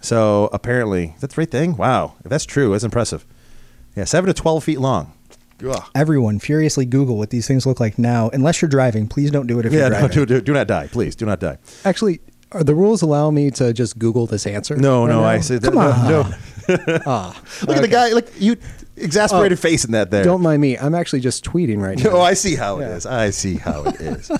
So 0.00 0.50
apparently, 0.52 1.14
that's 1.20 1.34
the 1.36 1.42
right 1.42 1.50
thing. 1.50 1.76
Wow, 1.76 2.14
if 2.24 2.28
that's 2.30 2.44
true, 2.44 2.72
that's 2.72 2.82
impressive. 2.82 3.24
Yeah, 3.94 4.02
seven 4.02 4.26
to 4.26 4.34
twelve 4.34 4.64
feet 4.64 4.80
long. 4.80 5.12
Ugh. 5.70 5.82
Everyone 5.94 6.38
furiously 6.38 6.86
Google 6.86 7.16
what 7.18 7.30
these 7.30 7.46
things 7.46 7.66
look 7.66 7.80
like 7.80 7.98
now. 7.98 8.30
Unless 8.32 8.60
you're 8.62 8.68
driving, 8.68 9.06
please 9.08 9.30
don't 9.30 9.46
do 9.46 9.58
it 9.60 9.66
if 9.66 9.72
Yeah, 9.72 9.80
you're 9.80 9.90
no, 9.90 9.98
driving. 10.00 10.14
do, 10.16 10.26
do, 10.26 10.40
do 10.40 10.52
not 10.52 10.66
die, 10.66 10.88
please. 10.88 11.14
Do 11.16 11.26
not 11.26 11.40
die. 11.40 11.58
Actually, 11.84 12.20
are 12.52 12.62
the 12.62 12.74
rules 12.74 13.02
allow 13.02 13.30
me 13.30 13.50
to 13.52 13.72
just 13.72 13.98
Google 13.98 14.26
this 14.26 14.46
answer? 14.46 14.76
No, 14.76 15.02
right 15.06 15.12
no, 15.12 15.20
now? 15.20 15.26
I 15.26 15.40
said 15.40 15.62
Come 15.62 15.74
no, 15.74 15.80
on. 15.80 16.08
no. 16.08 16.98
Ah, 17.06 17.40
Look 17.66 17.76
at 17.76 17.82
the 17.82 17.88
guy. 17.88 18.10
Like 18.12 18.28
you, 18.40 18.56
exasperated 18.96 19.58
Oh, 19.58 19.60
face 19.60 19.84
in 19.84 19.92
that 19.92 20.10
there. 20.10 20.22
don't 20.24 20.40
mind 20.42 20.60
me. 20.62 20.76
I'm 20.78 20.94
actually 20.94 21.20
just 21.20 21.44
tweeting 21.44 21.80
right 21.82 21.98
now. 22.02 22.10
Oh, 22.10 22.20
I 22.20 22.34
see 22.34 22.54
how 22.54 22.78
it 22.78 22.82
Yeah. 22.82 22.96
is. 22.96 23.06
I 23.06 23.30
see 23.30 23.56
how 23.56 23.82
it 23.84 23.94
is. 24.00 24.30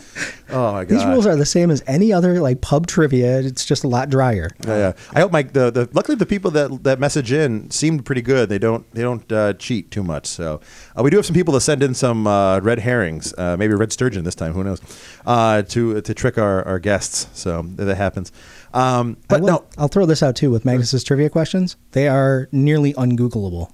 Oh 0.50 0.72
my 0.72 0.84
god. 0.84 0.88
These 0.88 1.04
rules 1.06 1.26
are 1.26 1.34
the 1.36 1.46
same 1.46 1.70
as 1.70 1.82
any 1.86 2.12
other 2.12 2.40
like 2.40 2.60
pub 2.60 2.86
trivia. 2.86 3.40
It's 3.40 3.64
just 3.64 3.82
a 3.84 3.88
lot 3.88 4.10
drier. 4.10 4.50
Yeah, 4.66 4.76
yeah. 4.76 4.92
I 5.12 5.20
hope 5.20 5.32
my 5.32 5.42
the, 5.42 5.70
the 5.70 5.88
luckily 5.92 6.16
the 6.16 6.26
people 6.26 6.50
that 6.52 6.84
that 6.84 7.00
message 7.00 7.32
in 7.32 7.70
seemed 7.70 8.04
pretty 8.04 8.22
good. 8.22 8.48
They 8.48 8.58
don't 8.58 8.88
they 8.94 9.02
don't 9.02 9.30
uh, 9.32 9.54
cheat 9.54 9.90
too 9.90 10.02
much. 10.04 10.26
So 10.26 10.60
uh, 10.96 11.02
we 11.02 11.10
do 11.10 11.16
have 11.16 11.26
some 11.26 11.34
people 11.34 11.54
that 11.54 11.60
send 11.62 11.82
in 11.82 11.94
some 11.94 12.26
uh, 12.26 12.60
red 12.60 12.78
herrings, 12.80 13.34
uh, 13.38 13.56
maybe 13.56 13.74
red 13.74 13.92
sturgeon 13.92 14.22
this 14.24 14.34
time. 14.34 14.52
Who 14.52 14.62
knows? 14.62 14.80
Uh, 15.26 15.62
to 15.62 16.00
to 16.00 16.14
trick 16.14 16.38
our, 16.38 16.62
our 16.66 16.78
guests. 16.78 17.26
So 17.32 17.62
that 17.76 17.96
happens. 17.96 18.30
Um, 18.72 19.16
I 19.22 19.24
but 19.28 19.40
will- 19.40 19.46
no, 19.48 19.64
I'll 19.78 19.88
throw 19.88 20.06
this 20.06 20.22
out 20.22 20.36
too 20.36 20.50
with 20.50 20.64
Magnus's 20.64 21.02
trivia 21.02 21.30
questions. 21.30 21.76
They 21.92 22.06
are 22.08 22.48
nearly 22.52 22.92
ungoogleable. 22.94 23.70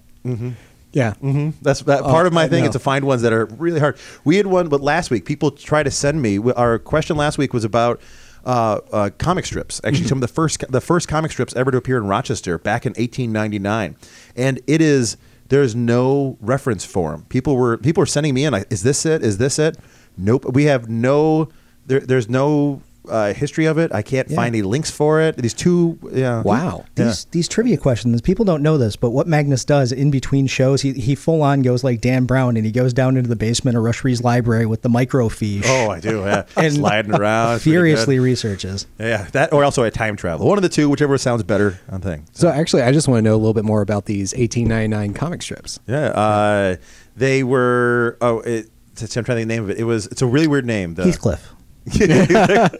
Yeah. 0.93 1.15
hmm 1.15 1.51
That's 1.63 1.81
that 1.83 2.01
Oh, 2.03 2.11
part 2.11 2.27
of 2.27 2.33
my 2.33 2.49
thing 2.49 2.63
know. 2.65 2.69
is 2.69 2.73
to 2.73 2.79
find 2.81 3.05
ones 3.05 3.23
that 3.23 3.33
are 3.33 3.47
really 3.47 3.79
hard. 3.81 3.97
We 4.25 4.37
had 4.37 4.47
one, 4.47 4.69
but 4.69 4.81
last 4.81 5.11
week 5.11 5.25
people 5.25 5.51
tried 5.51 5.85
to 5.85 5.91
send 5.91 6.21
me. 6.21 6.39
Our 6.39 6.79
question 6.79 7.17
last 7.17 7.39
week 7.39 7.53
was 7.53 7.65
about 7.65 8.01
uh, 8.45 8.81
uh, 8.93 9.11
comic 9.19 9.47
strips. 9.47 9.81
Actually, 9.85 10.07
some 10.09 10.19
of 10.19 10.23
the 10.23 10.29
first 10.29 10.65
the 10.71 10.81
first 10.81 11.07
comic 11.09 11.31
strips 11.31 11.55
ever 11.55 11.71
to 11.71 11.77
appear 11.79 11.99
in 11.99 12.07
Rochester 12.07 12.59
back 12.59 12.87
in 12.87 12.91
1899, 12.91 13.97
and 14.37 14.61
it 14.67 14.81
is 14.81 15.17
there's 15.49 15.75
no 15.77 16.37
reference 16.41 16.85
for 16.85 17.11
them. 17.13 17.25
People 17.29 17.57
were 17.57 17.77
people 17.77 18.01
were 18.01 18.07
sending 18.07 18.35
me 18.35 18.45
in 18.45 18.53
like, 18.53 18.67
is 18.73 18.83
this 18.83 19.05
it? 19.07 19.23
Is 19.23 19.39
this 19.39 19.59
it? 19.59 19.77
Nope. 20.17 20.45
We 20.55 20.65
have 20.65 20.89
no. 20.89 21.51
There, 21.87 22.01
there's 22.01 22.29
no. 22.29 22.83
Uh, 23.11 23.35
history 23.35 23.67
of 23.67 23.77
it. 23.79 23.93
I 23.93 24.03
can't 24.03 24.29
Yeah. 24.31 24.37
find 24.37 24.55
any 24.55 24.63
links 24.63 24.91
for 24.91 25.21
it. 25.21 25.37
These 25.37 25.55
two, 25.55 25.99
yeah. 26.13 26.43
Wow. 26.43 26.85
Yeah. 26.97 27.05
These 27.07 27.27
these 27.33 27.49
trivia 27.49 27.77
questions, 27.77 28.21
people 28.21 28.45
don't 28.45 28.63
know 28.63 28.79
this, 28.79 28.97
but 28.97 29.11
what 29.11 29.27
Magnus 29.27 29.65
does 29.65 29.93
in 29.93 30.11
between 30.11 30.47
shows, 30.47 30.83
he 30.83 30.93
he 30.93 31.15
full 31.15 31.43
on 31.43 31.63
goes 31.63 31.83
like 31.85 32.01
Dan 32.01 32.25
Brown 32.25 32.57
and 32.57 32.65
he 32.65 32.73
goes 32.73 32.93
down 32.93 33.17
into 33.17 33.29
the 33.29 33.37
basement 33.37 33.77
of 33.77 33.83
Rush 33.83 34.05
Rhees 34.05 34.23
library 34.23 34.67
with 34.67 34.83
the 34.83 34.89
microfiche. 34.89 35.65
Oh, 35.67 35.91
I 35.91 36.01
do. 36.01 36.21
Yeah, 36.21 36.45
And 36.57 36.75
sliding 36.75 37.15
around 37.15 37.57
It's 37.57 37.65
pretty 37.65 37.75
good. 37.77 37.81
furiously 37.83 38.19
researches. 38.19 38.87
Yeah, 38.99 39.27
that 39.33 39.53
or 39.53 39.65
also 39.65 39.83
a 39.85 39.91
time 39.91 40.17
travel. 40.17 40.47
One 40.47 40.59
of 40.59 40.63
the 40.63 40.69
two, 40.69 40.89
whichever 40.89 41.19
sounds 41.19 41.43
better 41.43 41.81
on 41.91 42.01
thing. 42.01 42.27
So 42.33 42.49
actually, 42.49 42.83
I 42.83 42.93
just 42.93 43.09
want 43.09 43.19
to 43.19 43.23
know 43.23 43.35
a 43.35 43.39
little 43.39 43.55
bit 43.55 43.65
more 43.65 43.83
about 43.83 44.07
these 44.07 44.33
1899 44.35 45.15
comic 45.15 45.43
strips. 45.43 45.81
Yeah, 45.87 46.07
uh, 46.11 46.77
they 47.17 47.43
were. 47.43 48.17
Oh, 48.21 48.41
it, 48.41 48.69
I'm 49.01 49.07
trying 49.09 49.25
to 49.25 49.35
think 49.35 49.49
the 49.49 49.55
name 49.55 49.65
of 49.65 49.71
it. 49.71 49.79
It 49.79 49.85
was. 49.85 50.07
It's 50.07 50.23
a 50.23 50.27
really 50.27 50.47
weird 50.47 50.67
name. 50.67 50.95
The, 50.95 51.05
Heathcliff. 51.05 51.53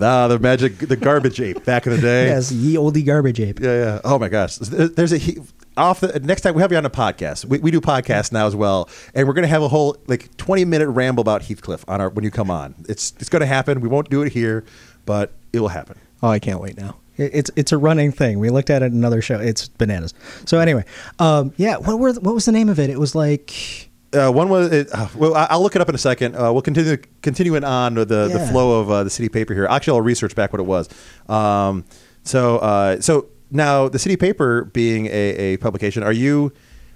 Ah, 0.00 0.28
the 0.28 0.38
magic, 0.40 0.78
the 0.78 0.96
garbage 0.96 1.40
ape 1.40 1.64
back 1.64 1.86
in 1.86 1.92
the 1.92 2.00
day. 2.00 2.26
Yes, 2.26 2.50
ye 2.50 2.74
oldie 2.76 3.04
garbage 3.06 3.40
ape. 3.40 3.60
Yeah, 3.60 3.74
yeah. 3.74 4.00
Oh 4.04 4.18
my 4.18 4.28
gosh. 4.28 4.56
There's 4.56 5.12
a 5.12 5.18
he, 5.18 5.38
off 5.76 6.00
the 6.00 6.20
next 6.20 6.42
time 6.42 6.54
we 6.54 6.62
have 6.62 6.70
you 6.70 6.78
on 6.78 6.84
a 6.84 6.90
podcast. 6.90 7.44
We, 7.44 7.58
we 7.58 7.70
do 7.70 7.80
podcasts 7.80 8.32
now 8.32 8.46
as 8.46 8.56
well, 8.56 8.88
and 9.14 9.26
we're 9.26 9.34
gonna 9.34 9.46
have 9.46 9.62
a 9.62 9.68
whole 9.68 9.96
like 10.06 10.36
20 10.36 10.64
minute 10.64 10.88
ramble 10.88 11.22
about 11.22 11.42
Heathcliff 11.42 11.84
on 11.88 12.00
our 12.00 12.10
when 12.10 12.24
you 12.24 12.30
come 12.30 12.50
on. 12.50 12.74
It's 12.88 13.12
it's 13.18 13.28
gonna 13.28 13.46
happen. 13.46 13.80
We 13.80 13.88
won't 13.88 14.10
do 14.10 14.22
it 14.22 14.32
here, 14.32 14.64
but 15.06 15.32
it 15.52 15.60
will 15.60 15.68
happen. 15.68 15.98
Oh, 16.22 16.28
I 16.28 16.38
can't 16.38 16.60
wait 16.60 16.76
now. 16.76 16.96
It's 17.16 17.50
it's 17.54 17.70
a 17.70 17.78
running 17.78 18.10
thing. 18.10 18.40
We 18.40 18.50
looked 18.50 18.70
at 18.70 18.82
it 18.82 18.86
in 18.86 18.94
another 18.94 19.22
show. 19.22 19.38
It's 19.38 19.68
bananas. 19.68 20.14
So 20.46 20.58
anyway, 20.58 20.84
um, 21.18 21.52
yeah. 21.56 21.76
What 21.76 21.98
were 21.98 22.12
what 22.14 22.34
was 22.34 22.44
the 22.44 22.52
name 22.52 22.68
of 22.68 22.78
it? 22.80 22.90
It 22.90 22.98
was 22.98 23.14
like 23.14 23.90
Uh, 24.14 24.30
one 24.30 24.48
was 24.48 24.72
it, 24.72 24.88
uh, 24.92 25.08
well. 25.14 25.34
I- 25.34 25.48
I'll 25.50 25.62
look 25.62 25.74
it 25.76 25.82
up 25.82 25.88
in 25.88 25.94
a 25.94 25.98
second. 25.98 26.36
Uh, 26.36 26.52
we'll 26.52 26.62
continue 26.62 26.96
continuing 27.22 27.64
on 27.64 27.94
with 27.94 28.08
the, 28.08 28.28
the 28.28 28.46
flow 28.46 28.80
of 28.80 28.90
uh, 28.90 29.04
the 29.04 29.10
city 29.10 29.28
paper 29.28 29.54
here. 29.54 29.66
Actually, 29.66 29.96
I'll 29.98 30.02
research 30.04 30.34
back 30.34 30.52
what 30.52 30.60
it 30.60 30.64
was. 30.64 30.88
Um, 31.28 31.84
so 32.22 32.58
uh, 32.58 33.00
so 33.00 33.26
now 33.50 33.88
the 33.88 33.98
city 33.98 34.16
paper 34.16 34.64
being 34.66 35.06
a, 35.06 35.10
a 35.10 35.56
publication, 35.58 36.02
are 36.02 36.12
you? 36.12 36.52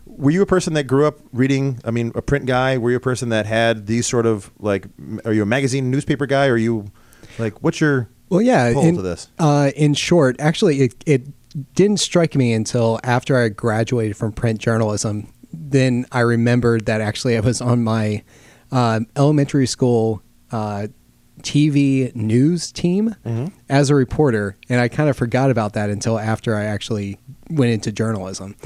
Were 0.07 0.31
you 0.31 0.41
a 0.43 0.47
person 0.47 0.73
that 0.73 0.85
grew 0.85 1.07
up 1.07 1.19
reading? 1.33 1.81
I 1.85 1.91
mean, 1.91 2.13
a 2.15 2.23
print 2.23 2.47
guy. 2.47 2.79
Were 2.79 2.91
you 2.91 2.97
a 2.97 3.01
person 3.01 3.29
that 3.29 3.45
had 3.47 3.87
these 3.87 4.07
sort 4.07 4.25
of 4.25 4.51
like? 4.59 4.87
Are 5.25 5.33
you 5.33 5.43
a 5.43 5.47
magazine 5.47 5.91
newspaper 5.91 6.27
guy? 6.27 6.47
Or 6.47 6.55
are 6.55 6.57
you 6.57 6.91
like 7.39 7.63
what's 7.63 7.81
your 7.81 8.09
Well, 8.31 8.41
yeah. 8.41 8.69
in, 8.69 8.97
to 8.97 9.03
this? 9.03 9.29
Uh, 9.39 9.71
in 9.77 9.95
short, 9.95 10.37
actually, 10.41 10.81
it, 10.81 10.95
it 11.07 11.75
didn't 11.75 11.99
strike 11.99 12.35
me 12.35 12.53
until 12.53 12.99
after 13.05 13.37
I 13.37 13.49
graduated 13.51 14.17
from 14.17 14.33
print 14.33 14.61
journalism. 14.61 15.33
Then 15.53 16.07
I 16.13 16.21
remembered 16.21 16.87
that 16.87 17.01
actually 17.01 17.37
I 17.37 17.41
was 17.41 17.61
on 17.61 17.83
my 17.83 18.23
um, 18.71 19.07
elementary 19.17 19.67
school 19.67 20.23
uh, 20.53 20.89
TV 21.43 22.15
news 22.15 22.73
team 22.73 23.15
as 23.69 23.91
a 23.91 23.95
reporter, 23.95 24.57
and 24.69 24.81
I 24.81 24.89
kind 24.89 25.09
of 25.09 25.17
forgot 25.17 25.51
about 25.51 25.73
that 25.75 25.89
until 25.89 26.19
after 26.19 26.57
I 26.57 26.65
actually 26.65 27.19
went 27.49 27.71
into 27.73 27.93
journalism. 27.93 28.57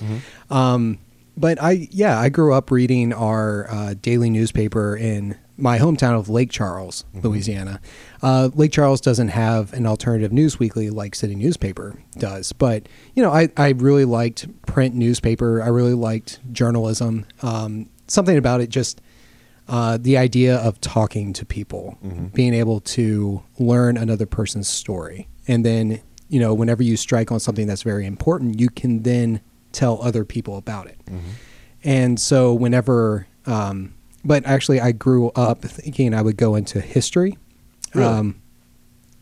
Um, 0.51 0.99
but 1.37 1.62
I, 1.62 1.88
yeah, 1.90 2.18
I 2.18 2.29
grew 2.31 2.53
up 2.55 2.71
reading 2.71 3.12
our 3.12 3.66
uh, 3.71 3.95
daily 4.01 4.29
newspaper 4.31 4.97
in 4.97 5.37
my 5.57 5.79
hometown 5.79 6.19
of 6.19 6.29
Lake 6.29 6.51
Charles, 6.51 7.05
Louisiana. 7.15 7.81
Uh, 8.23 8.51
Lake 8.55 8.73
Charles 8.73 9.01
doesn't 9.01 9.29
have 9.29 9.73
an 9.73 9.87
alternative 9.87 10.33
news 10.33 10.59
weekly 10.59 10.91
like 10.91 11.15
City 11.15 11.35
Newspaper 11.35 12.03
does, 12.19 12.53
but 12.53 12.88
you 13.15 13.23
know, 13.23 13.31
I, 13.31 13.49
I 13.57 13.71
really 13.71 14.05
liked 14.05 14.47
print 14.67 14.95
newspaper. 14.95 15.62
I 15.62 15.69
really 15.69 15.95
liked 15.95 16.41
journalism. 16.53 17.27
Um, 17.43 17.88
something 18.07 18.37
about 18.37 18.61
it 18.61 18.71
just 18.71 19.01
uh, 19.69 19.99
the 20.01 20.17
idea 20.17 20.57
of 20.57 20.81
talking 20.81 21.33
to 21.35 21.47
people, 21.47 21.97
being 22.35 22.53
able 22.55 22.81
to 22.81 23.43
learn 23.59 23.97
another 23.97 24.27
person's 24.27 24.69
story, 24.69 25.29
and 25.47 25.65
then 25.65 26.01
you 26.29 26.41
know, 26.41 26.55
whenever 26.55 26.83
you 26.83 26.97
strike 26.97 27.31
on 27.31 27.38
something 27.38 27.67
that's 27.67 27.83
very 27.83 28.07
important, 28.07 28.59
you 28.59 28.71
can 28.71 29.03
then 29.03 29.43
tell 29.73 30.03
other 30.03 30.25
people 30.25 30.57
about 30.57 30.87
it. 30.87 30.99
And 31.85 32.19
so, 32.19 32.55
whenever, 32.55 33.27
um, 33.45 33.93
but 34.25 34.45
actually, 34.47 34.81
I 34.81 34.93
grew 34.93 35.31
up 35.31 35.63
thinking 35.63 36.15
I 36.15 36.23
would 36.23 36.37
go 36.37 36.55
into 36.55 36.81
history. 36.81 37.37
Really? 37.95 38.07
Um, 38.07 38.41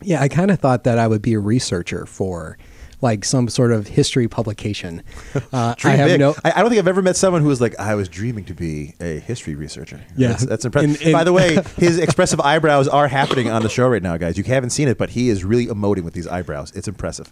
yeah, 0.01 0.21
I 0.21 0.27
kind 0.27 0.49
of 0.51 0.59
thought 0.59 0.83
that 0.85 0.97
I 0.97 1.07
would 1.07 1.21
be 1.21 1.33
a 1.33 1.39
researcher 1.39 2.05
for 2.05 2.57
like 3.01 3.25
some 3.25 3.47
sort 3.49 3.71
of 3.71 3.87
history 3.87 4.27
publication. 4.27 5.01
Uh, 5.53 5.75
I 5.83 5.91
have 5.95 6.07
big. 6.07 6.19
no. 6.19 6.33
I, 6.45 6.53
I 6.55 6.61
don't 6.61 6.69
think 6.69 6.79
I've 6.79 6.87
ever 6.87 7.01
met 7.01 7.15
someone 7.17 7.41
who 7.41 7.47
was 7.49 7.59
like, 7.59 7.77
I 7.79 7.95
was 7.95 8.07
dreaming 8.07 8.45
to 8.45 8.53
be 8.53 8.93
a 9.01 9.19
history 9.19 9.53
researcher. 9.55 9.99
Yeah. 10.15 10.29
That's, 10.29 10.45
that's 10.45 10.65
impressive. 10.65 10.91
And- 10.91 11.01
and- 11.01 11.11
By 11.13 11.23
the 11.25 11.33
way, 11.33 11.55
his 11.77 11.97
expressive 11.97 12.39
eyebrows 12.39 12.87
are 12.87 13.07
happening 13.09 13.49
on 13.49 13.63
the 13.63 13.69
show 13.69 13.87
right 13.89 14.01
now, 14.01 14.15
guys. 14.17 14.37
You 14.37 14.43
haven't 14.45 14.69
seen 14.69 14.87
it, 14.87 14.97
but 14.97 15.09
he 15.11 15.27
is 15.29 15.43
really 15.43 15.67
emoting 15.67 16.03
with 16.03 16.13
these 16.13 16.27
eyebrows. 16.27 16.71
It's 16.73 16.87
impressive. 16.87 17.31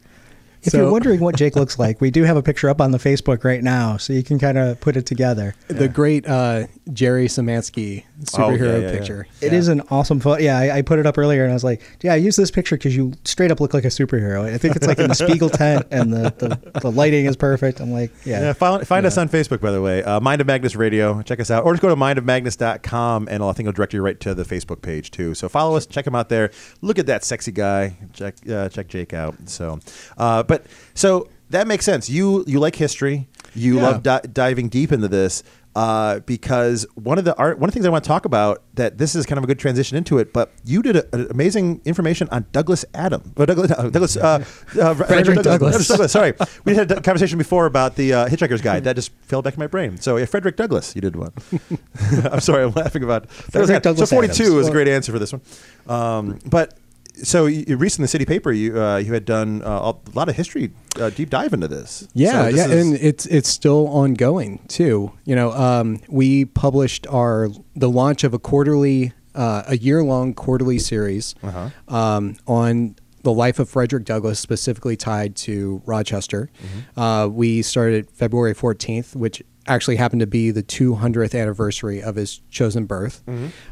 If 0.63 0.73
So- 0.73 0.79
you're 0.79 0.91
wondering 0.91 1.21
what 1.21 1.37
Jake 1.37 1.55
looks 1.61 1.79
like, 1.79 2.01
we 2.01 2.11
do 2.11 2.23
have 2.23 2.35
a 2.35 2.43
picture 2.43 2.69
up 2.69 2.81
on 2.81 2.91
the 2.91 2.97
Facebook 2.97 3.45
right 3.45 3.63
now, 3.63 3.95
so 3.97 4.11
you 4.11 4.23
can 4.23 4.37
kind 4.39 4.57
of 4.57 4.79
put 4.81 4.97
it 4.97 5.05
together. 5.05 5.55
the 5.69 5.87
great 5.87 6.27
uh, 6.27 6.67
Jerry 6.93 7.27
Samansky 7.27 8.03
Oh, 8.37 8.49
yeah, 8.49 8.57
superhero 8.57 8.81
yeah, 8.81 8.87
yeah. 8.87 8.91
picture. 8.97 9.27
It 9.41 9.53
is 9.53 9.67
an 9.67 9.81
awesome 9.89 10.19
photo. 10.19 10.41
Yeah, 10.41 10.57
I, 10.57 10.77
I 10.77 10.81
put 10.81 10.99
it 10.99 11.05
up 11.05 11.17
earlier, 11.17 11.43
and 11.43 11.51
I 11.51 11.53
was 11.53 11.63
like, 11.63 11.81
"Yeah, 12.01 12.13
I 12.13 12.17
use 12.17 12.35
this 12.35 12.51
picture 12.51 12.75
because 12.77 12.95
you 12.95 13.13
straight 13.23 13.51
up 13.51 13.59
look 13.59 13.73
like 13.73 13.85
a 13.85 13.89
superhero." 13.89 14.43
I 14.43 14.57
think 14.57 14.75
it's 14.75 14.85
like 14.87 14.99
in 14.99 15.07
the 15.07 15.13
Spiegel 15.15 15.49
tent, 15.49 15.85
and 15.91 16.11
the, 16.11 16.33
the, 16.37 16.79
the 16.81 16.91
lighting 16.91 17.25
is 17.25 17.35
perfect. 17.37 17.79
I'm 17.79 17.91
like, 17.91 18.11
"Yeah, 18.25 18.41
Yeah, 18.41 18.53
find, 18.53 18.85
find 18.87 19.05
us 19.05 19.17
on 19.17 19.29
Facebook, 19.29 19.61
by 19.61 19.71
the 19.71 19.81
way. 19.81 20.03
Uh, 20.03 20.19
Mind 20.19 20.41
of 20.41 20.47
Magnus 20.47 20.75
Radio. 20.75 21.21
Check 21.21 21.39
us 21.39 21.49
out. 21.51 21.63
Or 21.65 21.73
just 21.73 21.81
go 21.81 21.89
to 21.89 21.95
mindofmagnus.com, 21.95 23.27
and 23.29 23.43
I 23.43 23.51
think 23.53 23.67
it'll 23.67 23.75
direct 23.75 23.93
you 23.93 24.01
right 24.01 24.19
to 24.19 24.33
the 24.35 24.43
Facebook 24.43 24.81
page, 24.81 25.11
too. 25.11 25.33
So 25.33 25.49
follow 25.49 25.75
us, 25.75 25.85
check 25.85 26.05
him 26.05 26.15
out 26.15 26.29
there. 26.29 26.51
Look 26.81 26.99
at 26.99 27.05
that 27.07 27.23
sexy 27.23 27.51
guy. 27.51 27.97
Check 28.13 28.35
uh, 28.49 28.69
check 28.69 28.87
Jake 28.87 29.13
out. 29.13 29.35
So, 29.45 29.79
uh, 30.17 30.43
But, 30.43 30.65
so 30.93 31.29
that 31.49 31.67
makes 31.67 31.85
sense. 31.85 32.09
You 32.09 32.43
you 32.47 32.59
like 32.59 32.75
history. 32.75 33.27
You 33.55 33.77
Yeah. 33.77 33.81
love 33.81 34.03
di- 34.03 34.21
diving 34.31 34.69
deep 34.69 34.91
into 34.91 35.07
this. 35.07 35.43
Uh, 35.75 36.19
because 36.21 36.85
one 36.95 37.17
of 37.19 37.25
the 37.25 37.35
art, 37.37 37.59
one 37.59 37.69
of 37.69 37.73
the 37.73 37.77
things 37.77 37.85
I 37.85 37.89
want 37.89 38.03
to 38.03 38.07
talk 38.07 38.25
about 38.25 38.63
that 38.73 38.97
this 38.97 39.13
is 39.13 39.25
kind 39.27 39.37
of 39.37 39.43
a 39.43 39.47
good 39.47 39.59
transition 39.59 39.95
into 39.97 40.17
it. 40.17 40.33
But 40.33 40.51
you 40.65 40.81
did 40.81 40.95
a, 40.95 41.15
an 41.15 41.27
amazing 41.29 41.81
information 41.85 42.27
on 42.31 42.47
Douglas 42.51 42.83
Adam, 42.95 43.33
uh, 43.37 43.45
Douglas, 43.45 43.71
uh, 43.71 43.83
Douglas, 43.83 44.17
uh, 44.17 44.43
uh, 44.81 44.93
Frederick 44.95 45.43
Douglass. 45.43 45.87
Douglas, 45.87 46.11
Sorry, 46.11 46.33
we 46.65 46.73
had 46.73 46.91
a 46.91 47.01
conversation 47.01 47.37
before 47.37 47.67
about 47.67 47.95
the 47.95 48.13
uh, 48.13 48.27
Hitchhiker's 48.27 48.61
Guide. 48.61 48.83
That 48.85 48.95
just 48.95 49.11
fell 49.21 49.43
back 49.43 49.53
in 49.53 49.59
my 49.59 49.67
brain. 49.67 49.97
So 49.97 50.17
yeah, 50.17 50.25
Frederick 50.25 50.55
Douglass, 50.55 50.95
you 50.95 51.01
did 51.01 51.15
one. 51.15 51.31
I'm 52.31 52.39
sorry, 52.39 52.63
I'm 52.63 52.71
laughing 52.71 53.03
about 53.03 53.29
that. 53.29 53.59
was 53.59 53.69
Frederick 53.69 53.83
Douglass 53.83 54.09
So 54.09 54.15
42 54.15 54.33
Adams. 54.43 54.55
was 54.55 54.67
a 54.69 54.71
great 54.71 54.87
answer 54.87 55.11
for 55.11 55.19
this 55.19 55.31
one. 55.31 55.41
Um, 55.87 56.39
but 56.47 56.78
so 57.23 57.45
you, 57.45 57.77
recently 57.77 58.05
the 58.05 58.07
City 58.09 58.25
Paper, 58.25 58.51
you 58.51 58.81
uh, 58.81 58.97
you 58.97 59.13
had 59.13 59.25
done 59.25 59.61
uh, 59.63 59.93
a 59.93 60.17
lot 60.17 60.29
of 60.29 60.35
history, 60.35 60.71
uh, 60.99 61.09
deep 61.09 61.29
dive 61.29 61.53
into 61.53 61.67
this. 61.67 62.07
Yeah, 62.13 62.31
So 62.31 62.45
this 62.51 62.55
yeah, 62.57 62.65
is- 62.75 62.85
and 62.87 62.95
it's 63.01 63.25
it's 63.27 63.49
still 63.49 63.87
ongoing 63.87 64.59
too. 64.67 65.11
You 65.25 65.35
know, 65.35 65.51
um, 65.51 65.99
we 66.07 66.45
published 66.45 67.07
our 67.07 67.49
the 67.75 67.89
launch 67.89 68.23
of 68.23 68.33
a 68.33 68.39
quarterly, 68.39 69.13
uh, 69.35 69.63
a 69.67 69.77
year 69.77 70.03
long 70.03 70.33
quarterly 70.33 70.79
series 70.79 71.35
Uh-huh. 71.43 71.69
um, 71.95 72.35
on 72.47 72.95
the 73.23 73.33
life 73.33 73.59
of 73.59 73.69
Frederick 73.69 74.05
Douglass, 74.05 74.39
specifically 74.39 74.95
tied 74.95 75.35
to 75.35 75.81
Rochester. 75.85 76.49
Uh, 76.95 77.27
we 77.31 77.61
started 77.61 78.09
February 78.11 78.53
fourteenth, 78.53 79.15
which 79.15 79.43
actually 79.67 79.97
happened 79.97 80.19
to 80.21 80.25
be 80.25 80.49
the 80.49 80.63
200th 80.63 81.39
anniversary 81.39 82.01
of 82.01 82.15
his 82.15 82.41
chosen 82.49 82.85
birth, 82.85 83.21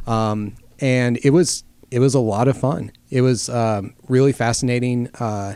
um, 0.05 0.53
and 0.79 1.17
it 1.23 1.31
was 1.31 1.63
it 1.89 1.99
was 1.99 2.13
a 2.13 2.19
lot 2.19 2.47
of 2.49 2.57
fun. 2.57 2.91
It 3.09 3.21
was 3.21 3.49
um, 3.49 3.93
really 4.07 4.31
fascinating. 4.33 5.09
Uh, 5.19 5.55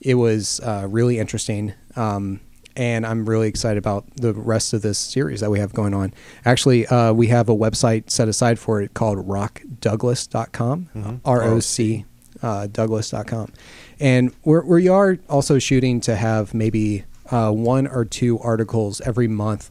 it 0.00 0.14
was 0.14 0.60
uh, 0.60 0.86
really 0.88 1.18
interesting. 1.18 1.74
Um, 1.96 2.40
and 2.76 3.04
I'm 3.04 3.28
really 3.28 3.48
excited 3.48 3.78
about 3.78 4.06
the 4.16 4.32
rest 4.32 4.72
of 4.72 4.82
this 4.82 4.98
series 4.98 5.40
that 5.40 5.50
we 5.50 5.58
have 5.58 5.72
going 5.74 5.92
on. 5.92 6.14
Actually, 6.44 6.86
uh, 6.86 7.12
we 7.12 7.26
have 7.26 7.48
a 7.48 7.54
website 7.54 8.10
set 8.10 8.28
aside 8.28 8.58
for 8.58 8.80
it 8.80 8.94
called 8.94 9.18
rockdouglas.com, 9.26 11.20
R 11.24 11.42
O 11.42 11.60
C 11.60 12.04
uh, 12.42 12.68
Douglas.com. 12.68 13.52
And 13.98 14.32
we're, 14.44 14.64
we 14.64 14.88
are 14.88 15.18
also 15.28 15.58
shooting 15.58 16.00
to 16.02 16.16
have 16.16 16.54
maybe 16.54 17.04
uh, 17.30 17.50
one 17.50 17.86
or 17.86 18.04
two 18.04 18.38
articles 18.38 19.00
every 19.02 19.28
month 19.28 19.70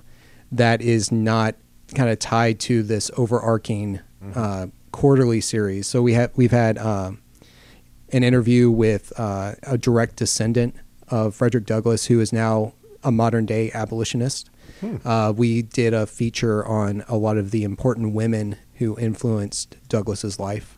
that 0.52 0.82
is 0.82 1.12
not 1.12 1.56
kind 1.96 2.10
of 2.10 2.20
tied 2.20 2.60
to 2.60 2.84
this 2.84 3.10
overarching 3.18 4.00
uh, 4.36 4.68
quarterly 4.92 5.42
series. 5.42 5.88
So 5.88 6.02
we 6.02 6.14
have 6.14 6.32
we've 6.36 6.52
had 6.52 6.78
um, 6.78 7.22
an 8.12 8.24
interview 8.24 8.70
with 8.70 9.12
uh, 9.18 9.54
a 9.64 9.78
direct 9.78 10.16
descendant 10.18 10.76
of 11.08 11.36
Frederick 11.36 11.66
Douglass, 11.66 12.06
who 12.06 12.20
is 12.20 12.32
now 12.34 12.74
a 13.04 13.12
modern 13.12 13.46
day 13.46 13.72
abolitionist. 13.74 14.50
Uh, 15.04 15.34
we 15.36 15.62
did 15.62 15.94
a 15.94 16.06
feature 16.06 16.66
on 16.66 17.04
a 17.10 17.18
lot 17.18 17.38
of 17.38 17.52
the 17.52 17.64
important 17.64 18.14
women 18.14 18.56
who 18.76 18.98
influenced 18.98 19.76
Douglass's 19.90 20.40
life, 20.40 20.78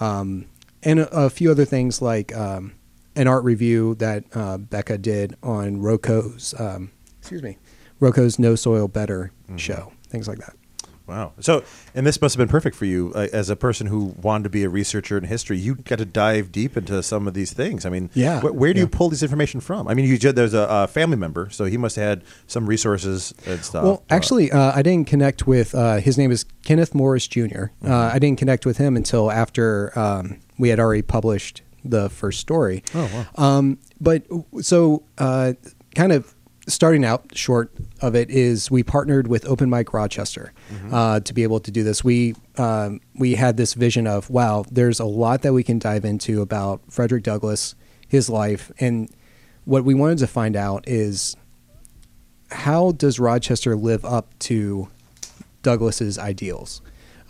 um, 0.00 0.46
and 0.82 1.00
a, 1.00 1.24
a 1.24 1.28
few 1.30 1.50
other 1.50 1.64
things 1.66 2.00
like 2.00 2.34
um, 2.34 2.72
an 3.16 3.26
art 3.28 3.44
review 3.44 3.96
that 3.96 4.24
uh, 4.34 4.56
Becca 4.56 4.98
did 4.98 5.36
on 5.42 5.80
Roco's, 5.80 6.54
um, 6.58 6.90
excuse 7.18 7.42
me, 7.42 7.58
Roco's 8.00 8.38
No 8.38 8.54
Soil 8.54 8.88
Better 8.88 9.30
show, 9.56 9.92
things 10.08 10.26
like 10.26 10.38
that. 10.38 10.54
Wow. 11.06 11.32
So, 11.40 11.62
and 11.94 12.06
this 12.06 12.20
must 12.22 12.34
have 12.34 12.38
been 12.38 12.48
perfect 12.50 12.74
for 12.76 12.86
you 12.86 13.12
uh, 13.14 13.28
as 13.32 13.50
a 13.50 13.56
person 13.56 13.86
who 13.88 14.14
wanted 14.22 14.44
to 14.44 14.50
be 14.50 14.64
a 14.64 14.70
researcher 14.70 15.18
in 15.18 15.24
history. 15.24 15.58
You 15.58 15.74
got 15.74 15.98
to 15.98 16.06
dive 16.06 16.50
deep 16.50 16.76
into 16.78 17.02
some 17.02 17.28
of 17.28 17.34
these 17.34 17.52
things. 17.52 17.84
I 17.84 17.90
mean, 17.90 18.08
Yeah, 18.14 18.40
wh- 18.40 18.54
where 18.54 18.72
do 18.72 18.80
you 18.80 18.88
pull 18.88 19.10
this 19.10 19.22
information 19.22 19.60
from? 19.60 19.86
I 19.86 19.92
mean, 19.92 20.06
you 20.06 20.16
there's 20.18 20.54
a, 20.54 20.66
a 20.70 20.86
family 20.86 21.16
member, 21.18 21.50
so 21.50 21.66
he 21.66 21.76
must 21.76 21.96
have 21.96 22.04
had 22.04 22.24
some 22.46 22.66
resources 22.66 23.34
and 23.46 23.62
stuff. 23.62 23.84
Well, 23.84 24.02
Uh, 24.10 24.14
actually, 24.14 24.50
uh, 24.50 24.72
I 24.74 24.80
didn't 24.82 25.06
connect 25.06 25.46
with. 25.46 25.74
Uh, 25.74 25.96
his 25.96 26.16
name 26.16 26.30
is 26.30 26.44
Kenneth 26.64 26.94
Morris 26.94 27.26
Jr. 27.28 27.40
Mm-hmm. 27.42 27.90
Uh, 27.92 28.10
I 28.12 28.18
didn't 28.18 28.38
connect 28.38 28.64
with 28.64 28.78
him 28.78 28.96
until 28.96 29.30
after 29.30 29.96
um, 29.98 30.38
we 30.58 30.70
had 30.70 30.80
already 30.80 31.02
published 31.02 31.60
the 31.84 32.08
first 32.08 32.40
story. 32.40 32.82
Oh, 32.94 33.26
wow. 33.36 33.58
Um, 33.58 33.78
but 34.00 34.22
so, 34.62 35.02
uh, 35.18 35.52
kind 35.94 36.12
of 36.12 36.33
starting 36.66 37.04
out 37.04 37.36
short 37.36 37.72
of 38.00 38.14
it 38.14 38.30
is 38.30 38.70
we 38.70 38.82
partnered 38.82 39.26
with 39.28 39.46
Open 39.46 39.68
Mic 39.68 39.92
Rochester 39.92 40.52
Mm-hmm. 40.72 40.94
uh, 40.94 41.20
to 41.20 41.34
be 41.34 41.42
able 41.42 41.60
to 41.60 41.70
do 41.70 41.82
this. 41.84 42.02
We 42.02 42.34
um, 42.56 43.00
we 43.14 43.34
had 43.34 43.56
this 43.56 43.74
vision 43.74 44.06
of 44.06 44.30
wow, 44.30 44.64
there's 44.70 44.98
a 45.00 45.04
lot 45.04 45.42
that 45.42 45.52
we 45.52 45.62
can 45.62 45.78
dive 45.78 46.04
into 46.04 46.40
about 46.42 46.80
Frederick 46.90 47.22
Douglass, 47.22 47.74
his 48.08 48.28
life, 48.30 48.70
and 48.80 49.10
what 49.64 49.84
we 49.84 49.94
wanted 49.94 50.18
to 50.18 50.26
find 50.26 50.56
out 50.56 50.84
is 50.86 51.36
how 52.50 52.92
does 52.92 53.18
Rochester 53.18 53.74
live 53.76 54.04
up 54.04 54.38
to 54.40 54.88
Douglass's 55.62 56.18
ideals? 56.18 56.80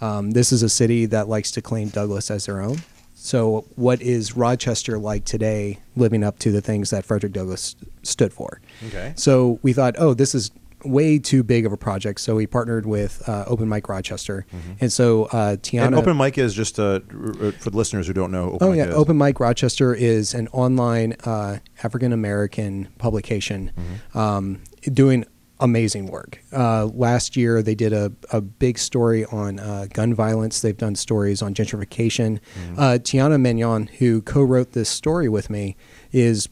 Um, 0.00 0.32
this 0.32 0.52
is 0.52 0.62
a 0.62 0.68
city 0.68 1.06
that 1.06 1.28
likes 1.28 1.50
to 1.52 1.62
claim 1.62 1.88
Douglass 1.88 2.30
as 2.30 2.46
their 2.46 2.60
own. 2.60 2.78
So, 3.24 3.64
what 3.76 4.02
is 4.02 4.36
Rochester 4.36 4.98
like 4.98 5.24
today, 5.24 5.78
living 5.96 6.22
up 6.22 6.38
to 6.40 6.52
the 6.52 6.60
things 6.60 6.90
that 6.90 7.06
Frederick 7.06 7.32
Douglass 7.32 7.74
stood 8.02 8.34
for? 8.34 8.60
Okay. 8.88 9.14
So 9.16 9.58
we 9.62 9.72
thought, 9.72 9.94
oh, 9.96 10.12
this 10.12 10.34
is 10.34 10.50
way 10.84 11.18
too 11.18 11.42
big 11.42 11.64
of 11.64 11.72
a 11.72 11.76
project. 11.78 12.20
So 12.20 12.34
we 12.34 12.46
partnered 12.46 12.84
with 12.84 13.26
uh, 13.26 13.44
Open 13.46 13.66
Mic 13.66 13.88
Rochester, 13.88 14.44
and 14.78 14.92
so 14.92 15.24
uh, 15.32 15.56
Tianna. 15.56 15.86
and 15.86 15.94
open 15.94 16.18
mic 16.18 16.36
is 16.36 16.52
just 16.52 16.78
uh, 16.78 17.00
for 17.00 17.70
the 17.70 17.76
listeners 17.76 18.06
who 18.06 18.12
don't 18.12 18.30
know. 18.30 18.52
Open 18.52 18.58
Oh 18.60 18.70
mic 18.72 18.76
yeah, 18.76 18.88
is. 18.88 18.94
Open 18.94 19.16
Mic 19.16 19.40
Rochester 19.40 19.94
is 19.94 20.34
an 20.34 20.48
online 20.48 21.16
uh, 21.24 21.60
African 21.82 22.12
American 22.12 22.88
publication 22.98 23.72
um, 24.12 24.60
doing 24.92 25.24
amazing 25.60 26.06
work. 26.06 26.40
Uh, 26.52 26.86
last 26.86 27.36
year 27.36 27.62
they 27.62 27.74
did 27.74 27.92
a, 27.92 28.12
a 28.32 28.40
big 28.40 28.78
story 28.78 29.24
on 29.26 29.60
uh, 29.60 29.86
gun 29.92 30.12
violence. 30.14 30.60
They've 30.60 30.76
done 30.76 30.94
stories 30.96 31.42
on 31.42 31.54
gentrification. 31.54 32.40
Uh, 32.76 32.98
Tianna 33.00 33.40
Mañon, 33.40 33.88
who 33.90 34.20
co-wrote 34.22 34.72
this 34.72 34.88
story 34.88 35.28
with 35.28 35.48
me, 35.50 35.76
is, 36.12 36.48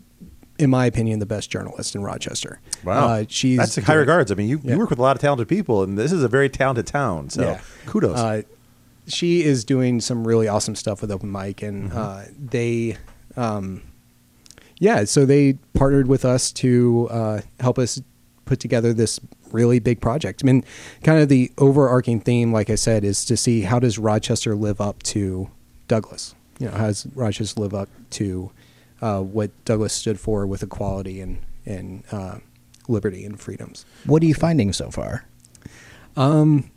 in 0.59 0.71
my 0.71 0.87
opinion, 0.87 1.19
the 1.19 1.27
best 1.27 1.51
journalist 1.51 1.95
in 1.95 2.03
Rochester. 2.03 2.61
Wow, 2.85 3.09
uh, 3.09 3.25
she's 3.29 3.59
that's 3.59 3.77
high 3.77 3.83
doing- 3.95 3.99
regards. 3.99 4.31
I 4.31 4.37
mean, 4.37 4.49
you, 4.49 4.61
Yeah. 4.63 4.73
you 4.75 4.79
work 4.79 4.91
with 4.91 4.99
a 4.99 5.03
lot 5.03 5.17
of 5.17 5.21
talented 5.21 5.49
people, 5.49 5.83
and 5.83 5.99
this 5.99 6.13
is 6.13 6.23
a 6.23 6.29
very 6.29 6.49
talented 6.49 6.87
town. 6.87 7.29
So 7.31 7.43
Yeah. 7.43 7.61
kudos. 7.87 8.17
Uh, 8.19 8.43
she 9.09 9.43
is 9.43 9.65
doing 9.65 10.01
some 10.01 10.27
really 10.27 10.47
awesome 10.47 10.77
stuff 10.77 11.01
with 11.03 11.11
open 11.11 11.31
mic, 11.33 11.61
and 11.61 11.93
uh, 11.93 12.23
they, 12.39 12.97
um, 13.37 13.83
yeah, 14.79 15.03
so 15.05 15.27
they 15.27 15.55
partnered 15.75 16.07
with 16.07 16.25
us 16.25 16.53
to 16.53 17.09
uh, 17.11 17.41
help 17.59 17.81
us 17.81 18.01
put 18.53 18.61
together 18.61 18.93
this 18.93 19.19
really 19.51 19.79
big 19.79 20.03
project. 20.03 20.43
I 20.45 20.47
mean, 20.47 20.63
kind 21.03 21.23
of 21.23 21.31
the 21.31 21.51
overarching 21.57 22.21
theme, 22.21 22.53
like 22.53 22.69
I 22.69 22.75
said, 22.75 23.03
is 23.03 23.25
to 23.25 23.35
see 23.35 23.63
how 23.63 23.79
does 23.79 23.99
Rochester 23.99 24.55
live 24.55 24.79
up 24.79 25.03
to 25.05 25.51
Douglass. 25.89 26.35
You 26.59 26.67
know, 26.67 26.73
how 26.73 26.89
does 26.89 27.07
Rochester 27.15 27.63
live 27.63 27.73
up 27.73 27.89
to 28.11 28.51
uh, 29.01 29.23
what 29.23 29.51
Douglass 29.65 29.95
stood 29.95 30.21
for 30.21 30.47
with 30.47 30.63
equality 30.63 31.23
and 31.23 31.39
and 31.65 32.05
uh, 32.13 32.41
liberty 32.89 33.25
and 33.25 33.41
freedoms. 33.41 33.87
What 34.05 34.23
are 34.23 34.27
you 34.27 34.35
finding 34.35 34.75
so 34.75 34.91
far? 34.91 35.25
Um, 36.15 36.71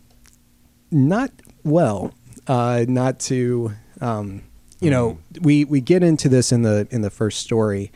not 0.91 1.31
well. 1.65 2.13
Uh, 2.47 2.85
not 2.87 3.19
to. 3.19 3.73
Um, 3.99 4.43
you 4.79 4.89
know, 4.89 5.19
we 5.41 5.65
we 5.65 5.81
get 5.81 6.03
into 6.03 6.29
this 6.29 6.53
in 6.53 6.61
the 6.61 6.87
in 6.89 7.01
the 7.01 7.09
first 7.09 7.41
story, 7.41 7.91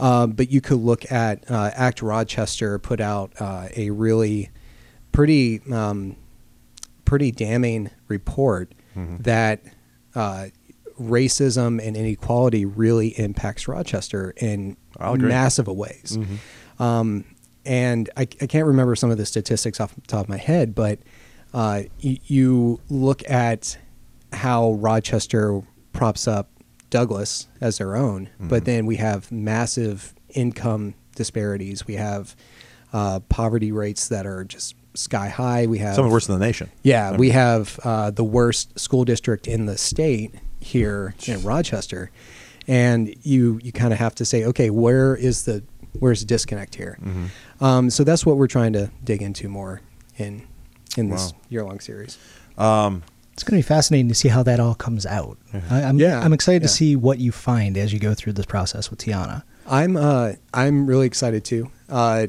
uh, 0.00 0.26
but 0.26 0.50
you 0.50 0.60
could 0.60 0.78
look 0.78 1.10
at 1.12 1.48
uh, 1.50 1.70
Act 1.74 2.02
Rochester 2.02 2.78
put 2.78 3.00
out 3.00 3.32
uh, 3.38 3.68
a 3.76 3.90
really 3.90 4.50
pretty 5.12 5.60
um, 5.72 6.16
pretty 7.04 7.30
damning 7.30 7.90
report 8.08 8.72
that 9.20 9.62
uh, 10.14 10.46
racism 11.00 11.80
and 11.86 11.96
inequality 11.96 12.64
really 12.64 13.08
impacts 13.18 13.66
Rochester 13.68 14.34
in 14.36 14.76
massive 15.28 15.66
ways. 15.68 16.18
Um, 16.78 17.24
and 17.64 18.08
I, 18.16 18.22
I 18.22 18.46
can't 18.46 18.66
remember 18.66 18.94
some 18.96 19.10
of 19.10 19.18
the 19.18 19.26
statistics 19.26 19.80
off 19.80 19.94
the 19.94 20.00
top 20.02 20.22
of 20.24 20.28
my 20.28 20.36
head, 20.38 20.74
but 20.74 20.98
uh, 21.54 21.82
y- 22.02 22.18
you 22.24 22.80
look 22.88 23.28
at 23.30 23.76
how 24.32 24.72
Rochester 24.74 25.62
props 25.92 26.26
up 26.28 26.48
Douglass 26.90 27.48
as 27.60 27.78
their 27.78 27.96
own, 27.96 28.28
but 28.40 28.64
then 28.64 28.84
we 28.86 28.96
have 28.96 29.30
massive 29.32 30.14
income 30.34 30.94
disparities. 31.14 31.86
We 31.86 31.94
have 31.94 32.34
uh, 32.92 33.20
poverty 33.28 33.72
rates 33.72 34.08
that 34.08 34.26
are 34.26 34.44
just 34.44 34.74
sky 34.94 35.28
high. 35.28 35.66
We 35.66 35.78
have 35.78 35.94
Some 35.94 36.04
of 36.04 36.10
the 36.10 36.12
worst 36.12 36.28
in 36.28 36.38
the 36.38 36.44
nation. 36.44 36.70
yeah, 36.82 37.16
we 37.16 37.30
have 37.30 37.78
uh, 37.84 38.10
the 38.10 38.24
worst 38.24 38.78
school 38.78 39.04
district 39.04 39.46
in 39.46 39.66
the 39.66 39.78
state 39.78 40.34
here 40.58 41.14
in 41.26 41.42
Rochester, 41.42 42.10
and 42.66 43.14
you 43.22 43.60
you 43.62 43.72
kind 43.72 43.92
of 43.92 43.98
have 43.98 44.14
to 44.16 44.24
say, 44.24 44.44
okay, 44.46 44.70
where 44.70 45.14
is 45.16 45.44
the 45.44 45.62
where's 45.98 46.20
the 46.20 46.26
disconnect 46.26 46.74
here? 46.74 46.98
Mm-hmm. 47.00 47.64
Um, 47.64 47.90
so 47.90 48.04
that's 48.04 48.26
what 48.26 48.36
we're 48.36 48.46
trying 48.48 48.72
to 48.74 48.90
dig 49.04 49.22
into 49.22 49.48
more 49.48 49.80
in 50.16 50.42
in 50.96 51.08
this 51.10 51.32
Wow. 51.32 51.38
year 51.48 51.64
long 51.64 51.80
series. 51.80 52.18
Um, 52.58 53.02
It's 53.32 53.42
going 53.42 53.60
to 53.60 53.66
be 53.66 53.68
fascinating 53.68 54.08
to 54.08 54.14
see 54.14 54.28
how 54.28 54.42
that 54.42 54.60
all 54.60 54.74
comes 54.74 55.06
out. 55.06 55.38
I, 55.70 55.82
I'm, 55.82 55.98
Yeah, 55.98 56.20
I'm 56.20 56.32
excited 56.32 56.62
yeah. 56.62 56.68
to 56.68 56.72
see 56.74 56.96
what 56.96 57.18
you 57.18 57.32
find 57.32 57.76
as 57.78 57.92
you 57.92 57.98
go 57.98 58.12
through 58.14 58.34
this 58.34 58.46
process 58.46 58.90
with 58.90 58.98
Tianna. 59.00 59.42
I'm 59.66 59.96
uh, 59.96 60.32
I'm 60.52 60.86
really 60.86 61.06
excited 61.06 61.44
too. 61.44 61.70
Uh, 61.88 62.26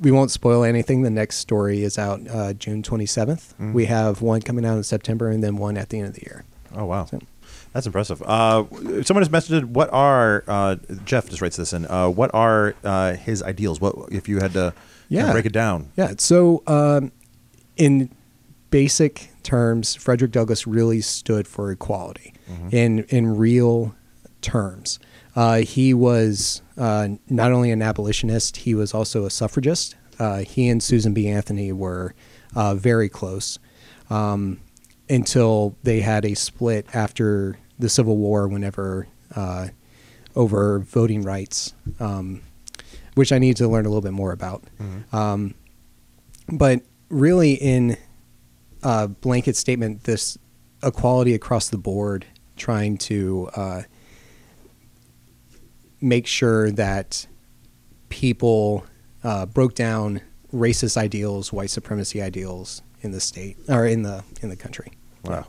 we 0.00 0.10
won't 0.12 0.30
spoil 0.30 0.62
anything. 0.64 1.02
The 1.02 1.10
next 1.10 1.38
story 1.38 1.82
is 1.82 1.98
out 1.98 2.20
uh, 2.30 2.52
June 2.54 2.82
27th. 2.82 3.54
Mhm. 3.56 3.72
We 3.72 3.86
have 3.86 4.22
one 4.22 4.40
coming 4.42 4.64
out 4.64 4.76
in 4.76 4.84
September, 4.84 5.28
and 5.28 5.42
then 5.42 5.56
one 5.56 5.76
at 5.76 5.88
the 5.88 5.98
end 5.98 6.06
of 6.08 6.14
the 6.14 6.22
year. 6.22 6.44
oh 6.76 6.84
wow, 6.86 7.04
So- 7.06 7.18
that's 7.72 7.86
impressive. 7.86 8.22
Uh, 8.22 8.64
someone 9.02 9.22
has 9.22 9.28
messaged. 9.28 9.64
What 9.64 9.92
are 9.92 10.44
uh, 10.48 10.76
Jeff 11.04 11.28
just 11.28 11.42
writes 11.42 11.56
this 11.56 11.72
in? 11.72 11.84
Uh, 11.86 12.08
what 12.08 12.30
are 12.32 12.74
uh, 12.84 13.14
his 13.14 13.42
ideals? 13.42 13.80
What 13.80 13.94
if 14.10 14.28
you 14.28 14.38
had 14.38 14.52
to 14.52 14.58
kind 14.58 14.66
of 14.68 14.74
Yeah. 15.08 15.32
break 15.32 15.46
it 15.46 15.52
down? 15.52 15.90
Yeah. 15.96 16.12
So, 16.18 16.62
um, 16.66 17.12
in 17.76 18.10
basic 18.70 19.30
terms, 19.42 19.94
Frederick 19.94 20.32
Douglass 20.32 20.66
really 20.66 21.00
stood 21.00 21.46
for 21.48 21.70
equality 21.70 22.34
in 22.70 23.04
in 23.04 23.36
real 23.36 23.94
terms. 24.40 24.98
Uh, 25.36 25.58
he 25.58 25.94
was 25.94 26.62
uh, 26.76 27.08
not 27.28 27.52
only 27.52 27.70
an 27.70 27.82
abolitionist, 27.82 28.58
he 28.58 28.74
was 28.74 28.92
also 28.94 29.24
a 29.24 29.30
suffragist. 29.30 29.94
Uh, 30.18 30.38
he 30.38 30.68
and 30.68 30.82
Susan 30.82 31.14
B. 31.14 31.28
Anthony 31.28 31.70
were 31.72 32.14
uh, 32.56 32.74
very 32.74 33.08
close 33.08 33.58
um, 34.10 34.58
until 35.08 35.76
they 35.84 36.00
had 36.00 36.24
a 36.24 36.34
split 36.34 36.86
after 36.92 37.58
the 37.78 37.88
Civil 37.88 38.16
War, 38.16 38.48
whenever 38.48 39.06
uh, 39.36 39.68
over 40.34 40.80
voting 40.80 41.22
rights, 41.22 41.72
um, 42.00 42.42
which 43.14 43.30
I 43.32 43.38
need 43.38 43.56
to 43.58 43.68
learn 43.68 43.86
a 43.86 43.88
little 43.88 44.02
bit 44.02 44.12
more 44.12 44.32
about. 44.32 44.64
Um, 45.12 45.54
but 46.48 46.82
really, 47.08 47.52
in 47.54 47.96
a 48.82 49.08
blanket 49.08 49.56
statement, 49.56 50.04
this 50.04 50.38
equality 50.82 51.34
across 51.34 51.68
the 51.68 51.78
board, 51.78 52.26
trying 52.56 52.96
to 52.98 53.50
uh, 53.54 53.82
make 56.00 56.26
sure 56.26 56.70
that 56.70 57.26
people 58.08 58.84
uh, 59.24 59.46
broke 59.46 59.74
down 59.74 60.20
racist 60.52 60.96
ideals, 60.96 61.52
white 61.52 61.70
supremacy 61.70 62.22
ideals 62.22 62.82
in 63.02 63.10
the 63.10 63.20
state 63.20 63.56
or 63.68 63.86
in 63.86 64.02
the 64.02 64.24
in 64.40 64.48
the 64.48 64.56
country. 64.56 64.92
Wow. 65.24 65.46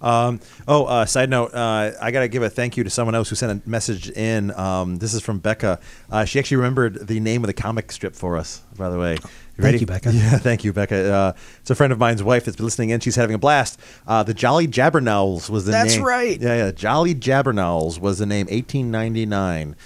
Um, 0.00 0.40
oh, 0.68 0.84
uh, 0.84 1.06
side 1.06 1.30
note, 1.30 1.54
uh, 1.54 1.92
I 2.00 2.10
got 2.10 2.20
to 2.20 2.28
give 2.28 2.42
a 2.42 2.50
thank 2.50 2.76
you 2.76 2.84
to 2.84 2.90
someone 2.90 3.14
else 3.14 3.28
who 3.28 3.36
sent 3.36 3.64
a 3.64 3.68
message 3.68 4.10
in. 4.10 4.50
Um, 4.52 4.98
this 4.98 5.14
is 5.14 5.22
from 5.22 5.38
Becca. 5.38 5.80
Uh, 6.10 6.24
she 6.24 6.38
actually 6.38 6.58
remembered 6.58 7.06
the 7.06 7.20
name 7.20 7.42
of 7.42 7.48
the 7.48 7.54
comic 7.54 7.90
strip 7.92 8.14
for 8.14 8.36
us, 8.36 8.62
by 8.76 8.90
the 8.90 8.98
way. 8.98 9.18
You 9.58 9.62
Thank 9.62 9.80
you, 9.80 9.86
Becca. 9.86 10.12
Yeah, 10.12 10.38
thank 10.38 10.64
you, 10.64 10.72
Becca. 10.72 11.12
Uh, 11.12 11.32
it's 11.60 11.70
a 11.70 11.74
friend 11.74 11.92
of 11.92 11.98
mine's 11.98 12.22
wife 12.22 12.44
that's 12.44 12.56
been 12.56 12.66
listening 12.66 12.90
in. 12.90 13.00
She's 13.00 13.16
having 13.16 13.34
a 13.34 13.38
blast. 13.38 13.80
Uh, 14.06 14.22
the 14.22 14.34
Jolly 14.34 14.68
Jabbernowls 14.68 15.48
was 15.48 15.64
the 15.64 15.72
That's 15.72 15.94
name. 15.94 16.00
That's 16.00 16.06
right. 16.06 16.40
Yeah, 16.40 16.56
yeah. 16.56 16.70
Jolly 16.72 17.14
Jabbernowls 17.14 17.98
was 17.98 18.18
the 18.18 18.26
name, 18.26 18.46
1899. 18.48 19.76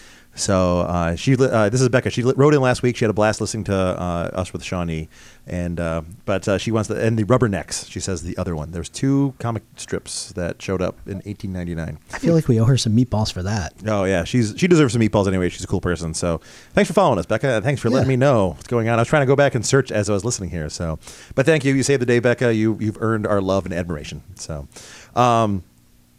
So 0.41 0.81
uh, 0.81 1.17
she, 1.17 1.35
uh, 1.35 1.69
this 1.69 1.83
is 1.83 1.89
Becca. 1.91 2.09
She 2.09 2.23
wrote 2.23 2.55
in 2.55 2.63
last 2.63 2.83
week. 2.83 2.97
She 2.97 3.05
had 3.05 3.11
a 3.11 3.15
blast 3.15 3.43
listening 3.43 3.65
to 3.65 3.75
uh, 3.75 4.31
us 4.33 4.55
with 4.55 4.65
Shawnee, 4.65 5.09
and 5.47 5.79
uh, 5.79 6.01
but 6.25 6.49
uh, 6.49 6.57
she 6.57 6.73
wants 6.73 6.89
the 6.89 6.99
and 6.99 7.19
the 7.19 7.25
Rubbernecks. 7.25 7.91
She 7.91 8.01
says 8.01 8.23
the 8.23 8.37
other 8.39 8.57
one. 8.57 8.71
There's 8.71 8.89
two 8.89 9.35
comic 9.39 9.63
strips 9.77 10.33
that 10.33 10.63
showed 10.63 10.81
up 10.81 10.97
in 11.07 11.17
1899. 11.17 11.99
I 12.15 12.19
feel 12.19 12.35
like 12.35 12.49
we 12.49 12.59
owe 12.59 12.65
her 12.65 12.79
some 12.79 12.97
meatballs 12.97 13.31
for 13.31 13.43
that. 13.43 13.75
Oh 13.87 14.05
yeah, 14.05 14.25
she's 14.25 14.55
she 14.57 14.67
deserves 14.67 14.95
some 14.95 15.03
meatballs 15.03 15.29
anyway. 15.29 15.51
She's 15.51 15.65
a 15.65 15.69
cool 15.69 15.83
person. 15.83 16.15
So 16.15 16.41
thanks 16.73 16.89
for 16.89 16.95
following 16.95 17.19
us, 17.19 17.27
Becca. 17.27 17.61
Thanks 17.61 17.83
for 17.83 17.91
letting 17.91 18.09
me 18.09 18.17
know 18.17 18.49
what's 18.49 18.67
going 18.67 18.89
on. 18.89 18.99
I 18.99 19.03
was 19.03 19.09
trying 19.09 19.23
to 19.23 19.27
go 19.27 19.37
back 19.37 19.55
and 19.55 19.65
search 19.65 19.93
as 19.93 20.09
I 20.09 20.15
was 20.15 20.25
listening 20.25 20.49
here. 20.49 20.71
So, 20.71 20.99
but 21.35 21.45
thank 21.45 21.67
you. 21.67 21.75
You 21.75 21.83
saved 21.83 22.01
the 22.01 22.07
day, 22.07 22.19
Becca. 22.19 22.55
You 22.55 22.79
you've 22.81 23.01
earned 23.03 23.27
our 23.27 23.43
love 23.43 23.67
and 23.67 23.75
admiration. 23.75 24.23
So. 24.37 24.69
Um, 25.15 25.65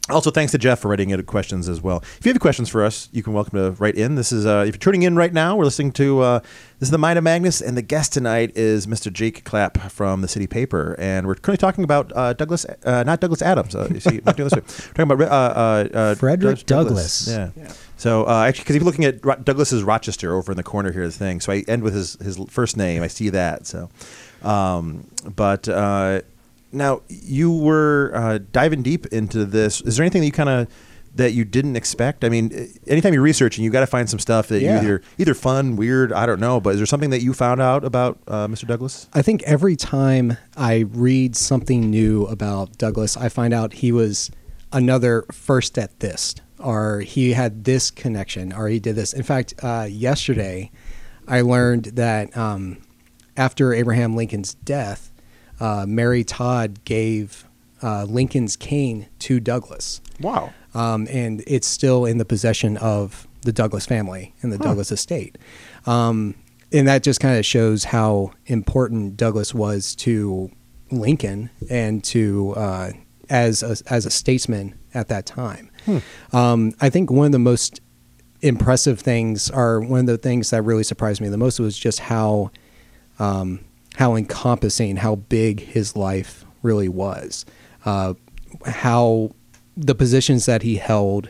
also, 0.09 0.31
thanks 0.31 0.51
to 0.51 0.57
Jeff 0.57 0.79
for 0.79 0.87
writing 0.89 1.11
in 1.11 1.21
questions 1.23 1.69
as 1.69 1.79
well. 1.79 1.97
If 2.17 2.25
you 2.25 2.31
have 2.33 2.41
questions 2.41 2.69
for 2.69 2.83
us, 2.83 3.07
you 3.11 3.21
can 3.21 3.33
welcome 3.33 3.57
to 3.57 3.71
write 3.81 3.95
in. 3.95 4.15
This 4.15 4.31
is 4.31 4.47
uh, 4.47 4.65
if 4.67 4.73
you're 4.73 4.79
tuning 4.79 5.03
in 5.03 5.15
right 5.15 5.31
now, 5.31 5.55
we're 5.55 5.63
listening 5.63 5.91
to 5.93 6.21
uh, 6.21 6.39
this 6.79 6.87
is 6.87 6.89
the 6.89 6.97
Mind 6.97 7.19
of 7.19 7.23
Magnus, 7.23 7.61
and 7.61 7.77
the 7.77 7.83
guest 7.83 8.11
tonight 8.11 8.51
is 8.55 8.87
Mr. 8.87 9.13
Jake 9.13 9.43
Clapp 9.43 9.77
from 9.91 10.21
the 10.21 10.27
City 10.27 10.47
Paper, 10.47 10.95
and 10.97 11.27
we're 11.27 11.35
currently 11.35 11.61
talking 11.61 11.83
about 11.83 12.11
uh, 12.15 12.33
Douglas, 12.33 12.65
uh, 12.83 13.03
not 13.03 13.19
Douglas 13.19 13.43
Adams. 13.43 13.75
Uh, 13.75 13.87
you 13.93 13.99
see, 13.99 14.21
not 14.25 14.35
doing 14.35 14.49
this 14.49 14.53
right. 14.53 14.87
We're 14.97 15.05
talking 15.05 15.11
about 15.11 15.31
uh, 15.31 15.59
uh, 15.59 15.97
uh, 15.97 16.15
Frederick 16.15 16.65
Douglas. 16.65 17.25
Douglass. 17.25 17.27
Yeah. 17.27 17.63
Yeah. 17.63 17.73
So 17.97 18.27
uh, 18.27 18.45
actually, 18.47 18.63
because 18.63 18.75
if 18.77 18.81
you're 18.81 18.87
looking 18.87 19.05
at 19.05 19.23
Ro- 19.23 19.35
Douglas's 19.35 19.83
Rochester 19.83 20.35
over 20.35 20.51
in 20.51 20.57
the 20.57 20.63
corner 20.63 20.91
here, 20.91 21.05
the 21.05 21.11
thing. 21.11 21.39
So 21.41 21.51
I 21.51 21.63
end 21.67 21.83
with 21.83 21.93
his 21.93 22.15
his 22.15 22.37
first 22.49 22.75
name. 22.75 23.03
I 23.03 23.07
see 23.07 23.29
that. 23.29 23.67
So, 23.67 23.89
um, 24.41 25.05
but 25.35 25.69
uh, 25.69 26.21
now 26.71 27.01
you 27.07 27.51
were 27.51 28.11
uh, 28.13 28.39
diving 28.51 28.81
deep 28.83 29.05
into 29.07 29.45
this. 29.45 29.81
Is 29.81 29.97
there 29.97 30.03
anything 30.03 30.21
that 30.21 30.25
you 30.27 30.31
kind 30.31 30.49
of 30.49 30.67
that 31.15 31.33
you 31.33 31.43
didn't 31.43 31.75
expect? 31.75 32.23
I 32.23 32.29
mean, 32.29 32.51
eh, 32.53 32.67
anytime 32.87 33.13
you're 33.13 33.21
researching, 33.21 33.63
you 33.65 33.69
got 33.69 33.81
to 33.81 33.87
find 33.87 34.09
some 34.09 34.19
stuff 34.19 34.47
that 34.47 34.61
Yeah. 34.61 34.75
you 34.75 34.81
either 34.87 35.01
either 35.17 35.33
fun, 35.33 35.75
weird, 35.75 36.13
I 36.13 36.25
don't 36.25 36.39
know. 36.39 36.59
But 36.61 36.71
is 36.71 36.77
there 36.77 36.85
something 36.85 37.09
that 37.09 37.21
you 37.21 37.33
found 37.33 37.61
out 37.61 37.83
about 37.83 38.19
uh, 38.27 38.47
Mr. 38.47 38.65
Douglass? 38.67 39.07
I 39.13 39.21
think 39.21 39.43
every 39.43 39.75
time 39.75 40.37
I 40.55 40.85
read 40.89 41.35
something 41.35 41.89
new 41.89 42.25
about 42.27 42.77
Douglass, 42.77 43.17
I 43.17 43.27
find 43.29 43.53
out 43.53 43.73
he 43.73 43.91
was 43.91 44.31
another 44.71 45.25
first 45.33 45.77
at 45.77 45.99
this, 45.99 46.33
or 46.57 47.01
he 47.01 47.33
had 47.33 47.65
this 47.65 47.91
connection, 47.91 48.53
or 48.53 48.69
he 48.69 48.79
did 48.79 48.95
this. 48.95 49.11
In 49.11 49.23
fact, 49.23 49.53
uh, 49.61 49.87
yesterday 49.89 50.71
I 51.27 51.41
learned 51.41 51.85
that 51.95 52.35
um, 52.37 52.77
after 53.35 53.73
Abraham 53.73 54.15
Lincoln's 54.15 54.53
death, 54.53 55.10
uh, 55.61 55.85
Mary 55.87 56.23
Todd 56.25 56.83
gave 56.83 57.45
uh, 57.81 58.03
Lincoln's 58.03 58.55
cane 58.57 59.07
to 59.19 59.39
Douglass 59.39 60.01
Wow. 60.19 60.53
um, 60.73 61.07
and 61.09 61.43
it's 61.47 61.67
still 61.67 62.05
in 62.05 62.17
the 62.17 62.25
possession 62.25 62.75
of 62.77 63.27
the 63.43 63.51
Douglass 63.53 63.85
family 63.85 64.33
and 64.41 64.51
the 64.51 64.57
Douglass 64.57 64.91
estate. 64.91 65.37
Um, 65.85 66.35
and 66.73 66.87
that 66.87 67.03
just 67.03 67.19
kind 67.19 67.37
of 67.37 67.45
shows 67.45 67.85
how 67.85 68.33
important 68.45 69.17
Douglass 69.17 69.53
was 69.53 69.95
to 69.95 70.51
Lincoln 70.91 71.49
and 71.69 72.03
to 72.03 72.53
uh, 72.55 72.91
as 73.29 73.63
a, 73.63 73.77
as 73.91 74.05
a 74.05 74.09
statesman 74.11 74.75
at 74.93 75.07
that 75.07 75.25
time. 75.25 75.71
Um, 76.33 76.73
I 76.79 76.89
think 76.89 77.09
one 77.09 77.25
of 77.25 77.31
the 77.31 77.39
most 77.39 77.79
impressive 78.41 78.99
things, 78.99 79.49
are 79.49 79.79
one 79.79 80.01
of 80.01 80.05
the 80.05 80.17
things 80.17 80.49
that 80.51 80.61
really 80.63 80.83
surprised 80.83 81.21
me 81.21 81.29
the 81.29 81.37
most, 81.37 81.59
was 81.59 81.77
just 81.77 81.99
how 81.99 82.51
um, 83.19 83.59
how 83.95 84.15
encompassing, 84.15 84.97
how 84.97 85.15
big 85.15 85.59
his 85.59 85.95
life 85.95 86.45
really 86.63 86.89
was. 86.89 87.45
uh, 87.85 88.13
how 88.65 89.31
the 89.77 89.95
positions 89.95 90.45
that 90.45 90.61
he 90.61 90.75
held, 90.75 91.29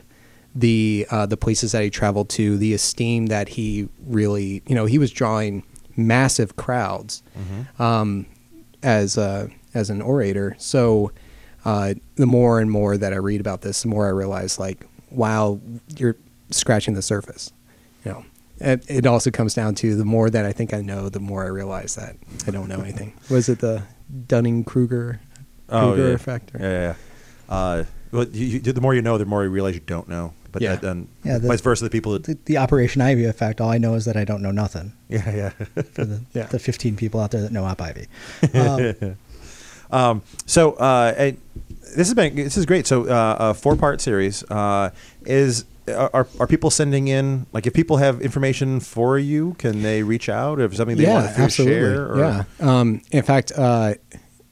the 0.55 1.05
uh, 1.11 1.25
the 1.25 1.37
places 1.37 1.71
that 1.71 1.83
he 1.83 1.89
traveled 1.89 2.29
to, 2.29 2.57
the 2.57 2.73
esteem 2.73 3.27
that 3.27 3.49
he 3.49 3.87
really, 4.05 4.61
you 4.67 4.75
know, 4.75 4.85
he 4.85 4.97
was 4.97 5.11
drawing 5.11 5.63
massive 5.95 6.55
crowds 6.55 7.21
um, 7.79 8.25
as 8.83 9.17
a, 9.17 9.49
as 9.73 9.89
an 9.89 10.01
orator. 10.01 10.55
So 10.57 11.11
uh, 11.63 11.93
the 12.15 12.25
more 12.25 12.59
and 12.59 12.71
more 12.71 12.97
that 12.97 13.13
I 13.13 13.17
read 13.17 13.39
about 13.39 13.61
this, 13.61 13.83
the 13.83 13.87
more 13.89 14.07
I 14.07 14.09
realize, 14.09 14.59
like, 14.59 14.85
wow, 15.11 15.59
you're 15.95 16.17
scratching 16.49 16.95
the 16.95 17.01
surface. 17.01 17.51
You 18.03 18.11
know, 18.11 18.25
it, 18.61 18.85
it 18.89 19.05
also 19.05 19.31
comes 19.31 19.53
down 19.53 19.75
to 19.75 19.95
the 19.95 20.05
more 20.05 20.29
that 20.29 20.45
I 20.45 20.51
think 20.53 20.73
I 20.73 20.81
know, 20.81 21.09
the 21.09 21.19
more 21.19 21.43
I 21.43 21.47
realize 21.47 21.95
that 21.95 22.15
I 22.47 22.51
don't 22.51 22.67
know 22.67 22.81
anything. 22.81 23.13
Was 23.29 23.49
it 23.49 23.59
the 23.59 23.83
Dunning 24.27 24.63
Kruger 24.63 25.19
Oh, 25.69 25.93
Kruger 25.93 26.09
yeah. 26.09 26.13
effect? 26.15 26.55
or- 26.55 26.59
Yeah, 26.59 26.69
yeah. 26.71 26.93
yeah. 27.49 27.55
Uh, 27.55 27.83
well, 28.11 28.25
you, 28.27 28.45
you, 28.45 28.59
the 28.59 28.81
more 28.81 28.93
you 28.93 29.01
know, 29.01 29.17
the 29.17 29.25
more 29.25 29.43
you 29.43 29.49
realize 29.49 29.73
you 29.75 29.81
don't 29.81 30.07
know. 30.09 30.33
But 30.51 30.61
Yeah. 30.61 30.71
that, 30.71 30.81
then 30.81 31.07
Yeah, 31.23 31.37
the- 31.37 31.47
vice 31.47 31.61
versa, 31.61 31.83
the 31.85 31.89
people 31.89 32.11
that 32.13 32.23
The, 32.25 32.37
the 32.45 32.57
Operation 32.57 33.01
Ivy 33.01 33.23
effect. 33.25 33.61
All 33.61 33.69
I 33.69 33.77
know 33.77 33.93
is 33.95 34.03
that 34.05 34.17
I 34.17 34.25
don't 34.25 34.41
know 34.41 34.51
nothing. 34.51 34.91
yeah, 35.09 35.33
yeah. 35.33 35.49
For 35.93 36.03
the, 36.05 36.21
Yeah. 36.33 36.47
the 36.47 36.59
15 36.59 36.97
people 36.97 37.19
out 37.21 37.31
there 37.31 37.41
that 37.41 37.51
know 37.53 37.63
Op 37.65 37.81
Ivy. 37.81 38.07
Um, 38.53 39.17
Um, 39.91 40.21
so 40.45 40.71
uh, 40.73 41.13
and 41.17 41.37
this 41.97 42.07
has 42.07 42.13
been 42.13 42.33
this 42.35 42.55
is 42.55 42.65
great. 42.65 42.87
So 42.87 43.07
uh, 43.09 43.35
a 43.39 43.53
four 43.53 43.75
part 43.75 43.99
series 43.99 44.41
uh, 44.49 44.91
is 45.25 45.65
are, 45.87 46.27
are 46.39 46.47
people 46.47 46.69
sending 46.69 47.07
in 47.07 47.47
like 47.51 47.65
if 47.65 47.73
people 47.73 47.97
have 47.97 48.21
information 48.21 48.79
for 48.79 49.17
you, 49.17 49.55
can 49.55 49.81
they 49.81 50.03
reach 50.03 50.29
out 50.29 50.59
if 50.59 50.75
something 50.75 50.97
they 50.97 51.03
yeah, 51.03 51.23
want 51.23 51.35
to 51.35 51.41
absolutely. 51.41 51.75
share? 51.75 52.11
Or, 52.11 52.17
Yeah. 52.17 52.43
Um, 52.59 53.01
in 53.11 53.23
fact, 53.23 53.51
uh, 53.55 53.95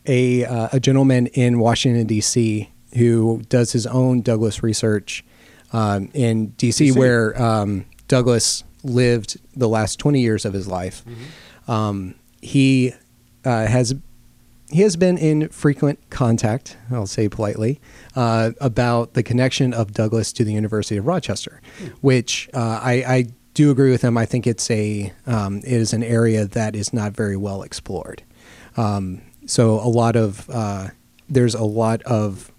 a 0.06 0.46
uh, 0.46 0.70
a 0.74 0.80
gentleman 0.80 1.28
in 1.28 1.60
Washington 1.60 2.08
D.C. 2.08 2.70
who 2.96 3.42
does 3.50 3.72
his 3.72 3.86
own 3.86 4.22
Douglass 4.22 4.64
research 4.64 5.24
um, 5.72 6.10
in 6.14 6.48
D.C., 6.50 6.90
DC. 6.90 6.98
where 6.98 7.40
um, 7.42 7.86
Douglass 8.08 8.64
lived 8.84 9.38
the 9.56 9.70
last 9.70 10.00
twenty 10.00 10.22
years 10.22 10.46
of 10.46 10.54
his 10.54 10.68
life. 10.68 11.04
Mm-hmm. 11.06 11.72
Um, 11.72 12.16
he 12.42 12.94
uh, 13.46 13.68
has 13.68 13.94
he 14.72 14.82
has 14.82 14.96
been 14.96 15.18
in 15.18 15.50
frequent 15.50 16.00
contact, 16.10 16.78
I'll 16.92 17.08
say 17.08 17.28
politely, 17.28 17.82
uh, 18.20 18.52
about 18.60 19.14
the 19.14 19.24
connection 19.24 19.74
of 19.74 19.94
Douglass 19.94 20.34
to 20.34 20.44
the 20.44 20.54
University 20.62 20.98
of 21.00 21.06
Rochester, 21.08 21.62
which 22.02 22.50
uh, 22.54 22.80
I, 22.94 22.94
I 23.18 23.20
do 23.54 23.72
agree 23.72 23.92
with 23.92 24.02
him. 24.02 24.18
I 24.18 24.26
think 24.26 24.46
it's 24.48 24.70
a 24.72 25.12
um, 25.36 25.58
it 25.74 25.80
is 25.86 25.94
an 25.94 26.04
area 26.04 26.46
that 26.46 26.76
is 26.76 26.92
not 26.94 27.12
very 27.14 27.38
well 27.38 27.62
explored. 27.64 28.24
Um, 28.78 29.22
so 29.46 29.80
a 29.80 29.92
lot 30.02 30.16
of 30.16 30.50
uh, 30.50 30.88
there's 31.36 31.56
a 31.56 31.64
lot 31.84 32.02
of 32.04 32.52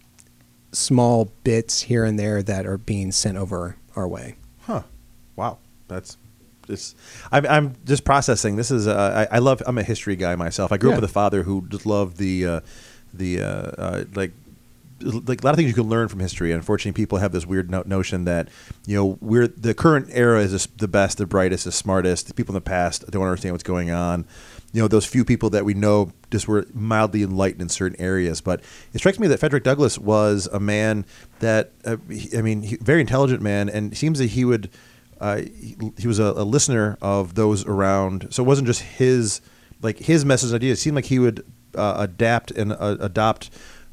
small 0.73 1.31
bits 1.45 1.83
here 1.83 2.05
and 2.05 2.19
there 2.19 2.43
that 2.43 2.67
are 2.67 2.79
being 2.79 3.13
sent 3.13 3.37
over 3.37 3.77
our 3.97 4.09
way. 4.09 4.37
Huh. 4.63 4.83
Wow. 5.37 5.59
That's 5.89 6.17
just. 6.67 6.97
I'm, 7.33 7.45
I'm 7.47 7.75
just 7.85 8.05
processing. 8.05 8.57
This 8.57 8.71
is. 8.71 8.87
Uh, 8.87 9.27
I, 9.31 9.37
I 9.37 9.39
love. 9.41 9.63
I'm 9.67 9.79
a 9.79 9.83
history 9.83 10.17
guy 10.17 10.37
myself. 10.37 10.71
I 10.73 10.77
grew 10.79 10.91
Yeah. 10.91 10.97
up 10.97 11.03
with 11.03 11.11
a 11.11 11.13
father 11.13 11.43
who 11.43 11.67
just 11.69 11.87
loved 11.87 12.17
the, 12.19 12.47
uh, 12.47 12.61
the 13.13 13.43
uh, 13.43 13.47
uh, 13.47 14.05
like. 14.15 14.33
Like 15.03 15.43
a 15.43 15.45
lot 15.47 15.51
of 15.51 15.57
things 15.57 15.69
you 15.69 15.75
can 15.75 15.89
learn 15.89 16.09
from 16.09 16.21
history. 16.21 16.53
Unfortunately, 16.53 16.93
people 17.01 17.19
have 17.19 17.33
this 17.33 17.47
weird 17.47 17.71
no- 17.71 17.83
notion 17.87 18.25
that 18.25 18.49
you 18.87 18.97
know 18.97 19.19
we're 19.21 19.49
the 19.49 19.75
current 19.75 20.09
era 20.11 20.41
is 20.41 20.67
the 20.77 20.89
best, 20.89 21.19
the 21.19 21.27
brightest, 21.27 21.65
the 21.65 21.73
smartest. 21.73 22.27
The 22.29 22.35
people 22.35 22.53
in 22.53 22.57
the 22.57 22.61
past 22.61 23.11
don't 23.11 23.23
understand 23.23 23.53
what's 23.55 23.63
going 23.65 23.91
on. 23.91 24.27
You 24.73 24.83
know 24.83 24.89
those 24.89 25.07
few 25.07 25.25
people 25.25 25.51
that 25.51 25.65
we 25.65 25.75
know 25.75 26.13
just 26.31 26.47
were 26.47 26.67
mildly 26.73 27.23
enlightened 27.23 27.63
in 27.63 27.69
certain 27.69 28.01
areas. 28.01 28.41
But 28.41 28.63
it 28.93 28.99
strikes 28.99 29.19
me 29.19 29.27
that 29.29 29.39
Frederick 29.41 29.65
Douglass 29.65 29.99
was 29.99 30.49
a 30.53 30.61
man 30.61 31.05
that 31.41 31.73
uh, 31.85 31.97
he- 32.09 32.37
I 32.37 32.43
mean, 32.43 32.63
he, 32.63 32.77
very 32.77 33.01
intelligent 33.01 33.43
man, 33.43 33.69
and 33.69 33.93
it 33.93 33.97
seems 33.97 34.19
that 34.19 34.27
he 34.31 34.45
would 34.45 34.71
uh, 35.21 35.37
he, 35.39 35.77
he 35.99 36.07
was 36.07 36.19
a, 36.19 36.25
a 36.37 36.45
listener 36.45 36.97
of 37.03 37.35
those 37.35 37.67
around. 37.67 38.29
So 38.31 38.43
it 38.43 38.47
wasn't 38.47 38.67
just 38.67 38.83
his 38.83 39.41
like 39.83 39.99
his 39.99 40.25
message 40.25 40.53
ideas. 40.53 40.79
It 40.79 40.83
seemed 40.83 40.95
like 40.97 41.07
he 41.07 41.19
would 41.19 41.45
uh, 41.75 41.97
adapt 41.99 42.51
and 42.53 42.73
uh, 42.73 42.97
adopt 43.01 43.51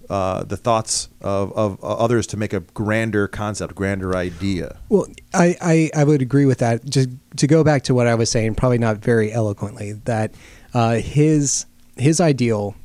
uh, 0.10 0.44
the 0.44 0.58
thoughts 0.58 1.10
of, 1.22 1.52
of 1.54 1.84
others 1.84 2.28
to 2.28 2.38
make 2.38 2.54
a 2.54 2.62
grander 2.62 3.28
concept, 3.28 3.76
grander 3.76 4.16
idea. 4.16 4.78
Well, 4.90 5.08
I, 5.34 5.56
I, 5.62 5.92
I 6.02 6.04
would 6.04 6.22
agree 6.22 6.46
with 6.46 6.60
that. 6.60 6.86
Just 6.86 7.10
to 7.38 7.48
go 7.48 7.64
back 7.64 7.84
to 7.84 7.94
what 7.94 8.08
I 8.08 8.16
was 8.16 8.30
saying, 8.30 8.56
probably 8.56 8.78
not 8.78 8.98
very 8.98 9.32
eloquently, 9.32 9.94
that 9.94 10.34
uh, 10.74 10.96
his 10.96 11.66
his 11.96 12.22
ideal 12.22 12.76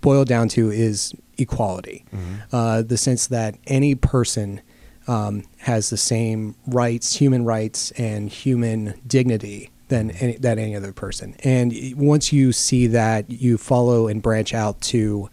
boiled 0.00 0.28
down 0.28 0.48
to 0.48 0.70
is 0.70 1.12
equality, 1.36 2.04
uh, 2.52 2.82
the 2.82 2.96
sense 2.96 3.26
that 3.28 3.56
any 3.66 3.94
person 3.94 4.60
um, 5.06 5.44
has 5.58 5.90
the 5.90 5.96
same 5.96 6.54
rights, 6.66 7.16
human 7.16 7.44
rights, 7.44 7.90
and 7.92 8.28
human 8.28 8.94
dignity 9.06 9.70
than 9.88 10.10
any, 10.12 10.36
that 10.36 10.58
any 10.58 10.76
other 10.76 10.92
person. 10.92 11.34
And 11.44 11.72
once 11.96 12.32
you 12.32 12.52
see 12.52 12.86
that, 12.88 13.30
you 13.30 13.58
follow 13.58 14.06
and 14.06 14.22
branch 14.22 14.54
out 14.54 14.80
to 14.82 15.30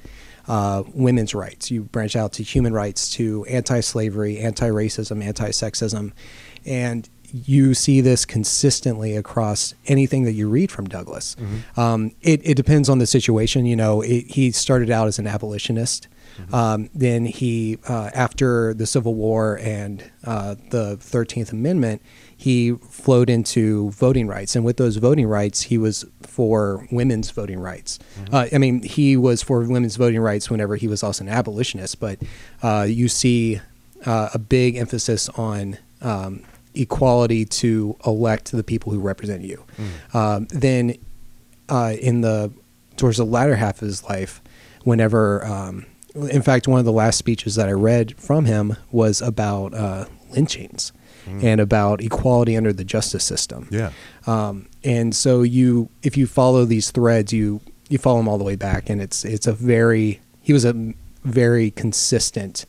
uh, 0.47 0.83
women's 0.93 1.33
rights. 1.33 1.71
You 1.71 1.83
branch 1.83 2.15
out 2.15 2.33
to 2.33 2.43
human 2.43 2.73
rights, 2.73 3.09
to 3.11 3.45
anti-slavery, 3.45 4.39
anti-racism, 4.39 5.23
anti-sexism, 5.23 6.11
and 6.65 7.09
you 7.31 7.73
see 7.73 8.01
this 8.01 8.23
consistently 8.25 9.17
across 9.17 9.73
anything 9.87 10.23
that 10.23 10.33
you 10.33 10.47
read 10.47 10.71
from 10.71 10.85
Douglass. 10.87 11.35
Um, 11.75 12.11
it, 12.21 12.39
it 12.43 12.55
depends 12.55 12.87
on 12.87 12.99
the 12.99 13.05
situation. 13.07 13.65
You 13.65 13.75
know, 13.75 14.01
it, 14.01 14.27
he 14.27 14.51
started 14.51 14.89
out 14.89 15.07
as 15.07 15.19
an 15.19 15.27
abolitionist. 15.27 16.07
Um, 16.51 16.89
then 16.93 17.25
he, 17.25 17.77
uh, 17.87 18.09
after 18.13 18.73
the 18.73 18.85
Civil 18.85 19.15
War 19.15 19.57
and 19.61 20.03
uh, 20.25 20.55
the 20.69 20.97
Thirteenth 20.97 21.53
Amendment, 21.53 22.01
he 22.45 22.73
flowed 22.73 23.27
into 23.27 23.89
voting 23.89 24.27
rights, 24.27 24.55
and 24.55 24.63
with 24.63 24.77
those 24.77 24.97
voting 24.97 25.25
rights, 25.25 25.63
he 25.63 25.79
was 25.79 26.05
for 26.21 26.87
women's 26.91 27.31
voting 27.31 27.59
rights. 27.59 27.97
Uh, 28.31 28.45
I 28.53 28.59
mean, 28.59 28.83
he 28.83 29.17
was 29.17 29.41
for 29.41 29.61
women's 29.61 29.95
voting 29.95 30.19
rights 30.19 30.47
whenever 30.47 30.75
he 30.75 30.87
was 30.87 31.01
also 31.01 31.23
an 31.23 31.29
abolitionist, 31.31 31.99
but 31.99 32.19
uh, 32.61 32.85
you 32.87 33.07
see 33.07 33.61
uh, 34.05 34.29
a 34.31 34.37
big 34.37 34.75
emphasis 34.75 35.27
on 35.29 35.79
um, 36.03 36.43
equality 36.75 37.45
to 37.45 37.97
elect 38.05 38.51
the 38.51 38.63
people 38.63 38.91
who 38.93 38.99
represent 38.99 39.41
you. 39.41 39.65
Um, 40.13 40.45
then, 40.51 40.99
uh, 41.67 41.95
in 41.99 42.21
the 42.21 42.53
towards 42.95 43.17
the 43.17 43.25
latter 43.25 43.55
half 43.55 43.81
of 43.81 43.87
his 43.87 44.03
life, 44.03 44.39
whenever, 44.83 45.43
um, 45.43 45.87
in 46.13 46.43
fact, 46.43 46.67
one 46.67 46.77
of 46.77 46.85
the 46.85 46.91
last 46.91 47.17
speeches 47.17 47.55
that 47.55 47.67
I 47.67 47.71
read 47.71 48.15
from 48.19 48.45
him 48.45 48.77
was 48.91 49.19
about 49.19 49.73
uh, 49.73 50.05
lynchings 51.25 51.43
and 51.43 51.61
about 51.61 52.01
equality 52.01 52.55
under 52.57 52.71
the 52.73 52.83
justice 52.83 53.23
system. 53.23 53.67
Yeah. 53.71 53.91
Um, 54.27 54.67
and 54.83 55.15
so 55.15 55.41
you, 55.41 55.89
if 56.03 56.17
you 56.17 56.27
follow 56.27 56.65
these 56.65 56.91
threads, 56.91 57.33
you 57.33 57.61
you 57.89 57.97
follow 57.97 58.17
them 58.17 58.27
all 58.27 58.37
the 58.37 58.43
way 58.43 58.55
back, 58.55 58.89
and 58.89 59.01
it's 59.01 59.23
it's 59.25 59.47
a 59.47 59.53
very 59.53 60.19
he 60.41 60.53
was 60.53 60.65
a 60.65 60.93
very 61.23 61.71
consistent 61.71 62.65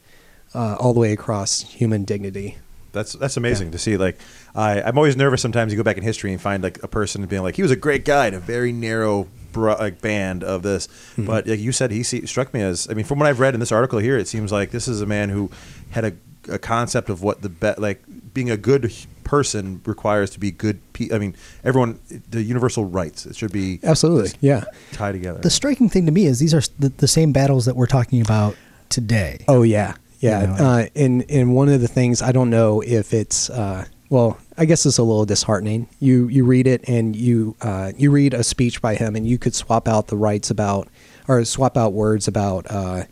uh, 0.54 0.76
all 0.78 0.94
the 0.94 1.00
way 1.00 1.12
across 1.12 1.60
human 1.62 2.04
dignity. 2.04 2.58
That's 2.92 3.12
that's 3.12 3.36
amazing 3.36 3.68
Yeah. 3.68 3.72
to 3.72 3.78
see. 3.78 3.96
Like, 3.98 4.18
I, 4.54 4.80
I'm 4.80 4.96
always 4.96 5.16
nervous 5.16 5.42
sometimes. 5.42 5.70
You 5.72 5.76
go 5.76 5.82
back 5.82 5.98
in 5.98 6.02
history 6.02 6.32
and 6.32 6.40
find 6.40 6.62
like 6.62 6.82
a 6.82 6.88
person 6.88 7.24
being 7.26 7.42
like, 7.42 7.56
he 7.56 7.62
was 7.62 7.70
a 7.70 7.76
great 7.76 8.04
guy 8.06 8.26
in 8.28 8.32
a 8.34 8.40
very 8.40 8.72
narrow 8.72 9.28
bro- 9.52 9.76
like 9.78 10.00
band 10.00 10.42
of 10.42 10.62
this. 10.62 10.88
Hmm. 11.16 11.26
But 11.26 11.46
like 11.46 11.60
you 11.60 11.72
said, 11.72 11.90
he 11.90 12.02
see, 12.02 12.24
struck 12.24 12.54
me 12.54 12.62
as. 12.62 12.88
I 12.90 12.94
mean, 12.94 13.04
from 13.04 13.18
what 13.18 13.28
I've 13.28 13.40
read 13.40 13.52
in 13.52 13.60
this 13.60 13.72
article 13.72 13.98
here, 13.98 14.16
it 14.16 14.28
seems 14.28 14.50
like 14.50 14.70
this 14.70 14.88
is 14.88 15.02
a 15.02 15.06
man 15.06 15.28
who 15.28 15.50
had 15.90 16.04
a, 16.06 16.12
a 16.48 16.58
concept 16.58 17.10
of 17.10 17.22
what 17.22 17.42
the 17.42 17.48
be- 17.48 17.74
like 17.78 18.02
being 18.34 18.50
a 18.50 18.56
good 18.56 18.92
person 19.24 19.80
requires 19.84 20.30
to 20.30 20.40
be 20.40 20.50
good. 20.50 20.80
Pe- 20.92 21.10
I 21.12 21.18
mean, 21.18 21.34
everyone 21.64 21.98
the 22.30 22.42
universal 22.42 22.84
rights. 22.84 23.26
It 23.26 23.36
should 23.36 23.52
be 23.52 23.80
Absolutely, 23.82 24.30
yeah. 24.40 24.64
tied 24.92 25.12
together. 25.12 25.40
the 25.40 25.50
striking 25.50 25.88
thing 25.88 26.06
to 26.06 26.12
me 26.12 26.26
is 26.26 26.38
these 26.38 26.54
are 26.54 26.62
the, 26.78 26.90
the 26.90 27.08
same 27.08 27.32
battles 27.32 27.64
that 27.66 27.76
we're 27.76 27.86
talking 27.86 28.20
about 28.20 28.56
today. 28.88 29.44
Oh 29.48 29.62
yeah, 29.62 29.94
yeah. 30.20 30.40
You 30.42 30.46
know, 30.46 30.54
uh, 30.54 30.86
and 30.94 31.24
and 31.30 31.54
one 31.54 31.68
of 31.68 31.80
the 31.80 31.88
things 31.88 32.22
I 32.22 32.32
don't 32.32 32.50
know 32.50 32.80
if 32.82 33.12
it's 33.12 33.50
uh, 33.50 33.84
well, 34.08 34.38
I 34.56 34.64
guess 34.64 34.86
it's 34.86 34.98
a 34.98 35.02
little 35.02 35.24
disheartening. 35.24 35.88
You 35.98 36.28
you 36.28 36.44
read 36.44 36.66
it 36.68 36.88
and 36.88 37.16
you 37.16 37.56
uh, 37.60 37.92
you 37.96 38.10
read 38.10 38.32
a 38.34 38.44
speech 38.44 38.80
by 38.80 38.94
him 38.94 39.16
and 39.16 39.26
you 39.26 39.38
could 39.38 39.54
swap 39.54 39.88
out 39.88 40.06
the 40.06 40.16
rights 40.16 40.50
about 40.50 40.88
or 41.26 41.44
swap 41.44 41.76
out 41.76 41.92
words 41.92 42.28
about 42.28 42.66
uh, 42.70 43.04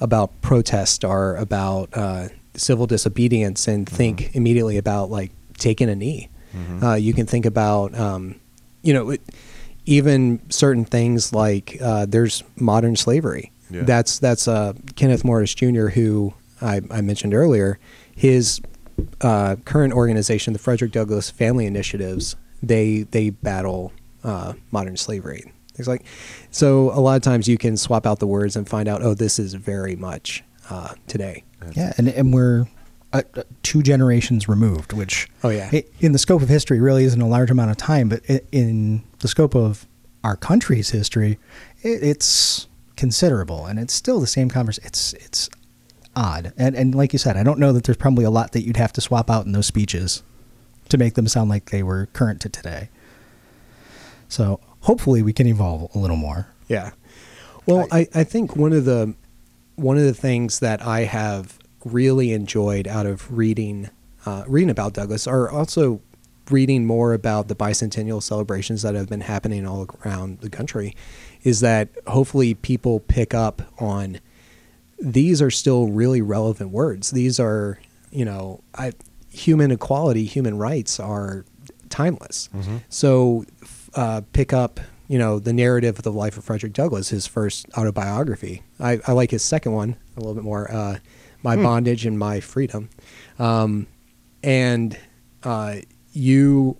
about 0.00 0.40
protest 0.40 1.04
or 1.04 1.36
about 1.36 1.90
uh, 1.92 2.28
civil 2.54 2.86
disobedience 2.86 3.68
and 3.68 3.88
think 3.88 4.34
immediately 4.34 4.76
about 4.76 5.10
like 5.10 5.32
taking 5.58 5.88
a 5.88 5.94
knee. 5.94 6.28
Uh, 6.82 6.94
you 6.94 7.12
can 7.12 7.26
think 7.26 7.46
about 7.46 7.94
um, 7.98 8.40
you 8.82 8.92
know. 8.92 9.10
It, 9.10 9.20
even 9.86 10.40
certain 10.50 10.84
things 10.84 11.32
like 11.32 11.76
uh, 11.80 12.06
there's 12.06 12.44
modern 12.56 12.96
slavery. 12.96 13.50
Yeah. 13.70 13.82
That's 13.82 14.18
that's 14.18 14.46
uh, 14.48 14.74
Kenneth 14.96 15.24
Morris 15.24 15.54
Jr., 15.54 15.88
who 15.88 16.34
I, 16.60 16.80
I 16.90 17.00
mentioned 17.00 17.34
earlier. 17.34 17.78
His 18.14 18.60
uh, 19.20 19.56
current 19.64 19.92
organization, 19.92 20.52
the 20.52 20.58
Frederick 20.58 20.92
Douglass 20.92 21.30
Family 21.30 21.66
Initiatives, 21.66 22.36
they 22.62 23.02
they 23.02 23.30
battle 23.30 23.92
uh, 24.22 24.54
modern 24.70 24.96
slavery. 24.96 25.52
Things 25.74 25.88
like 25.88 26.04
so. 26.50 26.90
A 26.90 27.00
lot 27.00 27.16
of 27.16 27.22
times 27.22 27.48
you 27.48 27.58
can 27.58 27.76
swap 27.76 28.06
out 28.06 28.18
the 28.18 28.26
words 28.26 28.56
and 28.56 28.68
find 28.68 28.88
out, 28.88 29.02
oh, 29.02 29.14
this 29.14 29.38
is 29.38 29.54
very 29.54 29.96
much 29.96 30.44
uh, 30.68 30.94
today. 31.06 31.44
Yeah, 31.74 31.92
and 31.98 32.08
and 32.08 32.32
we're 32.34 32.66
uh, 33.12 33.22
uh, 33.34 33.42
two 33.62 33.82
generations 33.82 34.48
removed, 34.48 34.92
which 34.92 35.28
Oh, 35.42 35.48
yeah. 35.50 35.68
i- 35.72 35.84
in 36.00 36.12
the 36.12 36.18
scope 36.18 36.42
of 36.42 36.48
history 36.48 36.78
really 36.80 37.04
isn't 37.04 37.20
a 37.20 37.26
large 37.28 37.50
amount 37.50 37.70
of 37.72 37.76
time, 37.76 38.08
but 38.08 38.22
i- 38.28 38.40
in 38.52 39.02
the 39.18 39.28
scope 39.28 39.54
of 39.56 39.86
our 40.22 40.36
country's 40.36 40.90
history, 40.90 41.38
it, 41.82 42.02
it's 42.02 42.68
considerable, 42.96 43.66
and 43.66 43.78
it's 43.78 43.92
still 43.94 44.20
the 44.20 44.26
same 44.26 44.48
conversation. 44.48 44.86
It's 44.86 45.12
it's 45.14 45.50
odd, 46.14 46.52
and 46.56 46.74
and 46.76 46.94
like 46.94 47.12
you 47.12 47.18
said, 47.18 47.36
I 47.36 47.42
don't 47.42 47.58
know 47.58 47.72
that 47.72 47.84
there's 47.84 47.96
probably 47.96 48.24
a 48.24 48.30
lot 48.30 48.52
that 48.52 48.62
you'd 48.62 48.76
have 48.76 48.92
to 48.94 49.00
swap 49.00 49.28
out 49.30 49.44
in 49.46 49.52
those 49.52 49.66
speeches 49.66 50.22
to 50.88 50.96
make 50.98 51.14
them 51.14 51.26
sound 51.28 51.50
like 51.50 51.70
they 51.70 51.82
were 51.82 52.06
current 52.12 52.40
to 52.42 52.48
today. 52.48 52.88
So 54.28 54.60
hopefully 54.80 55.22
we 55.22 55.32
can 55.32 55.46
evolve 55.46 55.94
a 55.94 55.98
little 55.98 56.16
more. 56.16 56.48
Yeah. 56.68 56.90
Well, 57.66 57.86
I, 57.92 58.08
I 58.14 58.24
think 58.24 58.56
one 58.56 58.72
of 58.72 58.84
the 58.84 59.14
one 59.80 59.96
of 59.96 60.04
the 60.04 60.14
things 60.14 60.60
that 60.60 60.84
I 60.84 61.00
have 61.00 61.58
really 61.84 62.32
enjoyed 62.32 62.86
out 62.86 63.06
of 63.06 63.36
reading 63.36 63.90
uh, 64.26 64.44
reading 64.46 64.68
about 64.68 64.92
Douglass 64.92 65.26
are 65.26 65.48
also 65.50 66.00
reading 66.50 66.84
more 66.84 67.14
about 67.14 67.48
the 67.48 67.54
bicentennial 67.54 68.22
celebrations 68.22 68.82
that 68.82 68.94
have 68.94 69.08
been 69.08 69.22
happening 69.22 69.66
all 69.66 69.86
around 70.04 70.40
the 70.40 70.50
country 70.50 70.94
is 71.42 71.60
that 71.60 71.88
hopefully 72.06 72.52
people 72.54 73.00
pick 73.00 73.32
up 73.32 73.62
on 73.80 74.20
these 74.98 75.40
are 75.40 75.50
still 75.50 75.88
really 75.88 76.20
relevant 76.20 76.70
words. 76.70 77.12
These 77.12 77.40
are, 77.40 77.78
you 78.10 78.26
know, 78.26 78.60
I, 78.74 78.92
human 79.30 79.70
equality, 79.70 80.26
human 80.26 80.58
rights 80.58 81.00
are 81.00 81.46
timeless. 81.88 82.50
So 82.90 83.46
uh, 83.94 84.20
pick 84.34 84.52
up, 84.52 84.80
you 85.08 85.18
know, 85.18 85.38
the 85.38 85.54
narrative 85.54 85.96
of 85.98 86.04
the 86.04 86.12
life 86.12 86.36
of 86.36 86.44
Frederick 86.44 86.74
Douglass, 86.74 87.08
his 87.08 87.26
first 87.26 87.66
autobiography. 87.78 88.62
I, 88.80 89.00
I 89.06 89.12
like 89.12 89.30
his 89.30 89.42
second 89.42 89.72
one 89.72 89.96
a 90.16 90.20
little 90.20 90.34
bit 90.34 90.44
more, 90.44 90.70
uh, 90.70 90.98
My 91.42 91.56
Bondage 91.56 92.06
and 92.06 92.18
My 92.18 92.40
Freedom. 92.40 92.88
Um, 93.38 93.86
and 94.42 94.98
uh, 95.42 95.76
you 96.12 96.78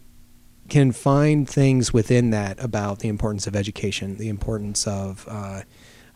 can 0.69 0.93
find 0.93 1.49
things 1.49 1.93
within 1.93 2.31
that 2.31 2.63
about 2.63 3.01
the 3.01 3.09
importance 3.09 3.47
of 3.47 3.57
education, 3.57 4.17
the 4.17 4.29
importance 4.29 4.87
of 4.87 5.27
uh, 5.29 5.63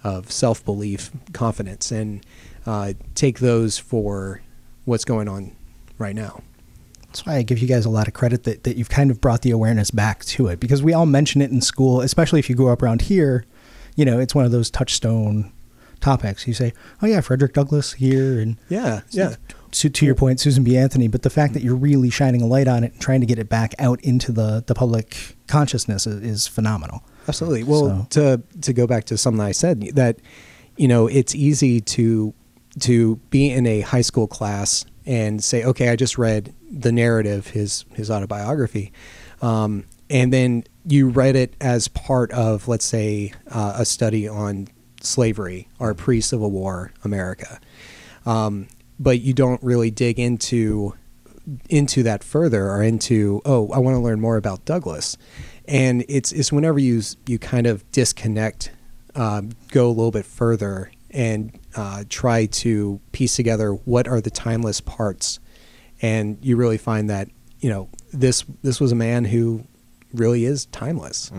of 0.03 0.30
self 0.30 0.64
belief, 0.64 1.11
confidence, 1.32 1.91
and 1.91 2.24
uh, 2.66 2.93
take 3.14 3.39
those 3.41 3.78
for 3.78 4.43
what's 4.85 5.05
going 5.05 5.28
on 5.28 5.57
right 5.99 6.14
now. 6.14 6.43
That's 7.07 7.24
why 7.24 7.37
I 7.37 7.43
give 7.43 7.59
you 7.61 7.68
guys 7.68 7.85
a 7.85 7.91
lot 7.91 8.09
of 8.09 8.14
credit 8.14 8.45
that, 8.45 8.64
that 8.64 8.76
you've 8.76 8.91
kind 8.91 9.11
of 9.11 9.20
brought 9.20 9.43
the 9.43 9.53
awareness 9.53 9.91
back 9.91 10.24
to 10.24 10.49
it 10.49 10.61
because 10.61 10.82
we 10.82 10.93
all 10.93 11.07
mention 11.07 11.41
it 11.41 11.51
in 11.51 11.61
school, 11.61 12.01
especially 12.01 12.41
if 12.41 12.51
you 12.51 12.57
grow 12.57 12.72
up 12.72 12.82
around 12.82 13.03
here. 13.03 13.45
You 13.97 14.05
know, 14.05 14.18
it's 14.18 14.35
one 14.35 14.45
of 14.45 14.51
those 14.51 14.70
touchstone 14.70 15.53
topics. 16.05 16.46
You 16.46 16.55
say, 16.55 16.72
"Oh 17.02 17.07
yeah, 17.07 17.20
Frederick 17.20 17.55
Douglass 17.55 17.94
here," 17.94 18.38
and 18.38 18.59
Yeah, 18.68 19.00
yeah. 19.11 19.36
to, 19.72 19.88
to 19.88 20.07
your 20.07 20.14
point, 20.14 20.38
Susan 20.38 20.62
B. 20.62 20.76
Anthony. 20.76 21.09
But 21.09 21.22
the 21.22 21.30
fact 21.30 21.55
that 21.55 21.62
you're 21.62 21.74
really 21.74 22.11
shining 22.11 22.42
a 22.42 22.46
light 22.46 22.68
on 22.68 22.84
it 22.84 22.92
and 22.92 23.00
trying 23.00 23.20
to 23.20 23.26
get 23.26 23.38
it 23.38 23.48
back 23.48 23.74
out 23.78 24.00
into 24.02 24.30
the 24.30 24.62
the 24.66 24.74
public 24.74 25.36
consciousness 25.46 26.07
is, 26.07 26.22
is 26.22 26.46
phenomenal. 26.46 27.02
Absolutely. 27.26 27.64
Well, 27.64 28.07
to 28.11 28.42
to 28.61 28.72
go 28.72 28.86
back 28.86 29.05
to 29.07 29.16
something 29.16 29.40
I 29.40 29.52
said 29.52 29.80
that 29.94 30.18
you 30.76 30.88
know 30.88 31.07
it's 31.07 31.34
easy 31.34 31.80
to 31.80 32.34
to 32.80 33.16
be 33.30 33.50
in 33.50 33.66
a 33.66 33.80
high 33.80 34.02
school 34.02 34.26
class 34.26 34.84
and 35.07 35.42
say, 35.42 35.64
okay, 35.64 35.90
I 35.90 35.96
just 35.96 36.18
read 36.18 36.55
the 36.70 36.92
narrative, 36.92 37.48
his 37.48 37.84
his 37.94 38.11
autobiography, 38.11 38.92
um, 39.40 39.84
and 40.11 40.32
then 40.32 40.64
you 40.86 41.09
read 41.09 41.34
it 41.34 41.57
as 41.61 41.88
part 41.88 42.30
of, 42.32 42.68
let's 42.68 42.84
say, 42.84 43.32
uh, 43.50 43.74
a 43.78 43.84
study 43.86 44.28
on 44.28 44.68
slavery 45.05 45.68
or 45.78 45.94
pre-Civil 45.94 46.50
War 46.50 46.92
America, 47.05 47.61
um, 48.26 48.68
but 48.98 49.20
you 49.20 49.34
don't 49.34 49.62
really 49.62 49.90
dig 49.90 50.18
into 50.18 50.94
into 51.68 52.02
that 52.02 52.24
further 52.24 52.70
or 52.70 52.82
into 52.82 53.42
oh 53.44 53.70
I 53.70 53.78
want 53.78 53.96
to 53.96 54.00
learn 54.00 54.20
more 54.20 54.36
about 54.36 54.64
Douglass, 54.64 55.16
and 55.66 56.05
it's 56.09 56.32
it's 56.32 56.52
whenever 56.52 56.78
you 56.78 57.02
you 57.26 57.38
kind 57.38 57.66
of 57.66 57.90
disconnect, 57.92 58.70
um, 59.14 59.50
go 59.70 59.86
a 59.86 59.88
little 59.88 60.11
bit 60.11 60.24
further 60.26 60.90
and 61.11 61.59
uh, 61.76 62.05
try 62.09 62.46
to 62.46 63.00
piece 63.12 63.36
together 63.36 63.70
what 63.72 64.09
are 64.09 64.20
the 64.20 64.30
timeless 64.30 64.80
parts, 64.80 65.38
and 66.02 66.38
you 66.42 66.57
really 66.57 66.78
find 66.78 67.09
that 67.11 67.28
you 67.61 67.70
know 67.70 67.88
this 68.12 68.44
this 68.62 68.80
was 68.80 68.92
a 68.92 68.96
man 68.96 69.24
who 69.24 69.64
really 70.12 70.44
is 70.44 70.66
timeless. 70.66 71.30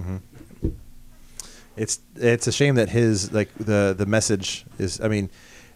It's 1.78 2.00
it's 2.16 2.48
a 2.48 2.52
shame 2.52 2.76
that 2.76 2.90
his 2.90 3.32
like 3.32 3.54
the 3.56 3.96
the 3.98 4.06
message 4.06 4.66
is. 4.78 5.02
I 5.02 5.08
mean, 5.08 5.30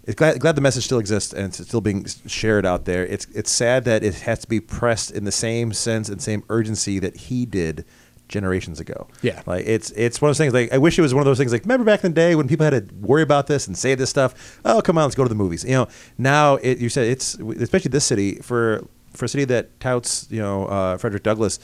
it's 0.03 0.15
glad 0.15 0.39
glad 0.39 0.55
the 0.55 0.61
message 0.61 0.85
still 0.85 0.99
exists 0.99 1.33
and 1.33 1.47
it's 1.47 1.65
still 1.67 1.81
being 1.81 2.05
shared 2.25 2.65
out 2.65 2.85
there. 2.85 3.05
It's 3.05 3.25
it's 3.33 3.51
sad 3.51 3.85
that 3.85 4.03
it 4.03 4.15
has 4.21 4.39
to 4.39 4.47
be 4.47 4.59
pressed 4.59 5.11
in 5.11 5.25
the 5.25 5.31
same 5.31 5.73
sense 5.73 6.09
and 6.09 6.21
same 6.21 6.43
urgency 6.49 6.99
that 6.99 7.15
he 7.17 7.45
did 7.45 7.85
generations 8.29 8.79
ago. 8.79 9.07
Yeah. 9.21 9.41
like 9.45 9.65
it's 9.65 9.91
it's 9.91 10.21
one 10.21 10.29
of 10.29 10.37
those 10.37 10.37
things. 10.37 10.53
Like 10.53 10.71
I 10.71 10.77
wish 10.77 10.97
it 10.97 11.01
was 11.01 11.13
one 11.13 11.21
of 11.21 11.25
those 11.25 11.37
things. 11.37 11.51
Like 11.51 11.63
remember 11.63 11.83
back 11.83 12.03
in 12.03 12.11
the 12.11 12.15
day 12.15 12.35
when 12.35 12.47
people 12.47 12.63
had 12.63 12.87
to 12.87 12.95
worry 12.95 13.23
about 13.23 13.47
this 13.47 13.67
and 13.67 13.77
say 13.77 13.95
this 13.95 14.09
stuff. 14.09 14.59
Oh 14.63 14.81
come 14.81 14.97
on, 14.97 15.03
let's 15.03 15.15
go 15.15 15.23
to 15.23 15.29
the 15.29 15.35
movies. 15.35 15.63
You 15.65 15.71
know 15.71 15.87
now 16.17 16.55
it, 16.55 16.77
you 16.77 16.89
said 16.89 17.07
it's 17.07 17.35
especially 17.35 17.89
this 17.89 18.05
city 18.05 18.35
for 18.35 18.87
for 19.13 19.25
a 19.25 19.27
city 19.27 19.45
that 19.45 19.79
touts 19.79 20.27
you 20.29 20.39
know 20.39 20.65
uh, 20.65 20.97
Frederick 20.97 21.23
Douglass. 21.23 21.59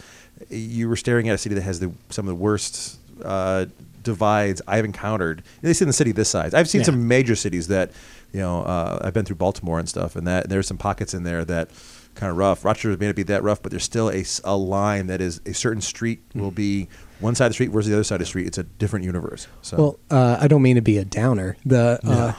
You 0.49 0.89
were 0.89 0.97
staring 0.97 1.29
at 1.29 1.35
a 1.35 1.37
city 1.37 1.55
that 1.55 1.61
has 1.61 1.79
the 1.79 1.93
some 2.09 2.25
of 2.25 2.29
the 2.29 2.35
worst 2.35 2.99
uh, 3.23 3.67
divides 4.05 4.61
I've 4.67 4.85
encountered. 4.85 5.43
At 5.57 5.63
least 5.65 5.81
in 5.81 5.87
the 5.87 5.93
city 5.93 6.13
this 6.13 6.29
size, 6.29 6.53
I've 6.53 6.69
seen 6.69 6.79
Yeah. 6.81 6.85
some 6.85 7.07
major 7.09 7.35
cities 7.35 7.67
that 7.67 7.91
you 8.31 8.39
know 8.39 8.61
uh, 8.63 8.99
I've 9.01 9.13
been 9.13 9.25
through 9.25 9.35
Baltimore 9.35 9.79
and 9.79 9.89
stuff, 9.89 10.15
and 10.15 10.25
that 10.27 10.47
there's 10.47 10.67
some 10.67 10.77
pockets 10.77 11.13
in 11.13 11.23
there 11.23 11.43
that 11.43 11.69
kind 12.15 12.31
of 12.31 12.37
rough. 12.37 12.63
Rochester 12.63 12.95
may 12.97 13.07
not 13.07 13.15
be 13.15 13.23
that 13.23 13.43
rough, 13.43 13.61
but 13.61 13.71
there's 13.71 13.83
still 13.83 14.09
a, 14.09 14.23
a 14.45 14.55
line 14.55 15.07
that 15.07 15.19
is 15.19 15.41
a 15.45 15.53
certain 15.53 15.81
street 15.81 16.21
will 16.33 16.51
be 16.51 16.87
one 17.19 17.35
side 17.35 17.47
of 17.47 17.49
the 17.49 17.53
street 17.55 17.71
versus 17.71 17.89
the 17.89 17.95
other 17.95 18.05
side 18.05 18.15
of 18.15 18.19
the 18.21 18.25
street. 18.25 18.47
It's 18.47 18.57
a 18.57 18.63
different 18.63 19.03
universe. 19.03 19.47
So 19.61 19.77
Well, 19.77 19.99
uh, 20.09 20.37
I 20.39 20.47
don't 20.47 20.61
mean 20.61 20.75
to 20.77 20.81
be 20.81 20.97
a 20.97 21.03
downer. 21.03 21.57
The 21.65 21.99
uh, 22.05 22.33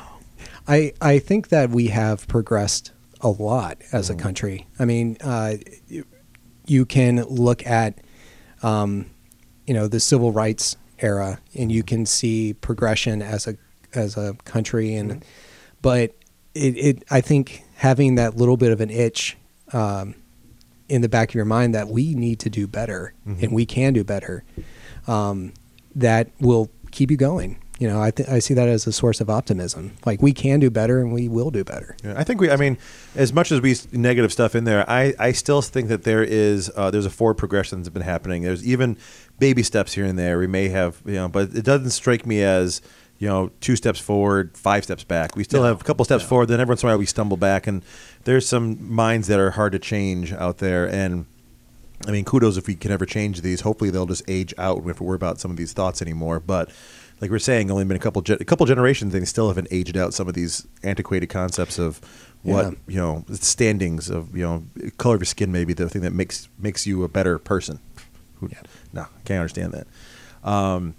I 0.66 0.92
I 1.02 1.18
think 1.18 1.48
that 1.48 1.68
we 1.70 1.88
have 1.88 2.26
progressed 2.28 2.92
a 3.20 3.28
lot 3.28 3.78
as 3.92 4.08
a 4.10 4.14
country. 4.14 4.66
I 4.78 4.84
mean, 4.84 5.16
uh, 5.22 5.54
you, 5.88 6.04
you 6.66 6.84
can 6.86 7.22
look 7.24 7.66
at 7.66 7.98
um, 8.62 9.10
you 9.66 9.74
know 9.74 9.88
the 9.88 10.00
civil 10.00 10.32
rights 10.32 10.76
era, 10.98 11.40
and 11.54 11.70
you 11.70 11.82
can 11.82 12.06
see 12.06 12.54
progression 12.54 13.22
as 13.22 13.46
a 13.46 13.56
as 13.94 14.16
a 14.16 14.34
country, 14.44 14.94
and 14.94 15.24
but 15.82 16.14
it, 16.54 16.76
it 16.76 17.04
I 17.10 17.20
think 17.20 17.62
having 17.76 18.14
that 18.16 18.36
little 18.36 18.56
bit 18.56 18.72
of 18.72 18.80
an 18.80 18.90
itch. 18.90 19.36
Um, 19.72 20.14
in 20.88 21.02
the 21.02 21.08
back 21.08 21.30
of 21.30 21.34
your 21.34 21.44
mind 21.44 21.74
that 21.74 21.88
we 21.88 22.14
need 22.14 22.38
to 22.38 22.48
do 22.48 22.68
better 22.68 23.12
and 23.42 23.52
we 23.52 23.66
can 23.66 23.92
do 23.92 24.04
better 24.04 24.44
um, 25.08 25.52
that 25.96 26.28
will 26.38 26.70
keep 26.92 27.10
you 27.10 27.16
going 27.16 27.58
you 27.78 27.86
know 27.88 28.00
I, 28.00 28.10
th- 28.10 28.28
I 28.28 28.38
see 28.38 28.54
that 28.54 28.68
as 28.68 28.86
a 28.86 28.92
source 28.92 29.20
of 29.20 29.28
optimism 29.28 29.92
like 30.06 30.22
we 30.22 30.32
can 30.32 30.60
do 30.60 30.70
better 30.70 31.00
and 31.00 31.12
we 31.12 31.28
will 31.28 31.50
do 31.50 31.62
better 31.64 31.96
Yeah, 32.02 32.14
I 32.16 32.24
think 32.24 32.40
we. 32.40 32.50
I 32.50 32.56
mean, 32.56 32.78
as 33.14 33.32
much 33.32 33.52
as 33.52 33.60
we 33.60 33.72
s- 33.72 33.86
negative 33.92 34.32
stuff 34.32 34.54
in 34.54 34.64
there, 34.64 34.88
I, 34.88 35.14
I 35.18 35.32
still 35.32 35.60
think 35.62 35.88
that 35.88 36.02
there 36.04 36.22
is 36.24 36.70
uh, 36.76 36.90
there's 36.90 37.06
a 37.06 37.10
forward 37.10 37.34
progression 37.34 37.78
that's 37.78 37.88
been 37.90 38.02
happening. 38.02 38.42
There's 38.42 38.66
even 38.66 38.96
baby 39.38 39.62
steps 39.62 39.92
here 39.94 40.04
and 40.06 40.18
there. 40.18 40.38
We 40.38 40.46
may 40.46 40.68
have 40.68 41.00
you 41.04 41.14
know, 41.14 41.28
but 41.28 41.54
it 41.54 41.64
doesn't 41.64 41.90
strike 41.90 42.24
me 42.26 42.42
as 42.42 42.80
you 43.18 43.28
know 43.28 43.50
two 43.60 43.76
steps 43.76 44.00
forward, 44.00 44.56
five 44.56 44.84
steps 44.84 45.04
back. 45.04 45.36
We 45.36 45.44
still 45.44 45.62
No, 45.62 45.68
have 45.68 45.80
a 45.80 45.84
couple 45.84 46.04
steps 46.04 46.24
forward. 46.24 46.46
Then 46.46 46.60
every 46.60 46.72
once 46.72 46.82
in 46.82 46.88
a 46.88 46.92
while 46.92 46.98
we 46.98 47.06
stumble 47.06 47.36
back, 47.36 47.66
and 47.66 47.82
there's 48.24 48.48
some 48.48 48.78
minds 48.92 49.26
that 49.28 49.38
are 49.38 49.50
hard 49.52 49.72
to 49.72 49.78
change 49.78 50.32
out 50.32 50.58
there. 50.58 50.88
And 50.88 51.26
I 52.06 52.10
mean, 52.10 52.24
kudos 52.24 52.56
if 52.56 52.66
we 52.66 52.74
can 52.74 52.90
ever 52.90 53.06
change 53.06 53.40
these. 53.42 53.62
Hopefully, 53.62 53.90
they'll 53.90 54.06
just 54.06 54.22
age 54.28 54.54
out. 54.58 54.82
We 54.82 54.90
have 54.90 54.98
to 54.98 55.04
worry 55.04 55.16
about 55.16 55.40
some 55.40 55.50
of 55.50 55.56
these 55.56 55.72
thoughts 55.72 56.00
anymore. 56.02 56.40
But 56.40 56.70
like 57.20 57.30
we're 57.30 57.38
saying, 57.38 57.70
only 57.70 57.84
been 57.84 57.96
a 57.96 58.00
couple 58.00 58.22
ge- 58.22 58.30
a 58.30 58.44
couple 58.44 58.66
generations, 58.66 59.14
and 59.14 59.22
they 59.22 59.26
still 59.26 59.48
haven't 59.48 59.68
aged 59.70 59.96
out 59.96 60.12
some 60.14 60.28
of 60.28 60.34
these 60.34 60.66
antiquated 60.82 61.28
concepts 61.28 61.78
of 61.78 62.00
what 62.42 62.64
Yeah. 62.66 62.70
you 62.88 62.96
know 62.96 63.24
standings 63.32 64.10
of 64.10 64.36
you 64.36 64.42
know 64.42 64.64
color 64.98 65.14
of 65.16 65.20
your 65.22 65.26
skin. 65.26 65.50
Maybe 65.52 65.72
the 65.72 65.88
thing 65.88 66.02
that 66.02 66.12
makes 66.12 66.48
makes 66.58 66.86
you 66.86 67.02
a 67.04 67.08
better 67.08 67.38
person. 67.38 67.80
Who, 68.40 68.48
yeah. 68.52 68.60
No, 68.92 69.06
can't 69.24 69.40
understand 69.40 69.72
that. 69.72 69.86
Um, 70.48 70.94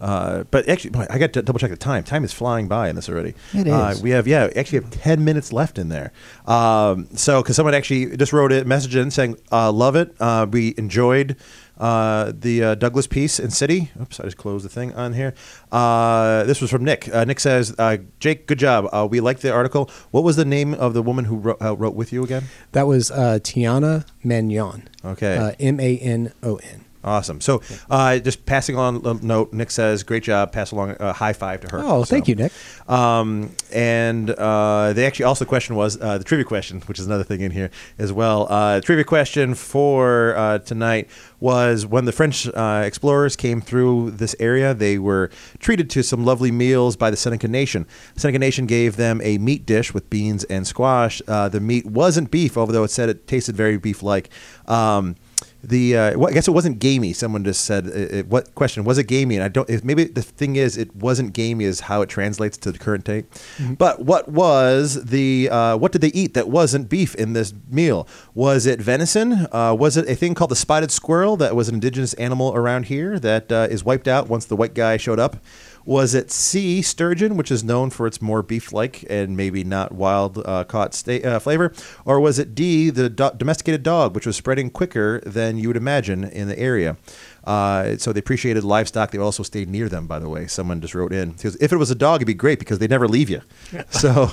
uh, 0.00 0.44
but 0.50 0.68
actually, 0.68 0.90
boy, 0.90 1.06
I 1.10 1.18
got 1.18 1.32
to 1.34 1.42
double 1.42 1.58
check 1.60 1.70
the 1.70 1.76
time. 1.76 2.02
Time 2.04 2.24
is 2.24 2.32
flying 2.32 2.68
by 2.68 2.88
in 2.88 2.96
this 2.96 3.08
already. 3.08 3.34
It 3.52 3.68
Uh, 3.68 3.94
we 4.02 4.10
have 4.10 4.26
yeah, 4.26 4.48
actually 4.56 4.80
have 4.80 4.90
ten 4.90 5.24
minutes 5.24 5.52
left 5.52 5.78
in 5.78 5.88
there. 5.90 6.10
Um, 6.46 7.06
so 7.14 7.42
because 7.42 7.54
someone 7.56 7.74
actually 7.74 8.16
just 8.16 8.32
wrote 8.32 8.50
a 8.52 8.64
message 8.64 8.96
in 8.96 9.10
saying, 9.10 9.36
uh, 9.52 9.70
"Love 9.70 9.94
it. 9.96 10.14
Uh, 10.18 10.46
we 10.50 10.74
enjoyed." 10.76 11.36
Uh, 11.80 12.30
the 12.38 12.62
uh, 12.62 12.74
Douglass 12.74 13.06
piece 13.06 13.40
in 13.40 13.50
City. 13.50 13.90
Oops, 14.00 14.20
I 14.20 14.24
just 14.24 14.36
closed 14.36 14.66
the 14.66 14.68
thing 14.68 14.92
on 14.94 15.14
here. 15.14 15.32
Uh, 15.72 16.44
this 16.44 16.60
was 16.60 16.70
from 16.70 16.84
Nick. 16.84 17.08
Uh, 17.12 17.24
Nick 17.24 17.40
says, 17.40 17.74
uh, 17.78 17.96
"Jake, 18.18 18.46
good 18.46 18.58
job. 18.58 18.86
Uh, 18.92 19.08
we 19.10 19.18
liked 19.20 19.40
the 19.40 19.50
article. 19.50 19.88
What 20.10 20.22
was 20.22 20.36
the 20.36 20.44
name 20.44 20.74
of 20.74 20.92
the 20.92 21.00
woman 21.02 21.24
who 21.24 21.36
wrote, 21.36 21.56
uh, 21.62 21.74
wrote 21.74 21.94
with 21.94 22.12
you 22.12 22.22
again?" 22.22 22.44
that 22.72 22.86
was 22.86 23.10
uh, 23.10 23.38
Tianna 23.42 24.04
Mañon 24.22 24.82
Okay. 25.04 25.36
uh, 25.38 25.52
m-a-n-o-n 25.58 26.84
Awesome. 27.02 27.40
So, 27.40 27.62
uh, 27.88 28.18
just 28.18 28.44
passing 28.44 28.76
on 28.76 29.00
a 29.06 29.14
note, 29.14 29.52
Nick 29.54 29.70
says, 29.70 30.02
"Great 30.02 30.22
job." 30.22 30.52
Pass 30.52 30.70
along 30.70 30.96
a 31.00 31.12
high 31.14 31.32
five 31.32 31.60
to 31.62 31.68
her. 31.68 31.78
Oh, 31.82 32.04
thank 32.04 32.26
So, 32.26 32.30
you, 32.30 32.34
Nick. 32.36 32.52
Um, 32.88 33.50
and 33.72 34.30
uh, 34.30 34.92
they 34.92 35.06
actually 35.06 35.24
also 35.24 35.44
the 35.44 35.48
question 35.48 35.76
was 35.76 35.98
uh, 36.00 36.18
the 36.18 36.24
trivia 36.24 36.44
question, 36.44 36.80
which 36.82 36.98
is 36.98 37.06
another 37.06 37.24
thing 37.24 37.40
in 37.40 37.52
here 37.52 37.70
as 37.98 38.12
well. 38.12 38.46
Uh, 38.50 38.80
trivia 38.80 39.04
question 39.04 39.54
for 39.54 40.36
uh, 40.36 40.58
tonight 40.58 41.08
was 41.38 41.86
when 41.86 42.04
the 42.04 42.12
French 42.12 42.46
uh, 42.48 42.82
explorers 42.84 43.34
came 43.34 43.62
through 43.62 44.10
this 44.10 44.36
area, 44.38 44.74
they 44.74 44.98
were 44.98 45.30
treated 45.58 45.88
to 45.88 46.02
some 46.02 46.22
lovely 46.24 46.50
meals 46.50 46.96
by 46.96 47.10
the 47.10 47.16
Seneca 47.16 47.48
Nation. 47.48 47.86
The 48.14 48.20
Seneca 48.20 48.38
Nation 48.38 48.66
gave 48.66 48.96
them 48.96 49.22
a 49.22 49.38
meat 49.38 49.64
dish 49.64 49.94
with 49.94 50.10
beans 50.10 50.44
and 50.44 50.66
squash. 50.66 51.22
Uh, 51.26 51.48
the 51.48 51.60
meat 51.60 51.86
wasn't 51.86 52.30
beef, 52.30 52.58
although 52.58 52.84
it 52.84 52.90
said 52.90 53.08
it 53.08 53.26
tasted 53.26 53.56
very 53.56 53.78
beef-like. 53.78 54.28
Um, 54.66 55.16
the 55.62 55.96
uh, 55.96 56.18
well, 56.18 56.30
I 56.30 56.32
guess 56.32 56.48
it 56.48 56.52
wasn't 56.52 56.78
gamey. 56.78 57.12
Someone 57.12 57.44
just 57.44 57.64
said, 57.64 57.86
uh, 57.86 58.18
uh, 58.18 58.22
"What 58.24 58.54
question 58.54 58.84
was 58.84 58.98
it 58.98 59.04
gamey?" 59.04 59.36
And 59.36 59.44
I 59.44 59.48
don't. 59.48 59.68
If 59.68 59.84
maybe 59.84 60.04
the 60.04 60.22
thing 60.22 60.56
is, 60.56 60.76
it 60.76 60.94
wasn't 60.96 61.32
gamey, 61.32 61.64
is 61.64 61.80
how 61.80 62.02
it 62.02 62.08
translates 62.08 62.56
to 62.58 62.72
the 62.72 62.78
current 62.78 63.04
day. 63.04 63.24
But 63.78 64.00
what 64.00 64.28
was 64.28 65.04
the 65.04 65.48
uh, 65.50 65.76
what 65.76 65.92
did 65.92 66.00
they 66.00 66.08
eat 66.08 66.34
that 66.34 66.48
wasn't 66.48 66.88
beef 66.88 67.14
in 67.14 67.32
this 67.34 67.52
meal? 67.68 68.08
Was 68.34 68.66
it 68.66 68.80
venison? 68.80 69.46
Uh, 69.52 69.74
was 69.78 69.96
it 69.96 70.08
a 70.08 70.14
thing 70.14 70.34
called 70.34 70.50
the 70.50 70.56
spotted 70.56 70.90
squirrel 70.90 71.36
that 71.36 71.54
was 71.54 71.68
an 71.68 71.74
indigenous 71.74 72.14
animal 72.14 72.54
around 72.54 72.86
here 72.86 73.18
that 73.18 73.52
uh, 73.52 73.68
is 73.70 73.84
wiped 73.84 74.08
out 74.08 74.28
once 74.28 74.44
the 74.46 74.56
white 74.56 74.74
guy 74.74 74.96
showed 74.96 75.18
up? 75.18 75.36
Was 75.84 76.14
it 76.14 76.30
C, 76.30 76.82
sturgeon, 76.82 77.36
which 77.36 77.50
is 77.50 77.64
known 77.64 77.90
for 77.90 78.06
its 78.06 78.20
more 78.20 78.42
beef 78.42 78.72
like 78.72 79.04
and 79.08 79.36
maybe 79.36 79.64
not 79.64 79.92
wild 79.92 80.38
uh, 80.46 80.64
caught 80.64 80.94
sta- 80.94 81.22
uh, 81.22 81.38
flavor? 81.38 81.72
Or 82.04 82.20
was 82.20 82.38
it 82.38 82.54
D, 82.54 82.90
the 82.90 83.08
do- 83.08 83.30
domesticated 83.36 83.82
dog, 83.82 84.14
which 84.14 84.26
was 84.26 84.36
spreading 84.36 84.70
quicker 84.70 85.20
than 85.20 85.56
you 85.56 85.68
would 85.68 85.76
imagine 85.76 86.24
in 86.24 86.48
the 86.48 86.58
area? 86.58 86.96
Uh, 87.44 87.96
so 87.96 88.12
they 88.12 88.20
appreciated 88.20 88.64
livestock. 88.64 89.10
They 89.10 89.18
also 89.18 89.42
stayed 89.42 89.68
near 89.68 89.88
them, 89.88 90.06
by 90.06 90.18
the 90.18 90.28
way. 90.28 90.46
Someone 90.46 90.80
just 90.80 90.94
wrote 90.94 91.12
in. 91.12 91.30
Because 91.32 91.56
if 91.56 91.72
it 91.72 91.76
was 91.76 91.90
a 91.90 91.94
dog, 91.94 92.16
it'd 92.18 92.26
be 92.26 92.34
great 92.34 92.58
because 92.58 92.78
they 92.78 92.86
never 92.88 93.08
leave 93.08 93.30
you. 93.30 93.40
So 93.90 94.26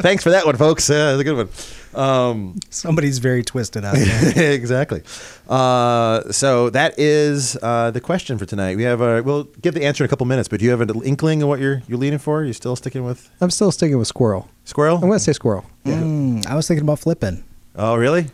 thanks 0.00 0.22
for 0.22 0.30
that 0.30 0.46
one, 0.46 0.56
folks. 0.56 0.88
Uh, 0.88 1.16
that's 1.16 1.20
a 1.20 1.24
good 1.24 1.36
one. 1.36 1.48
Um, 1.92 2.60
Somebody's 2.70 3.18
very 3.18 3.42
twisted 3.42 3.84
out 3.84 3.96
there. 3.96 4.52
exactly. 4.54 5.02
Uh, 5.48 6.30
so 6.30 6.70
that 6.70 6.98
is 6.98 7.56
uh, 7.62 7.90
the 7.90 8.00
question 8.00 8.38
for 8.38 8.46
tonight. 8.46 8.76
We 8.76 8.84
have 8.84 9.00
a. 9.00 9.22
We'll 9.22 9.44
give 9.60 9.74
the 9.74 9.84
answer 9.84 10.04
in 10.04 10.06
a 10.06 10.08
couple 10.08 10.26
minutes. 10.26 10.48
But 10.48 10.60
do 10.60 10.64
you 10.66 10.70
have 10.70 10.80
an 10.80 11.02
inkling 11.02 11.42
of 11.42 11.48
what 11.48 11.58
you're 11.58 11.82
you're 11.88 11.98
leaning 11.98 12.20
for? 12.20 12.44
You 12.44 12.52
still 12.52 12.76
sticking 12.76 13.04
with 13.04 13.28
I'm 13.40 13.50
still 13.50 13.72
sticking 13.72 13.98
with 13.98 14.06
squirrel. 14.06 14.48
squirrel? 14.64 14.96
I'm 14.96 15.00
going 15.02 15.14
to 15.14 15.18
say 15.18 15.32
squirrel. 15.32 15.64
Mm, 15.84 16.46
I 16.46 16.54
was 16.54 16.68
thinking 16.68 16.84
about 16.84 17.00
flipping. 17.00 17.42
oh, 17.74 17.96
really? 17.96 18.28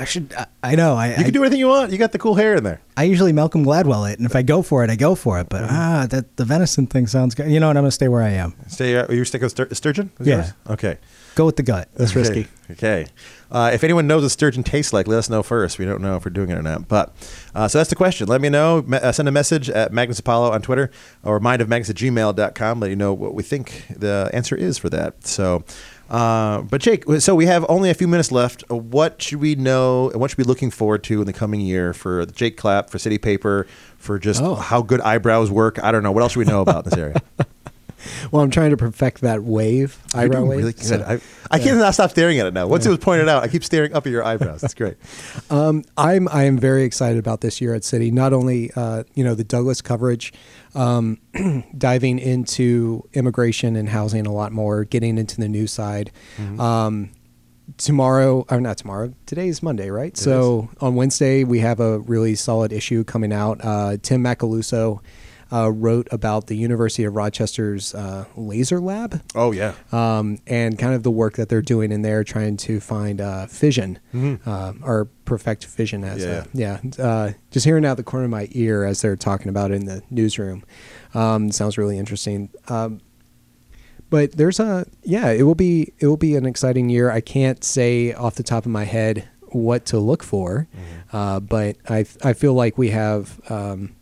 I 0.00 0.04
should. 0.04 0.32
I, 0.34 0.46
I 0.62 0.74
know. 0.76 0.94
I, 0.94 1.08
You 1.08 1.14
I, 1.18 1.22
can 1.24 1.32
do 1.32 1.42
anything 1.42 1.58
you 1.58 1.68
want. 1.68 1.92
You 1.92 1.98
got 1.98 2.12
the 2.12 2.18
cool 2.18 2.34
hair 2.34 2.54
in 2.56 2.64
there. 2.64 2.80
I 2.96 3.04
usually 3.04 3.32
Malcolm 3.32 3.64
Gladwell 3.64 4.10
it, 4.10 4.18
and 4.18 4.24
if 4.24 4.34
I 4.34 4.40
go 4.40 4.62
for 4.62 4.82
it, 4.82 4.88
I 4.88 4.96
go 4.96 5.14
for 5.14 5.38
it. 5.40 5.48
But 5.50 5.64
ah, 5.64 6.06
that 6.08 6.36
the 6.38 6.44
venison 6.46 6.86
thing 6.86 7.06
sounds 7.06 7.34
good. 7.34 7.50
You 7.50 7.60
know 7.60 7.66
what? 7.68 7.76
I'm 7.76 7.82
gonna 7.82 7.90
stay 7.90 8.08
where 8.08 8.22
I 8.22 8.30
am. 8.30 8.54
Stay. 8.66 8.96
Uh, 8.96 9.12
you 9.12 9.24
sticking 9.26 9.44
with 9.44 9.54
stur- 9.54 9.76
sturgeon? 9.76 10.10
Yeah. 10.18 10.36
yours? 10.36 10.52
Okay. 10.70 10.98
Go 11.34 11.46
with 11.46 11.56
the 11.56 11.62
gut. 11.62 11.88
That's 11.94 12.12
okay. 12.12 12.20
risky. 12.20 12.48
Okay. 12.72 13.06
Uh, 13.50 13.70
if 13.72 13.84
anyone 13.84 14.06
knows 14.06 14.22
what 14.22 14.30
sturgeon 14.30 14.62
tastes 14.62 14.92
like, 14.92 15.06
let 15.06 15.18
us 15.18 15.30
know 15.30 15.42
first. 15.42 15.78
We 15.78 15.84
don't 15.84 16.00
know 16.00 16.16
if 16.16 16.24
we're 16.24 16.30
doing 16.30 16.50
it 16.50 16.54
or 16.54 16.62
not. 16.62 16.88
But 16.88 17.14
uh, 17.54 17.68
so 17.68 17.78
that's 17.78 17.90
the 17.90 17.96
question. 17.96 18.26
Let 18.26 18.40
me 18.40 18.48
know. 18.48 18.84
Uh, 18.90 19.12
send 19.12 19.28
a 19.28 19.32
message 19.32 19.68
at 19.70 19.92
Magnus 19.92 20.18
Apollo 20.18 20.52
on 20.52 20.62
Twitter 20.62 20.90
or 21.22 21.40
mindofmagnus 21.40 21.90
at 21.90 21.96
gmail.com. 21.96 22.80
Let 22.80 22.90
you 22.90 22.96
know 22.96 23.12
what 23.12 23.34
we 23.34 23.42
think 23.42 23.86
the 23.96 24.30
answer 24.32 24.56
is 24.56 24.78
for 24.78 24.88
that. 24.90 25.26
So, 25.26 25.64
uh, 26.10 26.62
but 26.62 26.80
Jake, 26.80 27.04
so 27.20 27.34
we 27.34 27.46
have 27.46 27.64
only 27.68 27.88
a 27.90 27.94
few 27.94 28.08
minutes 28.08 28.32
left. 28.32 28.64
Uh, 28.70 28.76
What 28.76 29.22
should 29.22 29.40
we 29.40 29.54
know 29.54 30.10
and 30.10 30.20
what 30.20 30.30
should 30.30 30.38
we 30.38 30.44
be 30.44 30.48
looking 30.48 30.70
forward 30.70 31.04
to 31.04 31.20
in 31.20 31.26
the 31.26 31.32
coming 31.32 31.60
year 31.60 31.92
for 31.94 32.26
the 32.26 32.32
Jake 32.32 32.56
Clapp, 32.56 32.90
for 32.90 32.98
City 32.98 33.18
Paper, 33.18 33.66
for 33.96 34.18
just 34.18 34.42
Oh. 34.42 34.56
how 34.56 34.82
good 34.82 35.00
eyebrows 35.02 35.50
work? 35.50 35.78
I 35.82 35.92
don't 35.92 36.02
know. 36.02 36.10
What 36.12 36.22
else 36.22 36.32
should 36.32 36.40
we 36.40 36.44
know 36.46 36.62
about 36.62 36.84
this 36.84 36.94
area? 36.94 37.22
Well, 38.32 38.42
I'm 38.42 38.50
trying 38.50 38.70
to 38.70 38.78
perfect 38.78 39.20
that 39.20 39.42
wave, 39.42 39.98
You're 40.14 40.22
eyebrow 40.22 40.44
wave. 40.44 40.58
really 40.60 40.72
good. 40.72 40.84
so- 40.84 41.04
I, 41.06 41.20
I 41.54 41.58
can't 41.58 41.92
stop 41.92 42.10
staring 42.10 42.38
at 42.38 42.46
it 42.46 42.54
now. 42.54 42.66
Once 42.66 42.86
it 42.86 42.88
was 42.88 42.96
pointed 42.98 43.28
out, 43.28 43.42
I 43.42 43.48
keep 43.48 43.62
staring 43.62 43.92
up 43.92 44.06
at 44.06 44.10
your 44.10 44.24
eyebrows. 44.24 44.62
That's 44.62 44.72
great. 44.72 44.96
Um, 45.50 45.84
I'm 45.98 46.26
I 46.28 46.44
am 46.44 46.56
very 46.56 46.84
excited 46.84 47.18
about 47.18 47.42
this 47.42 47.60
year 47.60 47.74
at 47.74 47.84
City. 47.84 48.10
Not 48.10 48.32
only 48.32 48.70
uh, 48.74 49.02
you 49.14 49.22
know 49.22 49.34
the 49.34 49.44
Douglass 49.44 49.82
coverage, 49.82 50.32
um, 50.74 51.18
diving 51.78 52.18
into 52.18 53.08
immigration 53.12 53.76
and 53.76 53.88
housing 53.88 54.26
a 54.26 54.32
lot 54.32 54.52
more, 54.52 54.84
getting 54.84 55.18
into 55.18 55.40
the 55.40 55.48
news 55.48 55.72
side. 55.72 56.10
Um, 56.60 57.10
tomorrow, 57.76 58.44
or 58.50 58.60
not 58.60 58.78
tomorrow. 58.78 59.14
Today 59.26 59.48
is 59.48 59.62
Monday, 59.62 59.90
right? 59.90 60.16
so 60.16 60.68
on 60.80 60.94
Wednesday 60.96 61.44
we 61.44 61.60
have 61.60 61.80
a 61.80 62.00
really 62.00 62.34
solid 62.34 62.72
issue 62.72 63.04
coming 63.04 63.32
out. 63.32 63.60
Uh, 63.62 63.96
Tim 64.02 64.22
Macaluso. 64.22 65.00
Uh, 65.52 65.68
wrote 65.68 66.06
about 66.12 66.46
the 66.46 66.54
University 66.56 67.02
of 67.02 67.16
Rochester's 67.16 67.92
uh, 67.92 68.24
laser 68.36 68.78
lab, 68.80 69.20
Oh 69.34 69.50
yeah. 69.50 69.74
um, 69.90 70.38
and 70.46 70.78
kind 70.78 70.94
of 70.94 71.02
the 71.02 71.10
work 71.10 71.34
that 71.34 71.48
they're 71.48 71.60
doing 71.60 71.90
in 71.90 72.02
there, 72.02 72.22
trying 72.22 72.56
to 72.58 72.78
find 72.78 73.20
uh, 73.20 73.46
fission 73.46 73.98
uh, 74.46 74.72
or 74.84 75.08
perfect 75.24 75.64
fission. 75.64 76.04
As 76.04 76.22
Yeah. 76.22 76.44
yeah, 76.52 76.78
yeah. 76.96 77.04
Uh, 77.04 77.32
just 77.50 77.64
hearing 77.66 77.84
out 77.84 77.96
the 77.96 78.04
corner 78.04 78.26
of 78.26 78.30
my 78.30 78.46
ear 78.52 78.84
as 78.84 79.02
they're 79.02 79.16
talking 79.16 79.48
about 79.48 79.72
it 79.72 79.74
in 79.74 79.86
the 79.86 80.02
newsroom 80.08 80.62
um, 81.14 81.50
sounds 81.50 81.76
really 81.76 81.98
interesting. 81.98 82.50
Um, 82.68 83.00
but 84.08 84.32
there's 84.36 84.60
a 84.60 84.86
yeah, 85.02 85.30
it 85.30 85.42
will 85.42 85.54
be 85.56 85.92
it 85.98 86.06
will 86.06 86.16
be 86.16 86.36
an 86.36 86.46
exciting 86.46 86.88
year. 86.90 87.10
I 87.10 87.20
can't 87.20 87.62
say 87.64 88.12
off 88.12 88.34
the 88.36 88.42
top 88.42 88.66
of 88.66 88.70
my 88.72 88.84
head 88.84 89.28
what 89.48 89.84
to 89.86 89.98
look 89.98 90.22
for, 90.22 90.68
uh, 91.12 91.40
but 91.40 91.76
I 91.88 92.04
I 92.22 92.34
feel 92.34 92.54
like 92.54 92.78
we 92.78 92.90
have. 92.90 93.40
Um, 93.50 93.96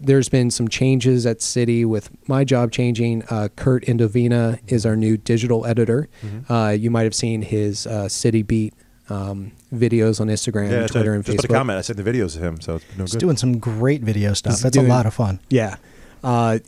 there's 0.00 0.28
been 0.28 0.50
some 0.50 0.68
changes 0.68 1.26
at 1.26 1.42
City 1.42 1.84
with 1.84 2.10
my 2.28 2.44
job 2.44 2.70
changing. 2.72 3.22
Uh, 3.30 3.48
Kurt 3.56 3.84
Indovina 3.84 4.58
is 4.70 4.84
our 4.86 4.96
new 4.96 5.16
digital 5.16 5.66
editor. 5.66 6.08
Uh, 6.48 6.76
you 6.78 6.90
might 6.90 7.02
have 7.04 7.14
seen 7.14 7.42
his 7.42 7.86
uh, 7.86 8.08
City 8.08 8.42
Beat 8.42 8.74
um, 9.10 9.52
videos 9.72 10.20
on 10.20 10.28
Instagram, 10.28 10.70
yeah, 10.70 10.86
Twitter, 10.86 11.10
to, 11.10 11.16
and 11.16 11.24
just 11.24 11.38
Facebook. 11.38 11.40
put 11.42 11.50
a 11.50 11.54
comment. 11.54 11.78
I 11.78 11.82
sent 11.82 12.02
the 12.02 12.10
videos 12.10 12.36
of 12.36 12.42
him, 12.42 12.60
so 12.60 12.76
it's 12.76 12.84
been 12.84 12.98
no 12.98 13.04
He's 13.04 13.12
good. 13.12 13.18
doing 13.18 13.36
some 13.36 13.58
great 13.58 14.02
video 14.02 14.32
stuff. 14.32 14.54
He's 14.54 14.62
That's 14.62 14.74
doing- 14.74 14.86
a 14.86 14.94
lot 14.94 15.06
of 15.06 15.14
fun. 15.14 15.40
Yeah. 15.50 15.76
Uh, 16.22 16.58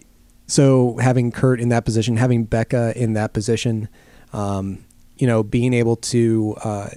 so 0.47 0.97
having 0.99 1.33
Kurt 1.33 1.61
in 1.61 1.71
that 1.71 1.85
position, 1.85 2.17
having 2.17 2.45
Becca 2.45 2.93
in 2.97 3.15
that 3.15 3.33
position, 3.33 3.89
um, 4.33 4.85
you 5.17 5.27
know, 5.27 5.43
being 5.43 5.73
able 5.73 5.97
to 5.97 6.55
uh, 6.63 6.89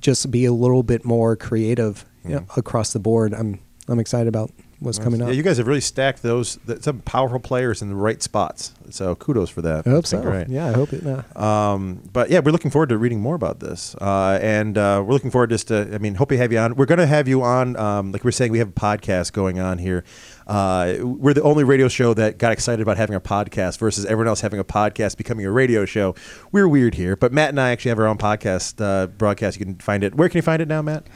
just 0.00 0.30
be 0.30 0.44
a 0.44 0.52
little 0.52 0.82
bit 0.82 1.04
more 1.04 1.34
creative 1.36 2.04
you 2.24 2.30
know, 2.34 2.40
Mhm. 2.40 2.56
across 2.56 2.92
the 2.92 2.98
board, 2.98 3.32
I'm 3.34 3.58
I'm 3.88 3.98
excited 3.98 4.28
about 4.28 4.50
what's 4.84 4.98
coming 4.98 5.20
up. 5.22 5.28
Yeah, 5.28 5.34
you 5.34 5.42
guys 5.42 5.58
have 5.58 5.66
really 5.66 5.80
stacked 5.80 6.22
those 6.22 6.58
th- 6.66 6.82
some 6.82 7.00
powerful 7.00 7.40
players 7.40 7.82
in 7.82 7.88
the 7.88 7.94
right 7.96 8.22
spots. 8.22 8.72
So 8.90 9.14
kudos 9.14 9.50
for 9.50 9.62
that. 9.62 9.86
I 9.86 9.90
hope 9.90 10.06
so. 10.06 10.20
Great. 10.20 10.48
Yeah, 10.48 10.68
I 10.68 10.72
hope 10.72 10.92
it. 10.92 11.04
Uh, 11.06 11.22
Um, 11.40 12.02
but 12.12 12.30
yeah, 12.30 12.40
we're 12.40 12.52
looking 12.52 12.70
forward 12.70 12.90
to 12.90 12.98
reading 12.98 13.20
more 13.20 13.34
about 13.34 13.60
this, 13.60 13.94
uh, 14.00 14.38
and 14.40 14.76
uh, 14.78 15.02
we're 15.06 15.12
looking 15.14 15.30
forward 15.30 15.50
just 15.50 15.68
to. 15.68 15.88
I 15.94 15.98
mean, 15.98 16.14
hope 16.14 16.30
we 16.30 16.36
have 16.36 16.52
you 16.52 16.58
on. 16.58 16.74
We're 16.76 16.86
going 16.86 16.98
to 16.98 17.06
have 17.06 17.26
you 17.28 17.42
on. 17.42 17.76
Um, 17.76 18.12
like 18.12 18.22
we 18.22 18.28
we're 18.28 18.32
saying, 18.32 18.52
we 18.52 18.58
have 18.58 18.68
a 18.68 18.72
podcast 18.72 19.32
going 19.32 19.58
on 19.58 19.78
here. 19.78 20.04
Uh, 20.46 20.96
we're 21.00 21.32
the 21.32 21.42
only 21.42 21.64
radio 21.64 21.88
show 21.88 22.12
that 22.14 22.36
got 22.36 22.52
excited 22.52 22.82
about 22.82 22.98
having 22.98 23.16
a 23.16 23.20
podcast 23.20 23.78
versus 23.78 24.04
everyone 24.04 24.28
else 24.28 24.42
having 24.42 24.60
a 24.60 24.64
podcast 24.64 25.16
becoming 25.16 25.46
a 25.46 25.50
radio 25.50 25.86
show. 25.86 26.14
We're 26.52 26.68
weird 26.68 26.94
here, 26.94 27.16
but 27.16 27.32
Matt 27.32 27.48
and 27.50 27.60
I 27.60 27.70
actually 27.70 27.90
have 27.90 27.98
our 27.98 28.06
own 28.06 28.18
podcast 28.18 28.80
uh, 28.84 29.06
broadcast. 29.06 29.58
You 29.58 29.64
can 29.64 29.76
find 29.76 30.04
it. 30.04 30.14
Where 30.14 30.28
can 30.28 30.36
you 30.36 30.42
find 30.42 30.60
it 30.60 30.68
now, 30.68 30.82
Matt? 30.82 31.06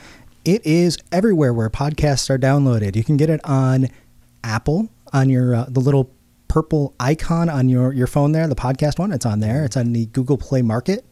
It 0.49 0.65
is 0.65 0.97
everywhere 1.13 1.53
where 1.53 1.69
podcasts 1.69 2.31
are 2.31 2.39
downloaded. 2.39 2.97
You 2.97 3.05
can 3.05 3.19
get 3.19 3.29
it 3.29 3.39
on 3.45 3.89
Apple 4.43 4.89
on 5.13 5.29
your 5.29 5.55
uh, 5.55 5.67
the 5.69 5.81
little 5.81 6.11
purple 6.49 6.95
icon 6.99 7.51
on 7.51 7.69
your 7.69 7.93
your 7.93 8.07
phone 8.07 8.33
there, 8.33 8.49
the 8.49 8.55
podcast 8.55 8.99
one. 8.99 9.13
It's 9.13 9.27
on 9.27 9.41
there. 9.41 9.67
It's 9.67 9.77
on 9.77 9.93
the 9.93 10.07
Google 10.07 10.39
Play 10.39 10.63
Market. 10.63 11.05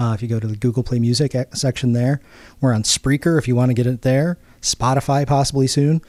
Uh, 0.00 0.14
if 0.14 0.22
you 0.22 0.28
go 0.28 0.40
to 0.40 0.46
the 0.46 0.56
Google 0.56 0.82
Play 0.82 1.00
Music 1.00 1.34
e- 1.34 1.42
section 1.52 1.92
there, 1.92 2.22
we're 2.62 2.72
on 2.72 2.82
Spreaker 2.82 3.38
if 3.38 3.46
you 3.46 3.54
want 3.54 3.68
to 3.68 3.74
get 3.74 3.86
it 3.86 4.00
there. 4.00 4.38
Spotify 4.62 5.26
possibly 5.26 5.66
soon. 5.66 6.00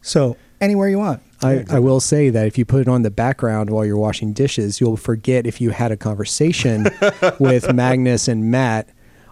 So 0.00 0.36
anywhere 0.60 0.88
you 0.88 0.98
want. 0.98 1.22
I, 1.42 1.64
I 1.70 1.80
will 1.80 1.98
say 1.98 2.30
that 2.30 2.46
if 2.46 2.56
you 2.56 2.64
put 2.64 2.82
it 2.82 2.88
on 2.88 3.02
the 3.02 3.10
background 3.10 3.70
while 3.70 3.84
you're 3.84 3.96
washing 3.96 4.32
dishes, 4.32 4.80
you'll 4.80 4.96
forget 4.96 5.44
if 5.44 5.60
you 5.60 5.70
had 5.70 5.90
a 5.90 5.96
conversation 5.96 6.86
with 7.40 7.74
Magnus 7.74 8.28
and 8.28 8.48
Matt, 8.48 8.88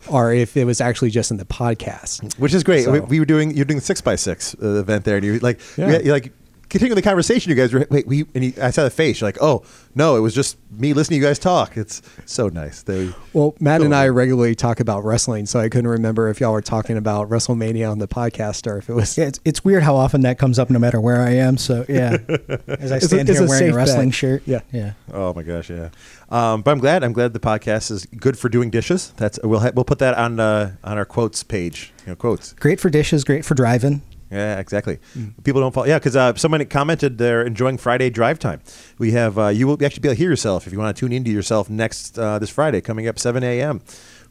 or 0.09 0.33
if 0.33 0.57
it 0.57 0.65
was 0.65 0.81
actually 0.81 1.11
just 1.11 1.31
in 1.31 1.37
the 1.37 1.45
podcast. 1.45 2.39
which 2.39 2.55
is 2.55 2.63
great. 2.65 2.85
So- 2.85 2.93
We, 2.93 3.01
we 3.01 3.19
were 3.21 3.27
doing 3.27 3.55
you're 3.57 3.65
doing 3.65 3.79
the 3.79 3.85
six 3.85 4.01
by 4.01 4.17
six 4.17 4.55
uh, 4.63 4.81
event 4.81 5.05
there, 5.05 5.17
and 5.17 5.25
you 5.25 5.39
like 5.41 5.61
Yeah. 5.77 5.99
you 6.01 6.13
like 6.13 6.33
continuing 6.71 6.97
the 6.97 7.03
conversation. 7.03 7.51
You 7.51 7.57
guys 7.57 7.73
were 7.75 7.87
wait, 7.91 8.07
we 8.07 8.25
and 8.35 8.45
you, 8.45 8.53
I 8.63 8.71
saw 8.71 8.85
the 8.85 8.91
face. 8.91 9.21
You're 9.21 9.29
like, 9.29 9.39
oh 9.43 9.63
no, 9.95 10.17
it 10.17 10.21
was 10.21 10.35
just 10.35 10.57
me 10.71 10.93
listening 10.93 11.21
to 11.21 11.25
you 11.25 11.29
guys 11.29 11.39
talk. 11.39 11.77
It's 11.77 12.01
so 12.27 12.49
nice. 12.49 12.83
They, 12.85 13.13
Well, 13.33 13.55
Matt 13.61 13.83
and 13.83 13.93
I 13.95 14.03
Totally. 14.05 14.11
regularly 14.17 14.55
talk 14.55 14.79
about 14.81 15.05
wrestling, 15.05 15.47
so 15.47 15.59
I 15.59 15.69
couldn't 15.69 15.91
remember 15.91 16.29
if 16.29 16.41
y'all 16.41 16.53
were 16.53 16.61
talking 16.63 16.97
about 16.97 17.29
WrestleMania 17.29 17.91
on 17.91 17.99
the 17.99 18.07
podcast 18.07 18.67
or 18.71 18.79
if 18.79 18.89
it 18.89 18.95
was. 18.95 19.19
Yeah, 19.19 19.27
it's, 19.27 19.41
it's 19.45 19.65
weird 19.65 19.83
how 19.83 19.97
often 19.97 20.21
that 20.23 20.39
comes 20.39 20.59
up 20.61 20.71
no 20.71 20.79
matter 20.79 21.01
where 21.01 21.21
I 21.21 21.31
am. 21.33 21.59
So 21.59 21.85
yeah, 21.89 22.17
as 22.69 22.93
I 22.93 22.97
It's 22.97 23.07
a- 23.07 23.09
stand 23.09 23.29
it's 23.29 23.39
here 23.39 23.47
a 23.47 23.51
wearing 23.51 23.65
a 23.65 23.69
safe 23.71 23.75
wrestling 23.75 24.09
bet. 24.11 24.15
shirt. 24.15 24.43
Yeah. 24.47 24.61
yeah. 24.73 24.93
oh 25.13 25.35
my 25.35 25.43
gosh, 25.43 25.71
yeah. 25.71 25.89
Um, 26.31 26.63
but 26.63 26.71
I'm 26.71 26.79
glad. 26.79 27.03
I'm 27.03 27.13
glad 27.13 27.33
the 27.33 27.41
podcast 27.41 27.91
is 27.91 28.07
good 28.07 28.39
for 28.39 28.49
doing 28.49 28.71
dishes. 28.71 29.13
That's 29.17 29.41
we'll 29.43 29.59
ha- 29.59 29.73
we'll 29.75 29.85
put 29.85 29.99
that 29.99 30.15
on 30.17 30.39
uh, 30.39 30.77
on 30.85 30.97
our 30.99 31.05
quotes 31.05 31.43
page. 31.43 31.93
You 32.07 32.13
know, 32.13 32.17
quotes. 32.17 32.53
Great 32.53 32.79
for 32.79 32.89
dishes. 32.91 33.25
Great 33.25 33.45
for 33.45 33.55
driving. 33.55 34.03
Yeah, 34.31 34.59
exactly. 34.61 34.99
People 35.45 35.61
don't 35.61 35.73
follow. 35.73 35.87
Yeah, 35.87 35.99
because 35.99 36.15
uh, 36.17 36.35
someone 36.37 36.65
commented 36.67 37.19
they're 37.19 37.43
enjoying 37.45 37.79
Friday 37.79 38.11
drive 38.11 38.39
time. 38.39 38.61
We 38.99 39.11
have 39.13 39.39
uh, 39.39 39.49
you 39.49 39.67
will 39.67 39.75
actually 39.85 40.01
be 40.03 40.09
able 40.09 40.15
to 40.15 40.19
hear 40.19 40.31
yourself 40.31 40.67
if 40.67 40.73
you 40.73 40.79
want 40.79 40.95
to 40.97 41.01
tune 41.01 41.13
into 41.13 41.31
yourself 41.31 41.69
next 41.69 42.19
uh, 42.19 42.39
this 42.39 42.51
Friday 42.51 42.81
coming 42.81 43.09
up 43.09 43.19
7 43.19 43.43
a.m. 43.43 43.81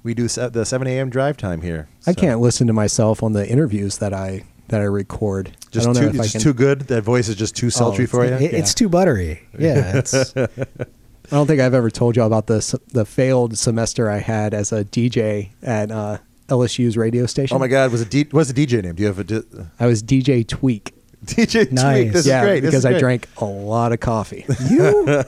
We 0.01 0.13
do 0.13 0.27
the 0.29 0.63
7 0.65 0.87
a.m. 0.87 1.09
drive 1.09 1.35
time 1.35 1.61
here. 1.61 1.89
I 2.07 2.13
can't 2.13 2.39
listen 2.39 2.67
to 2.67 2.73
myself 2.73 3.21
on 3.21 3.33
the 3.33 3.45
interviews 3.47 3.97
that 3.97 4.13
I 4.13 4.43
that 4.69 4.79
I 4.79 4.85
record. 4.85 5.57
Just 5.71 5.85
I 5.87 5.91
don't 5.93 5.95
too, 6.01 6.17
know 6.17 6.23
if 6.23 6.29
I 6.29 6.31
can. 6.31 6.39
too 6.41 6.53
good. 6.53 6.81
That 6.81 7.01
voice 7.03 7.27
is 7.27 7.35
just 7.35 7.55
too 7.55 7.69
sultry 7.69 8.05
it's- 8.05 8.11
for 8.11 8.23
you. 8.25 8.33
It- 8.47 8.53
It's 8.53 8.73
too 8.73 8.87
buttery. 8.87 9.41
Yeah, 9.57 9.97
it's 9.97 10.33
I 10.37 11.35
don't 11.35 11.45
think 11.47 11.59
I've 11.61 11.73
ever 11.73 11.91
told 11.91 12.15
you 12.15 12.23
about 12.23 12.47
the 12.47 12.79
the 12.93 13.03
failed 13.05 13.57
semester 13.57 14.09
I 14.09 14.17
had 14.19 14.53
as 14.53 14.71
a 14.71 14.85
DJ 14.85 15.49
at 15.61 15.91
uh, 15.91 16.19
LSU's 16.49 16.97
radio 16.97 17.25
station. 17.25 17.55
oh 17.55 17.59
my 17.59 17.67
God, 17.67 17.91
was 17.91 18.01
it 18.01 18.09
D- 18.09 18.27
what's 18.31 18.51
the 18.51 18.65
DJ 18.65 18.83
name? 18.83 18.95
Do 18.95 19.01
you 19.03 19.07
have 19.07 19.19
a 19.19 19.23
di- 19.23 19.41
I 19.79 19.85
was 19.87 20.03
DJ 20.03 20.47
Tweak. 20.47 20.93
DJ 21.25 21.71
Nice. 21.71 22.01
Tweet? 22.03 22.13
This 22.13 22.27
yeah, 22.27 22.41
is 22.41 22.45
great. 22.45 22.59
This 22.61 22.69
because 22.71 22.85
is 22.85 22.85
I 22.85 22.99
drank 22.99 23.27
a 23.37 23.45
lot 23.45 23.91
of 23.91 23.99
coffee. 23.99 24.45
you. 24.69 25.23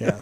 yeah. 0.00 0.20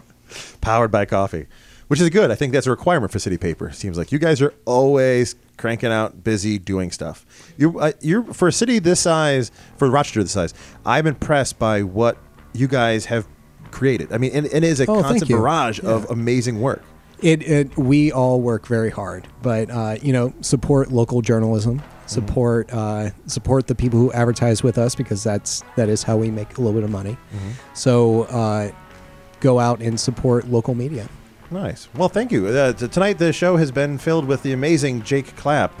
powered 0.61 0.91
by 0.91 1.05
coffee, 1.05 1.45
which 1.87 1.99
is 2.01 2.09
good. 2.09 2.31
I 2.31 2.35
think 2.35 2.53
that's 2.53 2.67
a 2.67 2.71
requirement 2.71 3.11
for 3.11 3.19
City 3.19 3.37
Paper. 3.37 3.71
Seems 3.71 3.97
like 3.97 4.11
you 4.11 4.19
guys 4.19 4.41
are 4.41 4.53
always 4.65 5.35
cranking 5.57 5.91
out, 5.91 6.23
busy 6.23 6.57
doing 6.59 6.91
stuff. 6.91 7.25
You, 7.57 7.79
uh, 7.79 7.91
you're 8.01 8.23
for 8.33 8.47
a 8.47 8.51
city 8.51 8.79
this 8.79 8.99
size, 8.99 9.51
for 9.77 9.89
Rochester 9.89 10.21
this 10.21 10.31
size. 10.33 10.53
I'm 10.85 11.07
impressed 11.07 11.57
by 11.59 11.83
what 11.83 12.17
you 12.53 12.67
guys 12.67 13.05
have 13.05 13.27
created. 13.71 14.11
I 14.13 14.17
mean, 14.17 14.31
and, 14.33 14.45
and 14.47 14.63
it 14.63 14.67
is 14.67 14.79
a 14.79 14.85
Oh, 14.89 15.01
constant 15.01 15.29
barrage 15.29 15.79
of 15.81 16.09
amazing 16.11 16.61
work. 16.61 16.83
It, 17.21 17.41
it 17.43 17.77
we 17.77 18.11
all 18.11 18.41
work 18.41 18.67
very 18.67 18.89
hard, 18.89 19.27
but 19.41 19.69
uh, 19.69 19.97
you 20.01 20.11
know, 20.13 20.33
support 20.41 20.91
local 20.91 21.21
journalism, 21.21 21.81
support 22.07 22.71
uh, 22.73 23.11
support 23.27 23.67
the 23.67 23.75
people 23.75 23.99
who 23.99 24.11
advertise 24.11 24.63
with 24.63 24.77
us 24.77 24.95
because 24.95 25.23
that's 25.23 25.63
that 25.75 25.89
is 25.89 26.03
how 26.03 26.17
we 26.17 26.29
make 26.29 26.57
a 26.57 26.61
little 26.61 26.73
bit 26.73 26.83
of 26.83 26.89
money. 26.91 27.17
So 27.73 28.23
uh, 28.23 28.71
go 29.39 29.59
out 29.59 29.81
and 29.81 29.99
support 29.99 30.47
local 30.47 30.75
media. 30.75 31.07
Nice. 31.51 31.87
Well, 31.95 32.09
thank 32.09 32.31
you. 32.31 32.47
Uh, 32.47 32.73
t- 32.73 32.87
tonight, 32.87 33.19
the 33.19 33.31
show 33.31 33.55
has 33.57 33.71
been 33.71 33.97
filled 33.97 34.25
with 34.25 34.41
the 34.43 34.51
amazing 34.51 35.03
Jake 35.03 35.35
Clapp. 35.35 35.79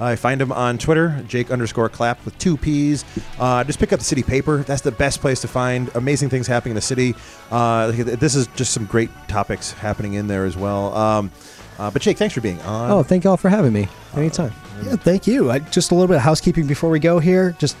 Uh, 0.00 0.04
I 0.04 0.16
find 0.16 0.40
him 0.40 0.52
on 0.52 0.78
Twitter, 0.78 1.22
Jake 1.28 1.50
underscore 1.50 1.88
Clapp 1.88 2.24
with 2.24 2.36
two 2.38 2.56
P's. 2.56 3.04
Uh, 3.38 3.64
just 3.64 3.78
pick 3.78 3.92
up 3.92 3.98
the 3.98 4.04
City 4.04 4.22
Paper. 4.22 4.58
That's 4.58 4.82
the 4.82 4.92
best 4.92 5.20
place 5.20 5.40
to 5.42 5.48
find 5.48 5.90
amazing 5.94 6.28
things 6.28 6.46
happening 6.46 6.72
in 6.72 6.76
the 6.76 6.80
city. 6.80 7.14
Uh, 7.50 7.92
this 7.92 8.34
is 8.34 8.46
just 8.48 8.72
some 8.72 8.86
great 8.86 9.10
topics 9.28 9.72
happening 9.72 10.14
in 10.14 10.26
there 10.26 10.44
as 10.44 10.56
well. 10.56 10.94
Um, 10.94 11.30
uh, 11.78 11.90
but 11.90 12.02
Jake, 12.02 12.18
thanks 12.18 12.34
for 12.34 12.40
being 12.40 12.60
on. 12.62 12.90
Oh, 12.90 13.02
thank 13.02 13.24
y'all 13.24 13.36
for 13.36 13.48
having 13.48 13.72
me. 13.72 13.88
Anytime. 14.14 14.52
Yeah, 14.84 14.96
thank 14.96 15.26
you. 15.26 15.50
I, 15.50 15.60
just 15.60 15.90
a 15.90 15.94
little 15.94 16.08
bit 16.08 16.16
of 16.16 16.22
housekeeping 16.22 16.66
before 16.66 16.90
we 16.90 16.98
go 16.98 17.18
here. 17.18 17.54
Just 17.58 17.76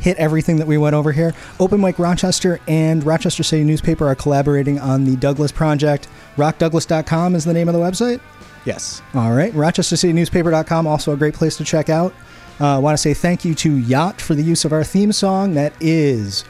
hit 0.00 0.16
everything 0.16 0.56
that 0.56 0.66
we 0.66 0.78
went 0.78 0.94
over 0.94 1.12
here. 1.12 1.34
Open 1.60 1.80
Mic 1.80 1.98
Rochester 1.98 2.58
and 2.68 3.04
Rochester 3.04 3.42
City 3.42 3.64
Newspaper 3.64 4.06
are 4.06 4.14
collaborating 4.14 4.78
on 4.78 5.04
the 5.04 5.16
Douglass 5.16 5.52
Project. 5.52 6.08
RockDouglas.com 6.36 7.34
is 7.34 7.44
the 7.44 7.52
name 7.52 7.68
of 7.68 7.74
the 7.74 7.80
website. 7.80 8.20
Yes. 8.64 9.02
All 9.14 9.32
right. 9.32 9.52
RochesterCityNewspaper.com, 9.52 10.86
also 10.86 11.12
a 11.12 11.16
great 11.16 11.34
place 11.34 11.56
to 11.56 11.64
check 11.64 11.88
out. 11.88 12.14
I 12.60 12.74
uh, 12.74 12.80
want 12.80 12.94
to 12.94 12.98
say 13.00 13.14
thank 13.14 13.44
you 13.44 13.54
to 13.56 13.76
Yacht 13.78 14.20
for 14.20 14.34
the 14.34 14.42
use 14.42 14.64
of 14.64 14.72
our 14.72 14.82
theme 14.84 15.12
song. 15.12 15.54
That 15.54 15.72
is. 15.80 16.44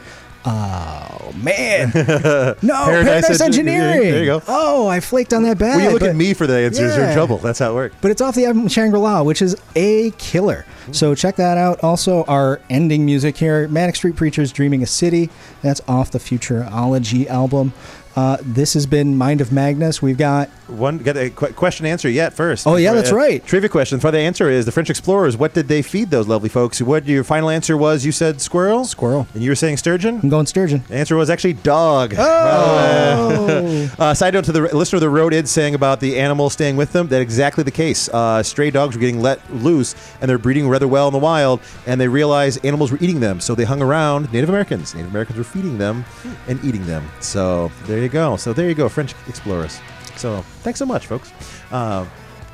Oh 0.44 1.32
man! 1.42 1.90
No, 2.62 2.84
Paradise, 2.86 3.28
Engi- 3.28 3.40
Engineering. 3.44 4.00
there 4.00 4.20
you 4.20 4.24
go. 4.24 4.42
Oh, 4.48 4.86
I 4.88 5.00
flaked 5.00 5.34
on 5.34 5.42
that 5.42 5.58
bad. 5.58 5.76
when 5.76 5.84
you 5.84 5.90
look 5.90 6.00
but- 6.00 6.10
at 6.10 6.16
me 6.16 6.32
for 6.32 6.46
the 6.46 6.54
answers, 6.54 6.96
you're 6.96 7.04
in 7.06 7.12
trouble. 7.14 7.36
That's 7.38 7.58
how 7.58 7.72
it 7.72 7.74
works. 7.74 7.96
but 8.00 8.10
it's 8.10 8.22
off 8.22 8.34
the 8.34 8.46
album 8.46 8.68
Shangri 8.68 8.98
La, 8.98 9.22
which 9.22 9.42
is 9.42 9.56
a 9.76 10.10
killer. 10.12 10.64
So 10.92 11.14
check 11.14 11.36
that 11.36 11.58
out. 11.58 11.82
Also, 11.84 12.24
our 12.24 12.60
ending 12.70 13.04
music 13.04 13.36
here 13.36 13.68
Manic 13.68 13.96
Street 13.96 14.16
Preachers 14.16 14.50
Dreaming 14.52 14.82
a 14.82 14.86
City. 14.86 15.28
That's 15.60 15.82
off 15.86 16.12
the 16.12 16.18
Futurology 16.18 17.26
album. 17.26 17.74
Uh, 18.18 18.36
this 18.42 18.74
has 18.74 18.84
been 18.84 19.16
Mind 19.16 19.40
of 19.40 19.52
Magnus. 19.52 20.02
We've 20.02 20.18
got 20.18 20.48
One 20.66 20.98
got 20.98 21.16
a 21.16 21.30
qu- 21.30 21.52
question 21.52 21.86
answer 21.86 22.08
yet 22.08 22.32
first. 22.32 22.66
Oh, 22.66 22.74
yeah, 22.74 22.92
that's 22.92 23.12
right. 23.12 23.46
Trivia 23.46 23.68
question. 23.68 24.00
For 24.00 24.10
the 24.10 24.18
answer 24.18 24.50
is 24.50 24.66
the 24.66 24.72
French 24.72 24.90
explorers. 24.90 25.36
What 25.36 25.54
did 25.54 25.68
they 25.68 25.82
feed 25.82 26.10
those 26.10 26.26
lovely 26.26 26.48
folks? 26.48 26.82
What 26.82 27.06
your 27.06 27.22
final 27.22 27.48
answer 27.48 27.76
was? 27.76 28.04
You 28.04 28.10
said 28.10 28.40
squirrel. 28.40 28.84
Squirrel. 28.84 29.28
And 29.34 29.42
you 29.44 29.52
were 29.52 29.54
saying 29.54 29.76
sturgeon. 29.76 30.18
I'm 30.20 30.30
going 30.30 30.46
Sturgeon. 30.46 30.82
The 30.88 30.96
answer 30.96 31.14
was 31.14 31.30
actually 31.30 31.52
dog. 31.52 32.14
Oh, 32.18 33.88
Uh, 33.98 34.14
side 34.14 34.34
note 34.34 34.44
to 34.44 34.52
the 34.52 34.60
listener 34.76 34.96
of 34.96 35.00
the 35.00 35.08
road 35.10 35.32
id 35.34 35.48
saying 35.48 35.74
about 35.74 36.00
the 36.00 36.18
animals 36.18 36.52
staying 36.52 36.76
with 36.76 36.92
them. 36.92 37.08
That's 37.08 37.22
exactly 37.22 37.62
the 37.64 37.70
case. 37.70 38.08
Uh, 38.08 38.42
stray 38.42 38.70
dogs 38.70 38.94
were 38.96 39.00
getting 39.00 39.20
let 39.20 39.38
loose 39.52 39.94
and 40.20 40.28
they're 40.28 40.38
breeding 40.38 40.68
rather 40.68 40.86
well 40.88 41.06
in 41.08 41.12
the 41.12 41.18
wild, 41.18 41.60
and 41.86 42.00
they 42.00 42.08
realized 42.08 42.64
animals 42.64 42.90
were 42.92 42.98
eating 43.00 43.20
them, 43.20 43.40
so 43.40 43.54
they 43.54 43.64
hung 43.64 43.82
around. 43.82 44.32
Native 44.32 44.48
Americans. 44.48 44.94
Native 44.94 45.10
Americans 45.10 45.38
were 45.38 45.44
feeding 45.44 45.78
them 45.78 46.04
and 46.48 46.62
eating 46.64 46.84
them. 46.86 47.08
So 47.20 47.70
there 47.86 47.98
you 48.00 48.07
go. 48.08 48.36
So 48.36 48.52
there 48.52 48.68
you 48.68 48.74
go, 48.74 48.88
French 48.88 49.14
explorers. 49.28 49.80
So 50.16 50.42
thanks 50.62 50.78
so 50.78 50.86
much, 50.86 51.06
folks. 51.06 51.32
Uh, 51.70 52.06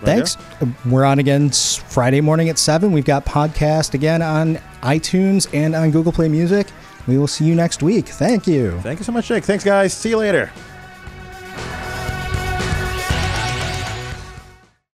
thanks. 0.02 0.36
We're 0.86 1.04
on 1.04 1.18
again 1.18 1.50
Friday 1.50 2.20
morning 2.20 2.48
at 2.48 2.58
7. 2.58 2.92
We've 2.92 3.04
got 3.04 3.24
podcast 3.24 3.94
again 3.94 4.22
on 4.22 4.56
iTunes 4.82 5.48
and 5.54 5.74
on 5.74 5.90
Google 5.90 6.12
Play 6.12 6.28
Music. 6.28 6.66
We 7.06 7.18
will 7.18 7.26
see 7.26 7.44
you 7.44 7.54
next 7.54 7.82
week. 7.82 8.08
Thank 8.08 8.46
you. 8.46 8.78
Thank 8.80 8.98
you 8.98 9.04
so 9.04 9.12
much, 9.12 9.28
Jake. 9.28 9.44
Thanks, 9.44 9.64
guys. 9.64 9.92
See 9.92 10.10
you 10.10 10.16
later. 10.18 10.50